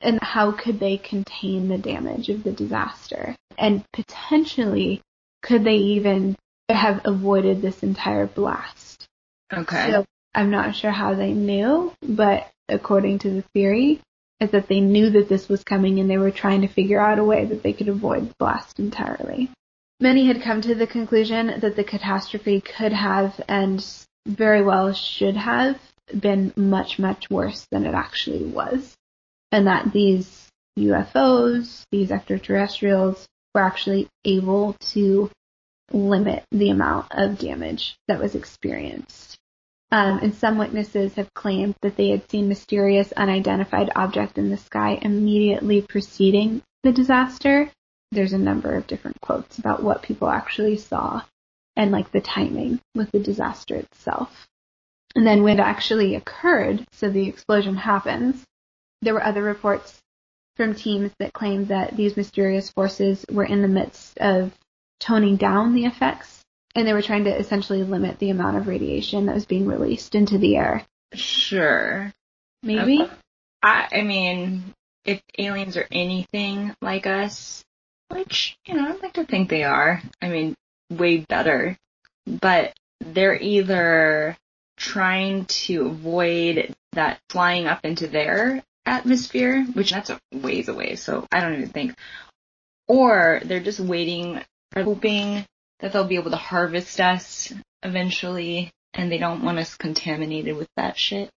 and 0.00 0.18
how 0.22 0.52
could 0.52 0.78
they 0.78 0.98
contain 0.98 1.68
the 1.68 1.78
damage 1.78 2.28
of 2.28 2.42
the 2.42 2.52
disaster. 2.52 3.34
And 3.58 3.84
potentially, 3.92 5.02
could 5.42 5.64
they 5.64 5.76
even 5.76 6.36
have 6.68 7.00
avoided 7.04 7.62
this 7.62 7.82
entire 7.82 8.26
blast? 8.26 9.06
Okay. 9.52 9.90
So 9.90 10.04
I'm 10.34 10.50
not 10.50 10.74
sure 10.74 10.90
how 10.90 11.14
they 11.14 11.32
knew, 11.32 11.92
but 12.02 12.48
according 12.68 13.20
to 13.20 13.30
the 13.30 13.44
theory, 13.54 14.00
is 14.40 14.50
that 14.50 14.68
they 14.68 14.80
knew 14.80 15.10
that 15.10 15.28
this 15.28 15.48
was 15.48 15.64
coming 15.64 15.98
and 15.98 16.10
they 16.10 16.18
were 16.18 16.30
trying 16.30 16.60
to 16.60 16.68
figure 16.68 17.00
out 17.00 17.18
a 17.18 17.24
way 17.24 17.46
that 17.46 17.62
they 17.62 17.72
could 17.72 17.88
avoid 17.88 18.28
the 18.28 18.34
blast 18.38 18.78
entirely. 18.78 19.50
Many 19.98 20.26
had 20.26 20.42
come 20.42 20.60
to 20.60 20.74
the 20.74 20.86
conclusion 20.86 21.60
that 21.60 21.74
the 21.74 21.84
catastrophe 21.84 22.60
could 22.60 22.92
have 22.92 23.40
and 23.48 23.84
very 24.26 24.62
well 24.62 24.92
should 24.92 25.36
have 25.36 25.78
been 26.18 26.52
much, 26.54 26.98
much 26.98 27.30
worse 27.30 27.66
than 27.70 27.86
it 27.86 27.94
actually 27.94 28.44
was. 28.44 28.94
And 29.52 29.66
that 29.66 29.92
these 29.92 30.48
UFOs, 30.78 31.84
these 31.90 32.10
extraterrestrials, 32.10 33.26
were 33.54 33.62
actually 33.62 34.08
able 34.24 34.74
to 34.92 35.30
limit 35.92 36.44
the 36.50 36.70
amount 36.70 37.06
of 37.12 37.38
damage 37.38 37.96
that 38.08 38.20
was 38.20 38.34
experienced. 38.34 39.36
Um, 39.92 40.18
and 40.18 40.34
some 40.34 40.58
witnesses 40.58 41.14
have 41.14 41.32
claimed 41.32 41.76
that 41.82 41.96
they 41.96 42.10
had 42.10 42.28
seen 42.28 42.48
mysterious 42.48 43.12
unidentified 43.12 43.90
object 43.94 44.36
in 44.36 44.50
the 44.50 44.56
sky 44.56 44.98
immediately 45.00 45.80
preceding 45.80 46.62
the 46.82 46.92
disaster. 46.92 47.70
There's 48.10 48.32
a 48.32 48.38
number 48.38 48.74
of 48.74 48.86
different 48.86 49.20
quotes 49.20 49.58
about 49.58 49.82
what 49.82 50.02
people 50.02 50.28
actually 50.28 50.76
saw 50.76 51.22
and 51.76 51.92
like 51.92 52.10
the 52.10 52.20
timing 52.20 52.80
with 52.94 53.10
the 53.12 53.20
disaster 53.20 53.76
itself. 53.76 54.46
And 55.14 55.26
then 55.26 55.42
when 55.42 55.60
it 55.60 55.62
actually 55.62 56.14
occurred, 56.14 56.84
so 56.92 57.08
the 57.08 57.28
explosion 57.28 57.76
happens, 57.76 58.44
there 59.02 59.14
were 59.14 59.24
other 59.24 59.42
reports 59.42 60.00
from 60.56 60.74
teams 60.74 61.12
that 61.18 61.32
claimed 61.32 61.68
that 61.68 61.96
these 61.96 62.16
mysterious 62.16 62.70
forces 62.70 63.24
were 63.30 63.44
in 63.44 63.62
the 63.62 63.68
midst 63.68 64.18
of 64.18 64.52
toning 65.00 65.36
down 65.36 65.74
the 65.74 65.84
effects 65.84 66.42
and 66.74 66.86
they 66.86 66.92
were 66.92 67.02
trying 67.02 67.24
to 67.24 67.36
essentially 67.36 67.82
limit 67.82 68.18
the 68.18 68.30
amount 68.30 68.56
of 68.56 68.66
radiation 68.66 69.26
that 69.26 69.34
was 69.34 69.46
being 69.46 69.66
released 69.66 70.14
into 70.14 70.38
the 70.38 70.56
air. 70.56 70.84
Sure. 71.14 72.12
Maybe? 72.62 73.02
Okay. 73.02 73.12
I, 73.62 73.88
I 73.92 74.02
mean, 74.02 74.74
if 75.04 75.22
aliens 75.38 75.76
are 75.76 75.88
anything 75.90 76.74
like 76.82 77.06
us, 77.06 77.64
which, 78.08 78.56
you 78.66 78.74
know, 78.74 78.88
I'd 78.88 79.02
like 79.02 79.14
to 79.14 79.24
think 79.24 79.48
they 79.48 79.64
are, 79.64 80.02
I 80.20 80.28
mean, 80.28 80.54
way 80.90 81.18
better, 81.18 81.78
but 82.26 82.74
they're 83.00 83.40
either 83.40 84.36
trying 84.76 85.46
to 85.46 85.86
avoid 85.86 86.74
that 86.92 87.18
flying 87.30 87.66
up 87.66 87.84
into 87.84 88.06
their 88.06 88.62
atmosphere, 88.86 89.64
which 89.74 89.90
that's 89.90 90.10
a 90.10 90.18
ways 90.32 90.68
away, 90.68 90.96
so 90.96 91.26
I 91.32 91.40
don't 91.40 91.54
even 91.54 91.68
think, 91.68 91.94
or 92.88 93.40
they're 93.44 93.60
just 93.60 93.80
waiting 93.80 94.40
or 94.74 94.82
hoping 94.82 95.44
that 95.80 95.92
they'll 95.92 96.06
be 96.06 96.16
able 96.16 96.30
to 96.30 96.36
harvest 96.36 97.00
us 97.00 97.52
eventually, 97.82 98.70
and 98.94 99.10
they 99.10 99.18
don't 99.18 99.42
want 99.42 99.58
us 99.58 99.74
contaminated 99.74 100.56
with 100.56 100.68
that 100.76 100.96
shit. 100.96 101.28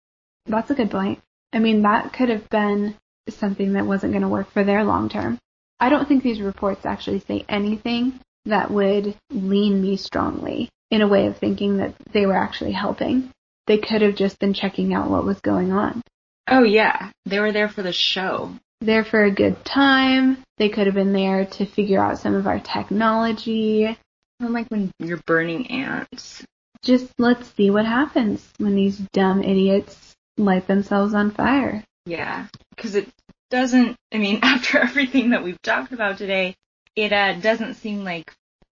That's 0.47 0.71
a 0.71 0.75
good 0.75 0.91
point. 0.91 1.21
I 1.53 1.59
mean, 1.59 1.83
that 1.83 2.13
could 2.13 2.29
have 2.29 2.49
been 2.49 2.95
something 3.29 3.73
that 3.73 3.87
wasn't 3.87 4.13
going 4.13 4.23
to 4.23 4.29
work 4.29 4.51
for 4.51 4.65
their 4.65 4.85
long 4.85 5.09
term. 5.09 5.39
I 5.81 5.89
don't 5.89 6.07
think 6.07 6.23
these 6.23 6.41
reports 6.41 6.85
actually 6.85 7.21
say 7.21 7.45
anything 7.49 8.21
that 8.45 8.71
would 8.71 9.17
lean 9.31 9.81
me 9.81 9.97
strongly 9.97 10.69
in 10.91 11.03
a 11.03 11.09
way 11.09 11.27
of 11.27 11.39
thinking 11.39 11.79
that 11.79 11.95
they 12.13 12.27
were 12.27 12.37
actually 12.37 12.73
helping. 12.73 13.31
They 13.67 13.79
could 13.79 14.03
have 14.03 14.15
just 14.15 14.39
been 14.39 14.55
checking 14.55 14.95
out 14.95 15.11
what 15.11 15.25
was 15.25 15.41
going 15.41 15.73
on. 15.73 16.03
Oh 16.51 16.63
yeah, 16.63 17.11
they 17.27 17.41
were 17.41 17.53
there 17.53 17.69
for 17.69 17.83
the 17.83 17.93
show. 17.93 18.53
There 18.81 19.05
for 19.05 19.25
a 19.25 19.31
good 19.31 19.65
time. 19.65 20.39
They 20.57 20.69
could 20.69 20.87
have 20.87 20.95
been 20.95 21.13
there 21.13 21.47
to 21.47 21.67
figure 21.67 22.01
out 22.01 22.19
some 22.19 22.35
of 22.35 22.47
our 22.47 22.61
technology. 22.61 23.97
Like 24.41 24.69
when 24.69 24.93
you're 24.99 25.21
burning 25.27 25.71
ants. 25.71 26.45
Just 26.83 27.13
let's 27.19 27.53
see 27.55 27.71
what 27.71 27.87
happens 27.87 28.49
when 28.59 28.77
these 28.77 28.99
dumb 29.13 29.43
idiots 29.43 30.15
light 30.37 30.69
themselves 30.69 31.13
on 31.13 31.33
fire. 31.33 31.83
Yeah, 32.07 32.47
because 32.77 32.95
it 32.95 33.09
doesn't. 33.51 33.97
I 34.15 34.19
mean, 34.19 34.39
after 34.43 34.79
everything 34.79 35.31
that 35.31 35.43
we've 35.43 35.61
talked 35.63 35.93
about 35.93 36.19
today, 36.19 36.55
it 36.95 37.13
uh, 37.13 37.35
doesn't 37.41 37.75
seem 37.75 38.05
like 38.05 38.33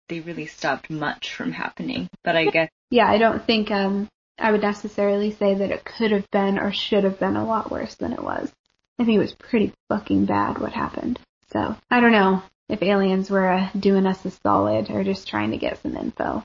they 0.09 0.21
really 0.21 0.47
stopped 0.47 0.91
much 0.91 1.35
from 1.35 1.53
happening. 1.53 2.09
But 2.25 2.37
I 2.37 2.47
guess 2.47 2.71
Yeah, 2.91 3.09
I 3.09 3.19
don't 3.19 3.45
think 3.47 3.71
um 3.71 4.09
I 4.39 4.51
would 4.51 4.63
necessarily 4.63 5.33
say 5.33 5.55
that 5.55 5.71
it 5.71 5.85
could 5.85 6.11
have 6.11 6.31
been 6.31 6.59
or 6.59 6.73
should 6.73 7.05
have 7.05 7.19
been 7.19 7.37
a 7.37 7.47
lot 7.47 7.71
worse 7.71 7.95
than 7.97 8.13
it 8.13 8.23
was. 8.23 8.53
I 8.99 9.05
think 9.05 9.17
it 9.17 9.21
was 9.21 9.35
pretty 9.35 9.73
fucking 9.89 10.27
bad 10.27 10.59
what 10.59 10.73
happened. 10.73 11.19
So, 11.53 11.77
I 11.91 12.01
don't 12.01 12.13
know 12.13 12.43
if 12.69 12.83
aliens 12.83 13.31
were 13.31 13.49
uh, 13.49 13.71
doing 13.79 14.07
us 14.07 14.25
a 14.25 14.31
solid 14.31 14.91
or 14.91 15.05
just 15.05 15.29
trying 15.29 15.51
to 15.51 15.59
get 15.59 15.83
some 15.83 15.97
info. 15.97 16.45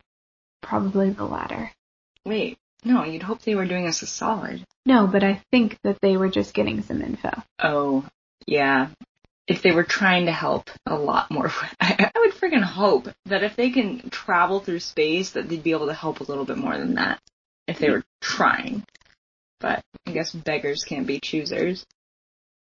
Probably 0.62 1.10
the 1.12 1.24
latter. 1.26 1.72
wait, 2.26 2.58
no, 2.84 3.04
you'd 3.04 3.24
hope 3.24 3.42
they 3.42 3.56
were 3.56 3.66
doing 3.66 3.88
us 3.88 4.02
a 4.02 4.08
solid. 4.08 4.66
No, 4.86 5.08
but 5.08 5.24
I 5.24 5.42
think 5.52 5.78
that 5.84 6.00
they 6.02 6.18
were 6.18 6.30
just 6.30 6.54
getting 6.54 6.82
some 6.84 7.02
info. 7.02 7.32
Oh, 7.60 8.06
yeah. 8.46 8.90
If 9.48 9.62
they 9.62 9.72
were 9.72 9.84
trying 9.84 10.26
to 10.26 10.32
help 10.32 10.70
a 10.86 10.96
lot 10.96 11.32
more, 11.32 11.52
I, 11.80 12.12
I 12.14 12.20
would 12.20 12.34
friggin' 12.34 12.64
hope 12.64 13.08
that 13.26 13.44
if 13.44 13.56
they 13.56 13.70
can 13.72 14.10
travel 14.10 14.60
through 14.60 14.80
space, 14.80 15.32
that 15.32 15.48
they'd 15.50 15.64
be 15.64 15.72
able 15.72 15.88
to 15.88 15.94
help 15.94 16.20
a 16.20 16.24
little 16.24 16.46
bit 16.46 16.58
more 16.58 16.78
than 16.78 16.96
that. 16.96 17.20
If 17.68 17.80
they 17.80 17.90
were 17.90 18.04
trying. 18.22 18.84
But 19.60 19.84
I 20.06 20.12
guess 20.12 20.32
beggars 20.32 20.84
can't 20.84 21.08
be 21.08 21.20
choosers. 21.20 21.86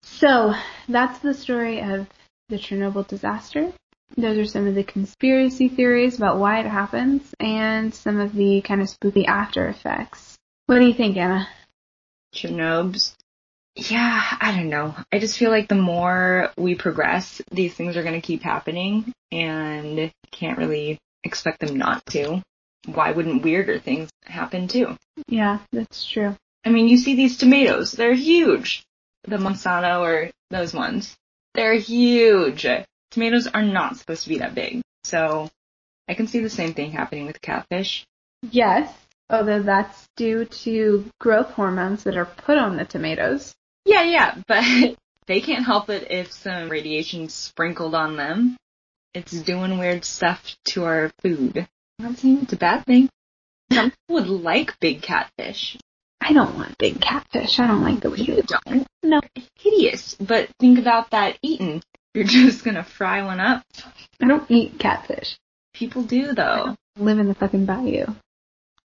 So, 0.03 0.53
that's 0.88 1.20
the 1.20 1.34
story 1.34 1.82
of 1.82 2.08
the 2.49 2.58
Chernobyl 2.58 3.08
disaster. 3.08 3.74
Those 4.16 4.38
are 4.38 4.45
some 4.45 4.68
of 4.68 4.76
the 4.76 4.84
conspiracy 4.84 5.68
theories 5.68 6.18
about 6.18 6.38
why 6.38 6.60
it 6.60 6.66
happens 6.66 7.34
and 7.39 7.93
some 7.93 8.20
of 8.20 8.34
the 8.34 8.62
kind 8.62 8.82
of 8.82 8.89
spooky 8.89 9.26
after 9.26 9.68
effects. 9.68 10.38
What 10.66 10.80
do 10.80 10.86
you 10.86 10.93
think, 10.93 11.18
Anna? 11.18 11.47
Chernobyl's. 12.34 13.16
Yeah, 13.76 14.38
I 14.41 14.55
don't 14.55 14.70
know. 14.70 14.95
I 15.12 15.20
just 15.20 15.38
feel 15.38 15.51
like 15.51 15.68
the 15.68 15.76
more 15.76 16.51
we 16.58 16.74
progress, 16.74 17.41
these 17.51 17.76
things 17.76 17.95
are 17.95 18.01
going 18.01 18.20
to 18.20 18.26
keep 18.26 18.41
happening 18.41 19.14
and 19.32 20.12
can't 20.32 20.58
really 20.58 20.97
expect 21.24 21.60
them 21.60 21.78
not 21.78 22.03
to. 22.08 22.41
Why 22.86 23.11
wouldn't 23.11 23.43
weirder 23.43 23.80
things 23.80 24.09
happen 24.23 24.67
too? 24.67 24.97
Yeah, 25.28 25.59
that's 25.71 26.05
true. 26.05 26.36
I 26.65 26.69
mean, 26.69 26.88
you 26.88 26.97
see 26.97 27.15
these 27.15 27.38
tomatoes. 27.38 27.91
They're 27.91 28.13
huge. 28.13 28.84
The 29.23 29.38
Monsanto 29.38 30.01
or 30.01 30.32
those 30.49 30.73
ones. 30.73 31.15
They're 31.53 31.75
huge. 31.75 32.65
Tomatoes 33.11 33.47
are 33.47 33.63
not 33.63 33.97
supposed 33.97 34.23
to 34.23 34.30
be 34.30 34.39
that 34.39 34.55
big. 34.55 34.82
So 35.03 35.49
I 36.07 36.13
can 36.13 36.28
see 36.28 36.39
the 36.39 36.49
same 36.49 36.73
thing 36.73 36.91
happening 36.91 37.25
with 37.25 37.41
catfish. 37.41 38.05
Yes, 38.51 38.93
although 39.30 39.61
that's 39.61 40.07
due 40.15 40.45
to 40.45 41.09
growth 41.19 41.51
hormones 41.51 42.03
that 42.03 42.17
are 42.17 42.25
put 42.25 42.57
on 42.57 42.78
the 42.78 42.86
tomatoes. 42.86 43.53
Yeah, 43.86 44.03
yeah, 44.03 44.36
but 44.47 44.63
they 45.28 45.41
can't 45.41 45.65
help 45.65 45.89
it 45.89 46.11
if 46.11 46.32
some 46.32 46.69
radiation 46.69 47.30
sprinkled 47.30 47.95
on 47.95 48.15
them. 48.17 48.57
It's 49.13 49.32
doing 49.32 49.78
weird 49.78 50.05
stuff 50.05 50.55
to 50.65 50.86
our 50.86 51.11
food. 51.21 51.67
I'm 51.99 52.15
saying 52.15 52.39
it's 52.43 52.53
a 52.53 52.57
bad 52.57 52.85
thing. 52.85 53.09
Some 53.71 53.91
people 53.91 54.15
would 54.15 54.27
like 54.43 54.79
big 54.79 55.01
catfish. 55.01 55.77
I 56.21 56.31
don't 56.33 56.55
want 56.55 56.77
big 56.77 57.01
catfish. 57.01 57.59
I 57.59 57.67
don't 57.67 57.81
like 57.81 58.01
the 58.01 58.11
way 58.11 58.17
You 58.17 58.43
don't. 58.43 58.87
No, 59.03 59.19
It's 59.35 59.49
hideous. 59.55 60.15
But 60.15 60.49
think 60.59 60.77
about 60.77 61.11
that 61.11 61.37
eating. 61.41 61.81
You're 62.13 62.23
just 62.27 62.63
gonna 62.63 62.83
fry 62.83 63.23
one 63.23 63.39
up. 63.39 63.63
I 64.21 64.27
don't 64.27 64.49
eat 64.49 64.79
catfish. 64.79 65.37
People 65.73 66.03
do 66.03 66.33
though. 66.33 66.75
Live 66.97 67.19
in 67.19 67.27
the 67.27 67.35
fucking 67.35 67.65
bayou. 67.65 68.05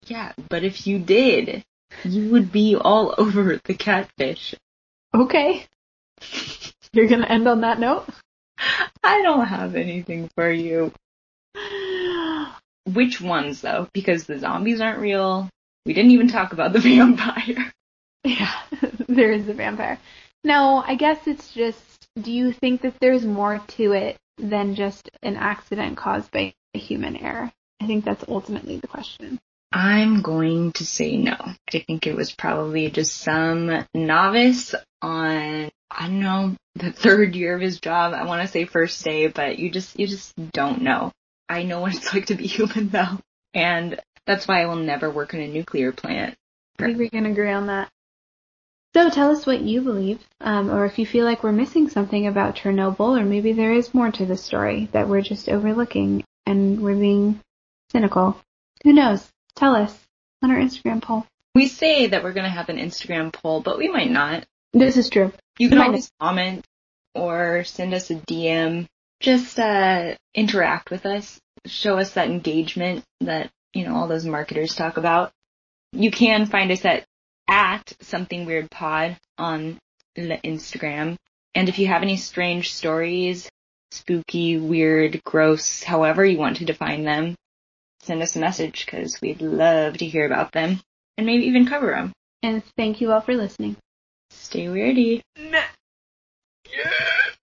Yeah, 0.08 0.32
but 0.50 0.64
if 0.64 0.88
you 0.88 1.00
did, 1.00 1.64
you 2.04 2.32
would 2.32 2.52
be 2.52 2.76
all 2.76 3.14
over 3.18 3.60
the 3.64 3.74
catfish. 3.74 4.56
Okay. 5.14 5.66
You're 6.94 7.08
gonna 7.08 7.28
end 7.28 7.48
on 7.48 7.62
that 7.62 7.80
note? 7.80 8.08
I 9.04 9.22
don't 9.22 9.48
have 9.48 9.76
anything 9.76 10.30
for 10.36 10.50
you. 10.52 10.94
Which 12.86 13.22
ones 13.22 13.62
though? 13.62 13.88
Because 13.94 14.26
the 14.26 14.40
zombies 14.40 14.82
aren't 14.82 15.00
real. 15.00 15.50
We 15.86 15.94
didn't 15.94 16.12
even 16.12 16.28
talk 16.28 16.54
about 16.54 16.74
the 16.74 16.80
vampire. 16.82 17.72
Yeah, 18.24 18.54
there 19.08 19.32
is 19.32 19.48
a 19.48 19.54
vampire. 19.54 20.00
No, 20.44 20.84
I 20.86 20.96
guess 20.96 21.28
it's 21.28 21.54
just, 21.54 22.08
do 22.20 22.32
you 22.32 22.52
think 22.52 22.82
that 22.82 23.00
there's 23.00 23.26
more 23.26 23.60
to 23.60 23.92
it 23.94 24.18
than 24.38 24.76
just 24.76 25.10
an 25.22 25.36
accident 25.36 25.98
caused 25.98 26.32
by 26.32 26.54
a 26.74 26.80
human 26.80 27.16
error? 27.16 27.52
I 27.80 27.88
think 27.88 28.06
that's 28.06 28.26
ultimately 28.28 28.78
the 28.78 28.88
question. 28.88 29.40
I'm 29.72 30.22
going 30.22 30.74
to 30.74 30.86
say 30.86 31.16
no. 31.16 31.36
I 31.40 31.56
think 31.80 32.06
it 32.06 32.16
was 32.16 32.34
probably 32.34 32.90
just 32.92 33.18
some 33.18 33.86
novice 33.94 34.76
on, 35.02 35.70
I 35.90 36.08
don't 36.08 36.20
know, 36.20 36.56
the 36.76 36.92
third 36.92 37.36
year 37.36 37.56
of 37.56 37.62
his 37.62 37.80
job. 37.80 38.14
I 38.14 38.26
want 38.26 38.42
to 38.42 38.48
say 38.48 38.66
first 38.66 39.04
day, 39.04 39.28
but 39.28 39.60
you 39.60 39.72
just, 39.72 39.98
you 40.00 40.08
just 40.08 40.34
don't 40.52 40.82
know. 40.82 41.12
I 41.52 41.64
know 41.64 41.82
what 41.82 41.96
it's 41.96 42.14
like 42.14 42.28
to 42.28 42.36
be 42.36 42.48
human 42.48 42.90
though. 42.90 43.20
And 43.54 44.00
that's 44.26 44.48
why 44.48 44.62
I 44.62 44.66
will 44.66 44.78
never 44.78 45.10
work 45.10 45.34
in 45.34 45.42
a 45.42 45.48
nuclear 45.48 45.92
plant. 45.92 46.36
I 46.80 46.86
think 46.86 46.98
we 46.98 47.10
can 47.10 47.26
agree 47.26 47.52
on 47.52 47.68
that. 47.68 47.90
So 48.94 49.10
tell 49.10 49.32
us 49.32 49.46
what 49.46 49.62
you 49.62 49.82
believe, 49.82 50.20
um, 50.42 50.70
or 50.70 50.86
if 50.86 51.00
you 51.00 51.06
feel 51.06 51.24
like 51.24 51.44
we're 51.44 51.54
missing 51.54 51.90
something 51.90 52.28
about 52.28 52.56
Chernobyl, 52.56 53.18
or 53.20 53.24
maybe 53.24 53.54
there 53.54 53.72
is 53.72 53.94
more 53.94 54.12
to 54.12 54.26
the 54.26 54.36
story 54.36 54.90
that 54.92 55.08
we're 55.08 55.22
just 55.22 55.48
overlooking 55.48 56.26
and 56.46 56.82
we're 56.82 56.96
being 56.96 57.40
cynical. 57.92 58.38
Who 58.84 58.92
knows? 58.92 59.26
Tell 59.56 59.76
us 59.76 59.98
on 60.42 60.52
our 60.52 60.58
Instagram 60.58 61.02
poll. 61.02 61.26
We 61.56 61.68
say 61.68 62.08
that 62.08 62.24
we're 62.24 62.34
going 62.34 62.46
to 62.46 62.50
have 62.50 62.70
an 62.70 62.78
Instagram 62.78 63.32
poll, 63.32 63.62
but 63.62 63.78
we 63.78 63.88
might 63.88 64.12
not. 64.12 64.46
This 64.74 64.98
is 64.98 65.10
true. 65.10 65.32
You 65.58 65.70
can 65.70 65.78
always 65.78 66.12
comment 66.20 66.66
or 67.14 67.64
send 67.64 67.94
us 67.94 68.10
a 68.10 68.16
DM. 68.16 68.88
Just 69.22 69.60
uh, 69.60 70.16
interact 70.34 70.90
with 70.90 71.06
us. 71.06 71.40
Show 71.68 72.00
us 72.00 72.14
that 72.14 72.28
engagement 72.28 73.04
that, 73.22 73.52
you 73.74 73.86
know, 73.86 73.96
all 73.96 74.08
those 74.08 74.26
marketers 74.26 74.76
talk 74.76 74.98
about. 74.98 75.32
You 75.94 76.10
can 76.10 76.48
find 76.48 76.72
us 76.72 76.84
at, 76.86 77.06
at 77.48 77.94
something 78.02 78.46
weird 78.46 78.72
pod 78.72 79.18
on 79.38 79.78
the 80.16 80.40
Instagram. 80.44 81.18
And 81.54 81.70
if 81.70 81.78
you 81.78 81.88
have 81.88 82.02
any 82.02 82.18
strange 82.18 82.74
stories, 82.74 83.48
spooky, 83.92 84.58
weird, 84.58 85.22
gross, 85.24 85.84
however 85.84 86.26
you 86.26 86.40
want 86.40 86.58
to 86.58 86.66
define 86.66 87.04
them, 87.04 87.36
send 88.02 88.22
us 88.24 88.36
a 88.36 88.40
message 88.40 88.86
because 88.86 89.20
we'd 89.22 89.42
love 89.42 89.98
to 89.98 90.06
hear 90.06 90.26
about 90.26 90.52
them 90.52 90.80
and 91.18 91.28
maybe 91.28 91.46
even 91.46 91.68
cover 91.68 91.92
them. 91.92 92.12
And 92.42 92.64
thank 92.76 93.02
you 93.02 93.12
all 93.12 93.22
for 93.22 93.36
listening. 93.36 93.76
Stay 94.32 94.66
weirdy. 94.66 95.22
Yeah. 95.36 95.68